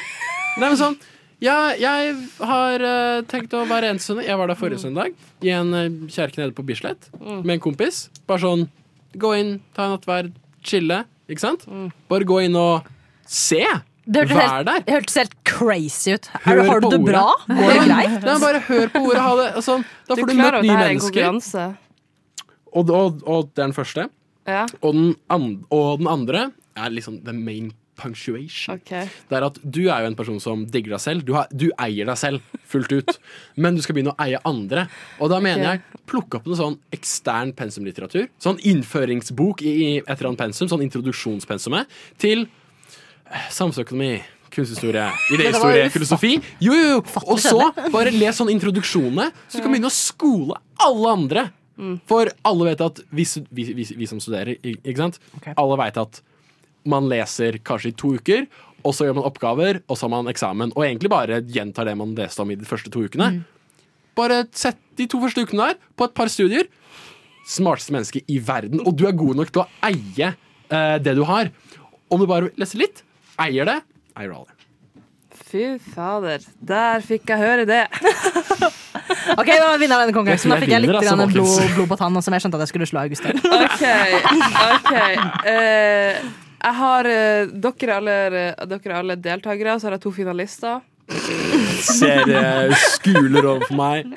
[0.56, 0.96] Nei, men sånn
[1.42, 4.28] ja, jeg har uh, tenkt å være en søndag.
[4.28, 8.04] Jeg var der forrige søndag i en uh, kjerke nede på Bislett med en kompis.
[8.30, 8.68] Bare sånn
[9.18, 10.30] gå inn, ta en nattverd,
[10.62, 11.02] chille.
[11.26, 11.66] Ikke sant?
[12.08, 12.86] Bare gå inn og
[13.26, 13.64] se.
[14.02, 16.26] Det hørtes helt, det hørtes helt crazy ut.
[16.46, 17.10] Hør du- har du det ordet.
[17.10, 17.26] bra?
[17.46, 18.24] Går det greit?
[18.46, 19.20] Bare hør på ordet.
[19.22, 19.62] Ha det.
[19.62, 19.84] sånn.
[20.08, 21.76] da Du får du møtt nye mennesker nye klarer å er en mennesker.
[22.72, 24.08] Og, og, og det er den første.
[24.48, 24.66] Ja.
[24.80, 28.80] Og den, and, og den andre er liksom the main punctuation.
[28.80, 29.06] Okay.
[29.28, 31.24] Det er at Du er jo en person som digger deg selv.
[31.28, 33.14] Du, har, du eier deg selv fullt ut.
[33.62, 34.86] Men du skal begynne å eie andre.
[35.20, 38.28] Og da mener jeg plukke opp noe sånn ekstern pensumlitteratur.
[38.42, 40.70] Sånn innføringsbok i, i et eller annet pensum.
[40.72, 44.14] Sånn introduksjonspensumet til eh, samfunnsøkonomi.
[44.52, 46.34] Kunsthistorie, idéhistorie, filosofi.
[46.60, 47.20] Jo, jo, jo.
[47.24, 51.46] Og så bare les sånn introduksjonene, så du kan begynne å skole alle andre.
[52.10, 55.18] For alle vet at vi, vi, vi, vi som studerer, ikke sant?
[55.56, 56.20] Alle vet at
[56.88, 58.46] man leser kanskje i to uker,
[58.82, 60.72] og så gjør man oppgaver, og så har man eksamen.
[60.74, 63.44] Og egentlig bare gjentar det man leste om i de første to ukene.
[64.18, 66.66] Bare sett de to første ukene der på et par studier.
[67.48, 68.82] Smarteste menneske i verden.
[68.84, 71.52] Og du er god nok til å eie eh, det du har.
[72.12, 73.04] Om du bare leser litt,
[73.40, 73.78] eier det,
[74.18, 74.58] eier alle.
[75.52, 76.44] Fy fader.
[76.60, 77.84] Der fikk jeg høre det.
[79.36, 80.52] Ok, da vinner denne konkurransen.
[80.52, 82.72] Da fikk jeg litt altså, grann blod, blod på tann, som jeg skjønte at jeg
[82.72, 83.34] skulle slå August i.
[83.66, 83.84] OK.
[84.68, 84.94] ok
[85.52, 86.22] Eh,
[86.62, 88.16] Jeg har uh, dere, er alle,
[88.70, 90.80] dere er alle deltakere, så har jeg to finalister.
[91.82, 94.12] Ser skuler overfor meg.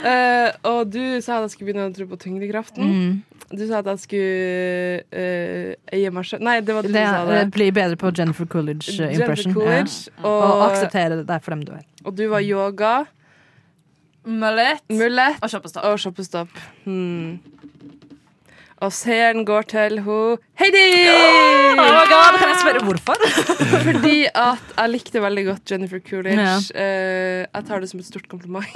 [0.00, 2.86] Eh, og du sa at jeg skulle begynne å tro på tyngdekraften.
[2.88, 3.40] Mm.
[3.50, 7.16] Du sa at jeg skulle eh, eie meg selv Nei, det var du Det, som
[7.26, 9.56] sa det Bli blir bedre på Jennifer Coolidge eh, Jennifer impression.
[9.56, 10.22] Coolidge, Ja.
[10.22, 11.84] Og, og- akseptere deg for dem du er.
[12.06, 12.92] Og du var yoga,
[14.24, 15.84] Mullet mullet og shoppestopp.
[15.88, 16.58] og shoppestopp.
[16.84, 17.38] Hmm.
[18.80, 20.16] Og seeren går til ho
[20.60, 20.84] Heidi!
[21.10, 23.24] Oh my God, kan jeg spørre hvorfor?
[23.86, 26.40] Fordi at jeg likte veldig godt Jennifer Coolidge.
[26.40, 26.54] Ja.
[26.72, 28.68] Uh, jeg tar det som et stort kompliment.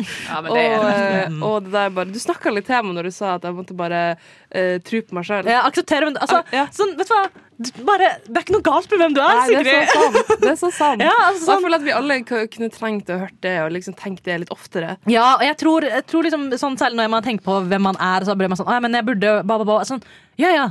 [0.00, 1.22] Ja, men Og, det det.
[1.28, 3.52] eh, og det der bare Du snakka litt til meg når du sa at jeg
[3.52, 5.50] måtte bare uh, tro på meg sjøl.
[5.50, 6.64] Ja, aksepterer men altså, Ja.
[6.72, 7.26] sånn, vet du hva?
[7.84, 10.30] Bare, det er ikke noe galt med hvem du er, Nei, det er så sant.
[10.40, 11.02] Det er så sant.
[11.06, 13.96] Ja, altså, sånn- jeg føler at vi alle kunne trengt å hørt det og liksom
[13.98, 14.94] tenkt det litt oftere.
[15.12, 17.98] Ja, og jeg tror, jeg tror liksom, sånn, selv når man tenker på hvem man
[18.00, 19.76] er, så blir man sånn Å, ja, men jeg burde ba, ba, ba.
[19.84, 20.00] Sånn,
[20.40, 20.64] Ja ja,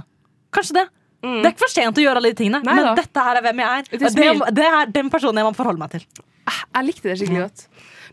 [0.56, 0.88] kanskje det.
[1.22, 2.96] Det er ikke for sent å gjøre alle de tingene, Nei men da.
[2.98, 3.90] dette her er hvem jeg er.
[4.00, 4.52] Det, me.
[4.56, 6.06] det er den personen jeg må forholde meg til.
[6.50, 7.66] Jeg likte det skikkelig godt.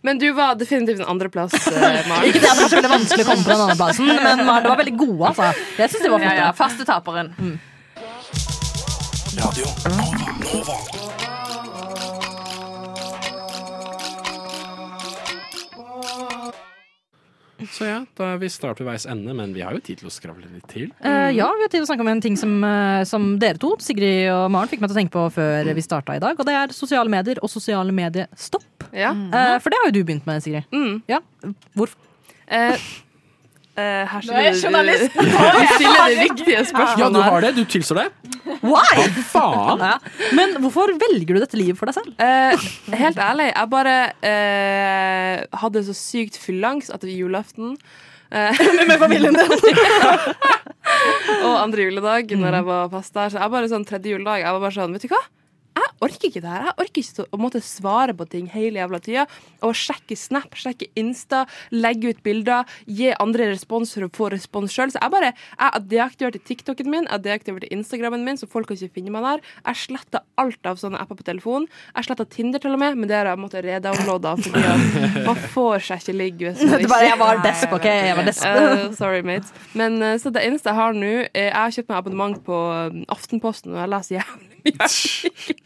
[0.05, 1.55] Men du var definitivt en andreplass,
[2.11, 2.27] Maren.
[2.29, 4.43] Ikke det at det var så veldig vanskelig å komme på den andre plassen, men
[4.45, 5.31] Maren, det var veldig gode.
[5.31, 5.49] Altså.
[5.81, 7.31] Jeg synes det var Ja, ja, faste taperen.
[9.37, 10.29] Radio Nova.
[10.41, 10.77] Nova.
[17.73, 20.09] Så ja, da er vi snart ved veis ende, men vi har jo tid til
[20.09, 20.89] å skravle litt til.
[21.05, 23.61] Eh, ja, vi har tid til å snakke om en ting som, eh, som dere
[23.61, 26.39] to, Sigrid og Maren, fikk meg til å tenke på før vi starta i dag.
[26.41, 28.89] Og det er sosiale medier og sosiale mediestopp.
[28.93, 29.13] Ja.
[29.13, 30.65] Eh, for det har jo du begynt med, Sigrid.
[30.73, 31.03] Mm.
[31.13, 31.21] Ja,
[31.77, 31.97] Hvorfor?
[32.49, 32.79] Eh,
[33.77, 35.19] eh, her Nå er jeg du, journalist.
[35.61, 36.65] du stiller de viktige
[37.01, 37.53] Ja, du har det?
[37.59, 38.09] Du tilstår det?
[38.63, 38.83] Why?
[38.97, 39.85] Hva faen?
[39.85, 39.95] Ja.
[40.39, 42.13] Men hvorfor velger du dette livet for deg selv?
[42.19, 42.67] Uh,
[42.97, 47.77] helt ærlig, jeg bare uh, hadde så sykt fyllangst etter julaften.
[48.31, 49.53] Eh, Med familien din?
[51.47, 53.31] og andre juledag når jeg var fast der.
[53.33, 55.23] Så jeg bare sånn tredje juledag Jeg var bare sånn, vet du hva?
[55.77, 56.67] Jeg orker ikke det her.
[56.71, 59.27] Jeg orker ikke å måtte svare på ting hele jævla tida.
[59.67, 64.75] Og sjekke Snap, sjekke Insta, legge ut bilder, gi andre respons for å få respons
[64.75, 64.93] sjøl.
[64.93, 69.01] Så jeg bare Jeg deaktiverte TikToken min, jeg deaktiverte Instagrammen min, så folk kan ikke
[69.01, 69.45] finne meg der.
[69.67, 71.69] Jeg sletta alt av sånne apper på telefonen.
[71.95, 75.39] Jeg sletta Tinder til og med, men det har jeg måttet redownloade fordi at man
[75.55, 77.87] får seg ikke ligge hvis man ikke jeg var desp, OK?
[77.87, 78.45] Jeg var desp.
[78.47, 79.65] Uh, sorry, mate.
[79.79, 82.57] Men eh, så det eneste jeg har nå eh, Jeg har kjøpt meg abonnement på
[82.57, 84.91] um, Aftenposten, og jeg leser jævlig mye.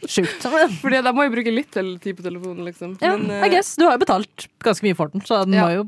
[0.09, 0.45] Sjukt.
[0.81, 2.95] Fordi da må jo bruke litt tid på telefonen, liksom.
[3.01, 3.75] Ja, Men, eh, I guess.
[3.77, 5.67] Du har jo betalt ganske mye for den, så den Ja.
[5.67, 5.83] må jo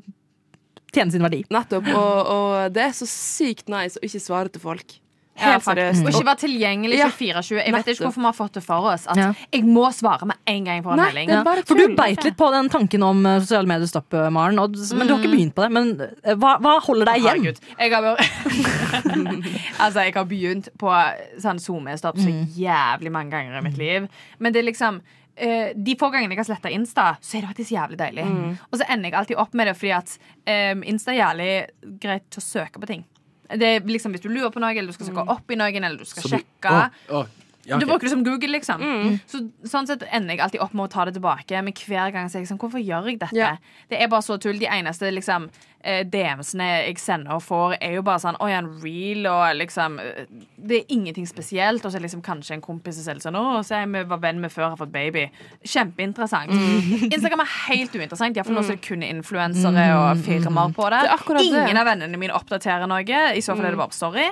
[0.93, 1.43] tjene sin verdi.
[1.49, 1.87] Nettopp.
[1.89, 4.99] Og, og det er så sykt nice å ikke svare til folk.
[5.33, 6.03] Ja, Helt seriøst.
[6.05, 7.57] Og ikke være tilgjengelig 24-20.
[7.65, 9.07] Jeg vet ikke hvorfor vi har fått det for oss.
[9.09, 9.29] At Ja.
[9.51, 11.31] jeg må svare med en gang på en Nei, melding.
[11.33, 14.59] er For du beit litt på den tanken om eh, sosiale medier stopp, Maren.
[14.61, 15.71] Og, men du har ikke begynt på det.
[15.73, 15.89] Men
[16.23, 17.41] eh, hva, hva holder deg igjen?
[17.41, 17.57] Herregud.
[17.79, 18.03] Jeg har,
[19.83, 20.93] altså, jeg har begynt på
[21.41, 24.07] sånn SoMe-stopp så jævlig mange ganger i mitt liv.
[24.39, 25.01] Men det er liksom
[25.35, 28.27] eh, de få gangene jeg har sletta Insta, så er det faktisk jævlig deilig.
[28.69, 30.13] Og så ender jeg alltid opp med det fordi at
[30.77, 31.51] um, Insta er jævlig
[32.03, 33.03] greit til å søke på ting.
[33.59, 35.83] Det er liksom Hvis du lurer på noe, eller du skal søke opp i noen,
[35.83, 36.73] eller du skal sjekke
[37.63, 37.79] Å, okay.
[37.79, 38.81] Du bruker det som Google, liksom.
[39.31, 39.39] Så,
[39.71, 41.61] sånn sett ender jeg alltid opp med å ta det tilbake.
[41.63, 43.37] Men hver gang så er jeg sånn Hvorfor gjør jeg dette?
[43.37, 43.53] Ja.
[43.87, 44.57] Det er bare så tull.
[44.59, 45.45] De eneste liksom
[45.79, 49.55] eh, DM-ene jeg sender og får, er jo bare sånn Å ja, en reel, og
[49.61, 50.25] liksom eh,
[50.59, 51.85] Det er ingenting spesielt.
[51.85, 54.41] Og så er liksom kanskje en kompis som selger sånn Å, se, vi var venn
[54.43, 55.29] med før, har fått baby.
[55.63, 56.51] Kjempeinteressant.
[57.13, 58.35] Instagram er helt uinteressant.
[58.35, 61.05] Iallfall nå så er det kun influensere og firmaer på det.
[61.07, 61.47] Det er det.
[61.63, 63.23] Ingen av vennene mine oppdaterer noe.
[63.31, 64.27] I så fall er det bare Story.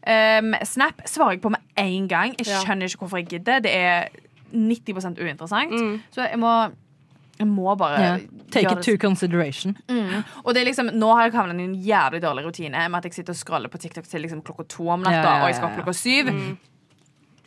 [0.00, 2.36] Um, Snap svarer jeg på med en gang.
[2.38, 3.60] Jeg skjønner ikke hvorfor jeg gidder.
[3.64, 4.08] Det er
[4.52, 5.74] 90% uinteressant.
[6.14, 6.52] Så jeg må,
[7.38, 8.24] jeg må bare yeah.
[8.50, 9.76] Take gjøre it det to consideration.
[9.88, 10.22] Mm.
[10.44, 13.10] Og det er liksom, Nå har jeg havnet i en jævlig dårlig rutine med at
[13.10, 15.42] jeg sitter og scroller på TikTok til liksom klokka to om natta, Ja, ja, ja,
[15.42, 16.32] og jeg skal opp klokka syv.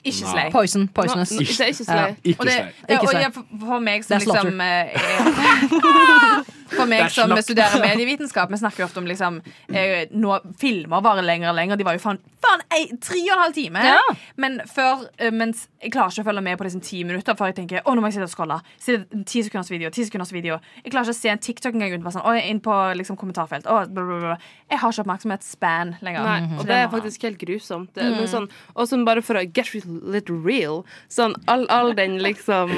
[0.03, 0.49] Ikke slay.
[0.51, 0.87] Poison.
[0.87, 1.31] Poisonous.
[1.31, 1.83] No, Det ikke Ja.
[1.85, 2.15] slay.
[2.23, 2.73] Ikke Og det, slay.
[2.89, 3.21] ja, Ikke og slay.
[3.21, 6.43] ja, for, for meg som Det liksom eh,
[6.73, 9.39] For meg Det som studerer medievitenskap, vi snakker jo ofte om liksom
[9.69, 11.77] eh, nå, Filmer varer lenger og lenger.
[11.79, 13.83] De var jo faen, faen ei, tre og en halv time.
[13.85, 13.99] Ja.
[14.41, 17.51] Men før eh, mens jeg klarer ikke å følge med på liksom ti minutter før
[17.51, 18.57] jeg tenker å, nå må jeg sitte og scrolle.
[18.79, 20.57] Ti sekunders video, ti sekunders video.
[20.81, 23.19] Jeg klarer ikke å se en TikTok engang uten bare sånn, å, inn på liksom,
[23.19, 23.67] kommentarfelt.
[23.69, 24.37] Å, bla, bla, bla.
[24.71, 26.25] Jeg har ikke oppmerksomhetsspan lenger.
[26.25, 27.91] Nei, og det er faktisk helt grusomt.
[27.93, 29.69] Det, men sånn, og sånn bare for å get
[30.13, 30.81] litt real
[31.11, 32.71] sånn, all, all den liksom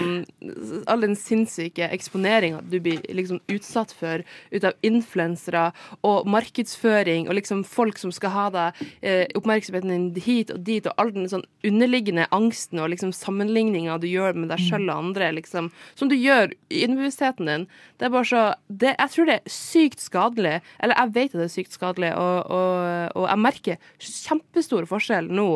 [0.89, 5.67] All den sinnssyke eksponeringa du blir liksom utsatt for ut av influensere
[6.05, 10.85] og markedsføring og liksom folk som skal ha deg eh, oppmerksomheten din hit og dit,
[10.85, 15.09] og all den sånn underliggende angsten og liksom sammenligninga du gjør med deg sjøl og
[15.09, 17.67] andre, liksom, som du gjør i underbevisstheten din.
[17.99, 21.39] Det er bare så det, Jeg tror det er sykt skadelig, eller jeg vet at
[21.41, 25.49] det er sykt skadelig, og, og, og jeg merker kjempestor forskjell nå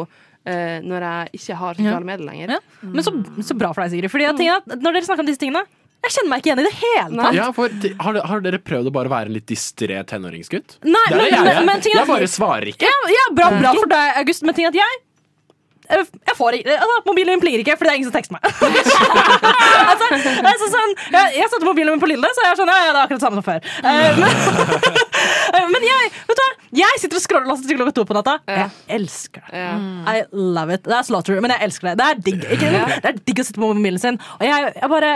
[0.45, 2.55] eh, når jeg ikke har sosiale medier lenger.
[2.55, 2.87] Ja.
[2.95, 3.13] Men så,
[3.43, 4.11] så bra for deg, Sigrid.
[4.13, 5.65] Fordi jeg tenker at når dere snakker om disse tingene
[5.99, 7.35] jeg kjenner meg ikke igjen i det hele tatt.
[7.35, 7.73] Ja, for,
[8.05, 10.77] har, har dere prøvd å bare være en litt distré tenåringsgutt?
[10.87, 12.87] Nei, men- jeg men ting er- Jeg bare svarer ikke.
[12.87, 15.01] Ja, ja bra, bra for deg, August, men ting at jeg
[15.89, 18.43] jeg får ikke, altså, Mobilen min plinger ikke, fordi det er ingen som tekster meg.
[19.91, 20.09] altså,
[20.51, 22.91] altså, sånn, jeg, jeg satte mobilen min på lille, så jeg er sånn, ja, ja,
[22.93, 23.59] det er akkurat det samme som før.
[23.81, 24.19] Uh,
[25.55, 28.13] men, men jeg vet du hva, jeg sitter og scroller Lasse til klokka to på
[28.13, 28.35] natta.
[28.45, 28.69] Jeg
[28.99, 29.57] elsker det.
[29.57, 29.73] Ja.
[30.13, 30.83] I love it.
[30.85, 31.95] Det er slaughter, men jeg elsker det.
[31.97, 32.69] Det er digg ikke?
[33.01, 34.19] Det er digg å sitte på mobilen sin.
[34.37, 35.13] Og jeg, jeg bare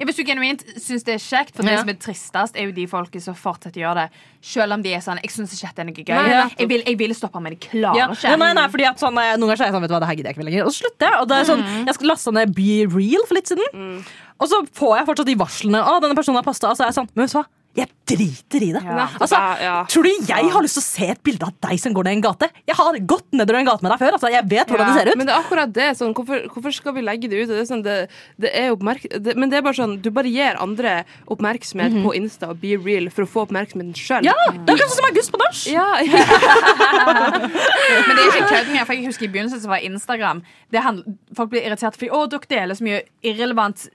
[0.00, 2.74] Ja, hvis du genuint syns det er kjekt, for det som er tristest, er jo
[2.74, 5.70] de folka som fortsetter å gjøre det, selv om de er sånn Jeg syns ikke
[5.70, 6.16] dette er noe gøy.
[6.16, 8.08] Nei, jeg, vil, jeg vil stoppe, men jeg klarer ja.
[8.10, 8.32] ikke.
[8.32, 9.96] Ja, nei, nei, fordi at sånn, eh, Noen ganger så er jeg sånn, vet du
[9.96, 10.64] hva, det her gidder jeg ikke lenger.
[10.66, 11.20] Og så slutter jeg.
[11.22, 14.02] Og det er sånn, Jeg skal laste ned Be Real for litt siden.
[14.40, 15.80] Og så får jeg fortsatt de varslene.
[15.80, 16.70] Å, denne personen har posta.
[16.72, 17.46] Og så er jeg sånn, men vet du hva?
[17.76, 18.80] Jeg driter i det.
[18.86, 19.06] Ja.
[19.20, 19.72] Altså, Ja, ja.
[19.90, 22.14] Tror du jeg har lyst til å se et bilde av deg som går ned
[22.16, 22.48] en gate?
[22.70, 24.14] Jeg har gått nedover en gate med deg før.
[24.16, 25.18] Altså, jeg vet hvordan det ser ut.
[25.20, 25.88] Men det er akkurat det.
[25.98, 27.48] Sånn, hvorfor, hvorfor skal vi legge det ut?
[27.50, 27.96] Det er sånn, det,
[28.40, 28.72] det er
[29.20, 32.76] det, men det er bare sånn, du bare gir andre oppmerksomhet på Insta og Be
[32.78, 34.24] Real for å få oppmerksomheten sjøl.
[34.30, 35.60] Ja, Det er akkurat sånn som August på nach.
[35.66, 35.88] Ja,
[38.06, 40.42] Men det er ikke kødd jeg for jeg husker I begynnelsen så var Instagram
[40.74, 43.86] det handl- Folk blir irritert fordi å, dere deler så mye irrelevant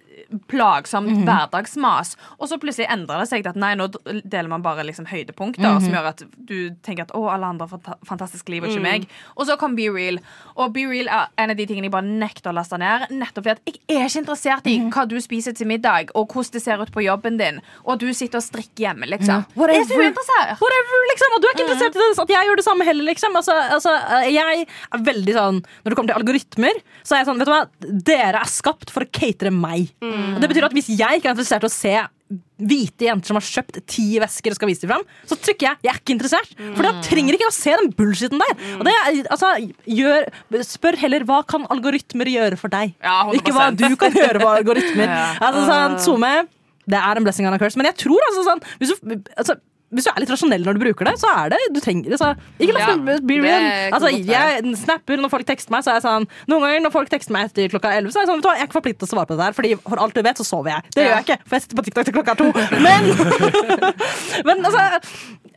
[0.47, 1.25] plagsomt Mhm.
[1.25, 2.15] hverdagsmas.
[2.39, 3.87] Og så plutselig endrer det seg til at nei, nå
[4.27, 5.81] deler man bare liksom høydepunkter Mhm.
[5.81, 8.79] som gjør at du tenker at å, alle andre har fanta- fantastisk liv, og ikke
[8.79, 8.91] Mm.
[8.91, 9.07] meg.
[9.37, 10.17] Og så kom Be Real.
[10.57, 13.09] Og Be Real er en av de tingene jeg bare nekter å laste ned.
[13.11, 14.91] Nettopp fordi at jeg er ikke interessert i -hmm.
[14.91, 18.13] hva du spiser til middag, og hvordan det ser ut på jobben din, og du
[18.13, 19.45] sitter og strikker hjemme, liksom.
[19.55, 19.73] Whatever.
[19.73, 20.59] Jeg er så uinteressert.
[20.61, 21.29] Whatever, liksom.
[21.35, 23.35] Og du er ikke interessert i det, at jeg gjør det samme heller, liksom.
[23.35, 23.91] Altså, altså,
[24.31, 27.51] jeg er veldig sånn Når det kommer til algoritmer, så er jeg sånn Vet du
[27.51, 27.67] hva,
[28.03, 29.89] dere er skapt for å catere meg.
[30.11, 31.93] Og det betyr at hvis jeg ikke er interessert i å se
[32.61, 35.77] hvite jenter som har kjøpt ti vesker og skal vise dem fram, så trykker jeg
[35.83, 36.53] 'jeg er ikke interessert'.
[36.77, 38.53] For da trenger ikke å se den bullshiten der.
[38.79, 38.93] Og det,
[39.29, 39.49] altså,
[39.83, 40.29] gjør,
[40.63, 43.35] spør heller hva kan algoritmer gjøre for deg, Ja, 100%.
[43.35, 45.07] ikke hva du kan gjøre for algoritmer.
[45.11, 45.35] Ja.
[45.41, 46.47] Altså, sånn, SoMe,
[46.87, 49.55] det er en blessing and a curse, men jeg tror altså sånn hvis du, altså,
[49.91, 52.31] hvis du er litt rasjonell når du bruker det, så er det du trenger så
[52.57, 52.95] Ikke la Ja,
[53.27, 53.67] be real.
[53.91, 57.11] Altså, jeg snapper når folk tekster meg, så er jeg sånn Noen ganger når folk
[57.11, 58.79] tekster meg etter klokka 11, så er jeg sånn vet du hva, Jeg er ikke
[58.79, 60.93] forpliktet til å svare på det der, Fordi for alt du vet, så sover jeg.
[60.95, 62.47] Det gjør jeg ikke, for jeg sitter på TikTok til klokka to.
[62.81, 63.11] Men,
[64.47, 64.85] men altså,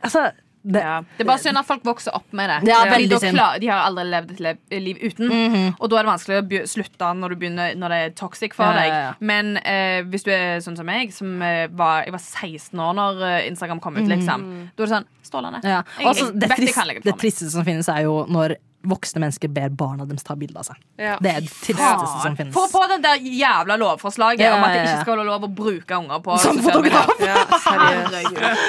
[0.03, 0.25] altså
[0.65, 0.95] det, Ja.
[1.17, 2.57] Det er bare synd at folk vokser opp med det.
[2.71, 3.39] Ja, veldig synd.
[3.61, 5.27] de har aldri levd et lev, liv uten.
[5.29, 5.75] Mhm.
[5.79, 8.65] Og da er det vanskelig å slutte når, du begynner, når det er toxic for
[8.65, 9.15] Ja, deg.
[9.21, 12.93] Men eh, hvis du er sånn som meg, som eh, var, jeg var 16 år
[12.97, 14.47] når eh, Instagram kom ut, liksom.
[14.75, 15.59] Da er det sånn Strålende.
[15.65, 15.81] ja.
[15.97, 18.57] Jeg, Også, jeg det, trist, det det tristeste som finnes, er jo når
[18.89, 20.79] voksne mennesker ber barna deres ta bilde av seg.
[21.01, 21.17] Ja.
[21.21, 22.53] Det er det tristeste som finnes.
[22.55, 25.51] Få på den der jævla lovforslaget Ja, om at det ikke skal være lov å
[25.61, 27.13] bruke unger på Som fotograf.
[27.25, 27.45] Ja,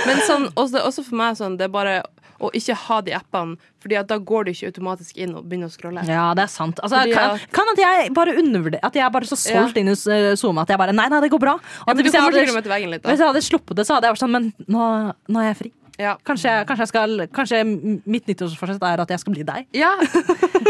[0.07, 1.97] Men sånn, også, også for meg sånn, det er bare
[2.37, 5.71] å ikke ha de appene, Fordi at da går du ikke automatisk inn og begynner
[5.71, 6.03] å scrolle.
[6.09, 6.81] Ja, det er sant.
[6.85, 9.81] Altså, kan, kan at jeg bare undervurderer At jeg er bare så solgt Ja.
[9.81, 11.57] inn i uh, Zoom at jeg bare Nei, nei, det går bra.
[11.57, 14.25] Og Ja, at hvis, jeg hadde, hvis jeg hadde sluppet det, så hadde jeg vært
[14.25, 14.91] sånn Men nå,
[15.33, 15.73] nå er jeg fri.
[16.01, 16.17] Ja.
[16.27, 17.61] Kanskje, kanskje jeg skal Kanskje
[18.05, 19.69] mitt nyttårsforsett er at jeg skal bli deg.
[19.77, 19.93] Ja.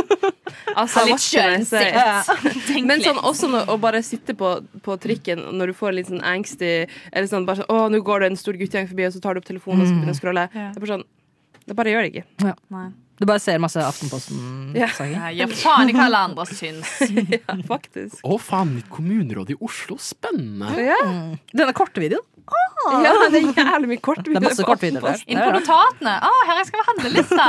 [0.81, 1.73] altså, Litt.
[2.69, 4.53] Tenk Men sånn, også når, å bare sitte på,
[4.87, 8.25] på trikken når du får litt sånn angstig Eller sånn bare sånn, å, nå går
[8.25, 10.21] det en stor guttegjeng forbi, og så tar du opp telefonen og så begynner å
[10.21, 10.47] scrolle.
[10.53, 10.71] Ja.
[10.71, 11.09] Det er bare sånn
[11.67, 12.55] Det bare gjør det ikke.
[12.77, 12.87] Nei.
[13.17, 15.17] Du bare ser masse Aftenposten-sanger.
[15.17, 15.31] Ja.
[15.33, 16.99] Jeg faen i hva alle andre syns.
[17.33, 18.21] Ja, faktisk.
[18.21, 19.97] Å, faen, mitt kommuneråd i Oslo.
[20.01, 20.75] Spennende.
[20.85, 20.99] Ja,
[21.57, 22.27] Denne korte videoen.
[23.03, 24.21] Ja det er jævlig mye kort.
[24.23, 25.23] Det er masse der.
[25.27, 26.13] Inn på notatene.
[26.23, 27.47] Å, her skal vi handlelista.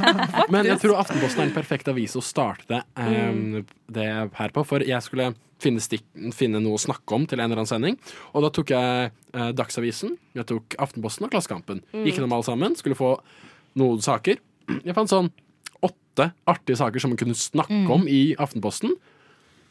[0.54, 3.60] Men jeg tror Aftenposten er en perfekt avis å starte det, eh,
[3.98, 4.06] det
[4.38, 4.64] her på.
[4.68, 5.32] For jeg skulle
[5.62, 7.98] finne, stikk, finne noe å snakke om til en eller annen sending.
[8.32, 11.82] Og da tok jeg uh, Dagsavisen, jeg tok Aftenposten og Klassekampen.
[11.92, 12.04] Mm.
[12.06, 13.16] Gikk gjennom alle sammen, skulle få
[13.78, 14.38] noen saker.
[14.84, 15.32] Jeg fant sånn
[15.84, 17.90] åtte artige saker som man kunne snakke Mm.
[17.94, 18.94] om i Aftenposten.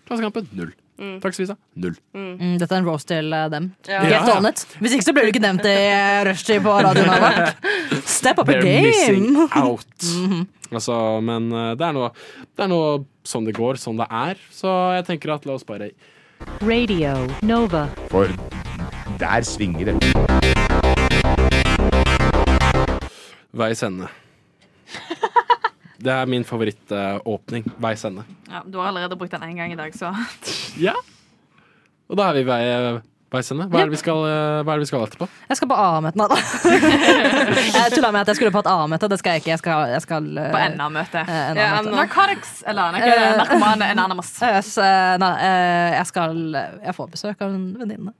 [0.07, 0.75] Klassekampen null.
[0.97, 1.95] Dagsavisa null.
[2.17, 3.69] Mm, dette er en roast til eh, dem.
[3.87, 4.01] Ja.
[4.01, 4.63] Helt ordnet.
[4.81, 7.11] Hvis ikke så blir du ikke nevnt i eh, rushtid på radioen.
[7.13, 7.51] Ava.
[8.01, 9.47] Step up a They're missing game!
[9.61, 10.07] out.
[10.71, 12.11] altså, men eh, det er, noe,
[12.57, 12.91] det er noe
[13.27, 14.41] sånn det går, sånn det er.
[14.53, 15.91] Så jeg tenker at la oss bare
[16.65, 17.13] Radio
[17.45, 17.87] Nova.
[18.09, 18.31] For
[19.21, 19.97] der svinger det.
[23.57, 24.09] Veis ende.
[25.97, 27.65] Det er min favorittåpning.
[27.81, 28.23] Veis ende.
[28.51, 30.13] Ja, du har allerede brukt den én gang i dag, så
[30.87, 30.93] Ja.
[32.07, 32.61] Og da er vi vei,
[33.33, 33.65] veis ende.
[33.67, 35.27] Hva er, det vi skal, eh, hva er det vi skal etterpå?
[35.49, 36.37] Jeg skal på A-møte nå, da.
[37.81, 39.09] jeg tulla med at jeg skulle på et A-møte.
[39.11, 39.51] Det skal jeg ikke.
[39.55, 41.25] Jeg skal, jeg skal uh, på NA-møte.
[41.27, 43.35] eh, Ja, Narcotics, eller nei, ikke Eh.
[43.41, 44.31] narkoman anonymous.
[44.41, 46.39] Eh, eh, eh, jeg skal
[46.85, 48.15] Jeg får besøk av en venninne.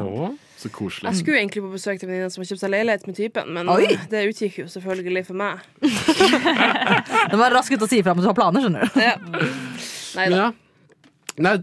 [0.00, 0.28] Å,
[0.58, 1.10] så koselig.
[1.10, 3.70] Jeg skulle egentlig på besøk til venninna som har kjøpt seg leilighet med typen, men
[3.72, 3.88] Oi.
[4.10, 5.64] det utgikk jo selvfølgelig for meg.
[7.30, 9.00] Det var raskt å si ifra om du har planer, skjønner du.
[9.02, 9.16] Ja.
[10.18, 10.50] Nei da, Ja.
[11.44, 11.56] Nei,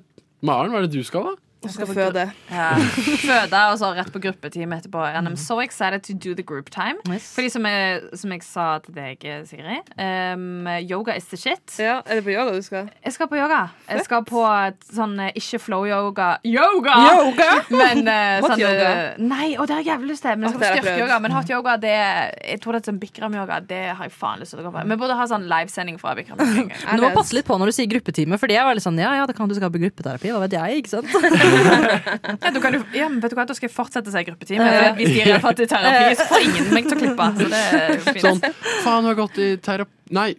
[0.44, 1.51] Maren, hva er det du skal, da?
[1.62, 2.24] Jeg skal føde.
[2.50, 2.70] Ja.
[3.30, 5.02] Føde, og så rett på gruppetime etterpå.
[5.06, 6.98] And I'm so excited to do the group time.
[7.10, 7.28] Yes.
[7.36, 11.62] Fordi som jeg, som jeg sa til deg, Sigrid, um, yoga is the shit.
[11.78, 12.90] Ja, Er det på yoga du skal?
[13.06, 13.60] Jeg skal på yoga.
[13.90, 14.42] Jeg skal på
[14.90, 16.32] sånn eh, ikke flow-yoga.
[16.50, 16.96] Yoga!
[17.12, 17.50] Yoga?
[17.82, 18.90] Men uh, sånn, yoga?
[18.90, 20.38] eh, Nei, og det har jeg jævlig lyst til.
[20.42, 21.20] Men jeg skal på styrkeyoga.
[21.28, 23.62] Men hot yoga, det Jeg tror det er sånn Bikram-yoga.
[23.70, 24.86] Det har jeg faen lyst til å gå på.
[24.92, 26.42] Vi burde ha sånn livesending fra Bikram.
[26.98, 29.14] du må passe litt på når du sier gruppetime, Fordi jeg var litt sånn Ja,
[29.22, 30.34] ja, det kan du skal på gruppeterapi.
[30.34, 31.51] Hva vet jeg, ikke sant?
[31.52, 34.68] Ja, du kan ja, men vet du hva, Da skal jeg fortsette å si gruppetime.
[34.68, 37.32] For hvis de er fattig er terapi, så får ingen meg til å klippe.
[37.38, 38.22] Så det er fint.
[38.26, 40.34] Sånn, faen, du har gått i terapi Nei,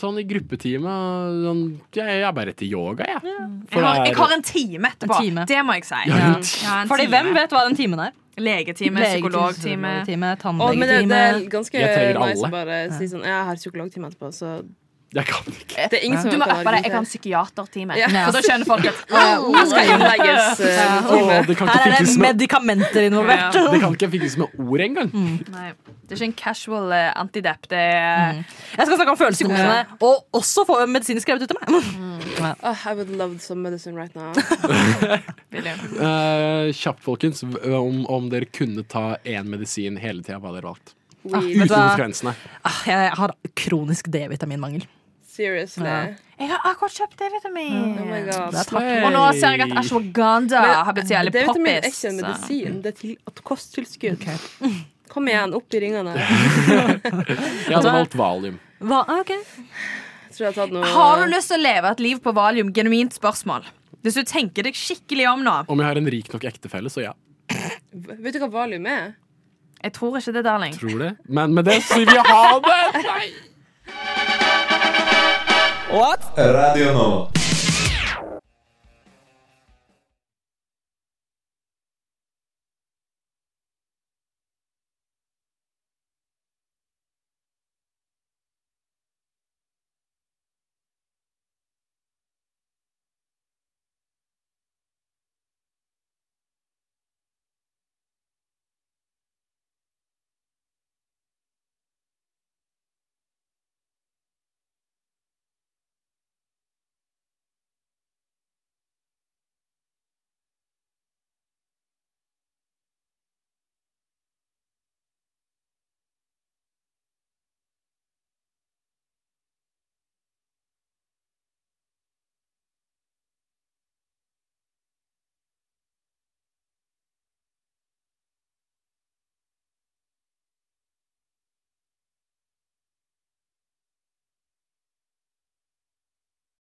[0.00, 0.92] sånn i gruppetime
[1.42, 1.58] sånn,
[1.92, 3.20] jeg, er bare til yoga, jeg.
[3.68, 5.18] For Jeg har, jeg har en time etterpå.
[5.18, 5.44] En time.
[5.50, 6.00] Det må jeg si.
[6.08, 6.30] Ja,
[6.62, 8.14] Ja, Fordi hvem vet hva den timen er?
[8.40, 9.90] Legetime, psykologtime.
[10.40, 11.18] tannlegetime.
[11.52, 12.48] Jeg trenger alle.
[12.48, 14.54] å bare si sånn Jeg har psykologtime etterpå, så
[15.12, 15.86] Jeg kan ikke.
[15.92, 16.78] Det er ingen som Du må kan uppe det.
[16.86, 17.96] Jeg kan psykiatertime.
[18.00, 18.08] Ja.
[18.24, 22.14] For da skjønner folk at Her skal innlegges eh, Åh, det kan Her er det
[22.22, 23.58] medikamenter involvert.
[23.74, 25.10] det kan ikke fikses med ord engang.
[25.52, 25.66] Nei,
[26.08, 27.68] det er ikke en casual uh, antidep.
[27.68, 31.60] Det er Jeg skal snakke om følelsene mine, og også få medisin skrevet ut til
[31.60, 31.68] meg.
[32.62, 34.32] Ah, I would love some medicine right now.
[35.52, 37.42] uh, kjapt, folkens.
[37.44, 40.96] Om, om dere kunne ta én medisin hele tida, hva hadde dere valgt?
[41.30, 42.34] Ah, Uten konsekvensene.
[42.66, 44.88] Ah, Jeg har kronisk D-vitaminmangel.
[45.32, 45.88] Seriously.
[45.88, 46.12] Ja.
[46.42, 47.76] Jeg har akkurat kjøpt D-vitamin.
[48.02, 48.48] Oh.
[49.06, 52.80] Og nå ser jeg at ashwaganda har blitt så jævlig D-vitamin er ikke en medisin,
[52.84, 54.26] det er til et kosttilskudd.
[55.12, 56.12] Kom igjen, opp i ringene.
[57.68, 58.58] Jeg hadde valgt valium.
[58.82, 59.02] Hva?
[59.20, 59.32] Ok.
[59.32, 62.32] Jeg tror jeg har tatt noe Har du lyst til å leve et liv på
[62.32, 62.70] valium?
[62.74, 63.66] Genuint spørsmål.
[64.02, 65.56] Hvis du tenker deg skikkelig om nå.
[65.68, 67.12] Om jeg har en rik nok ektefelle, så ja.
[67.92, 69.12] Vet du hva valium er?
[69.82, 70.76] Jeg tror ikke det, darling.
[70.80, 71.12] Tror det.
[71.28, 72.82] Men med det sier vi ha det!
[73.04, 73.26] Nei.
[76.36, 77.41] Radio Nova.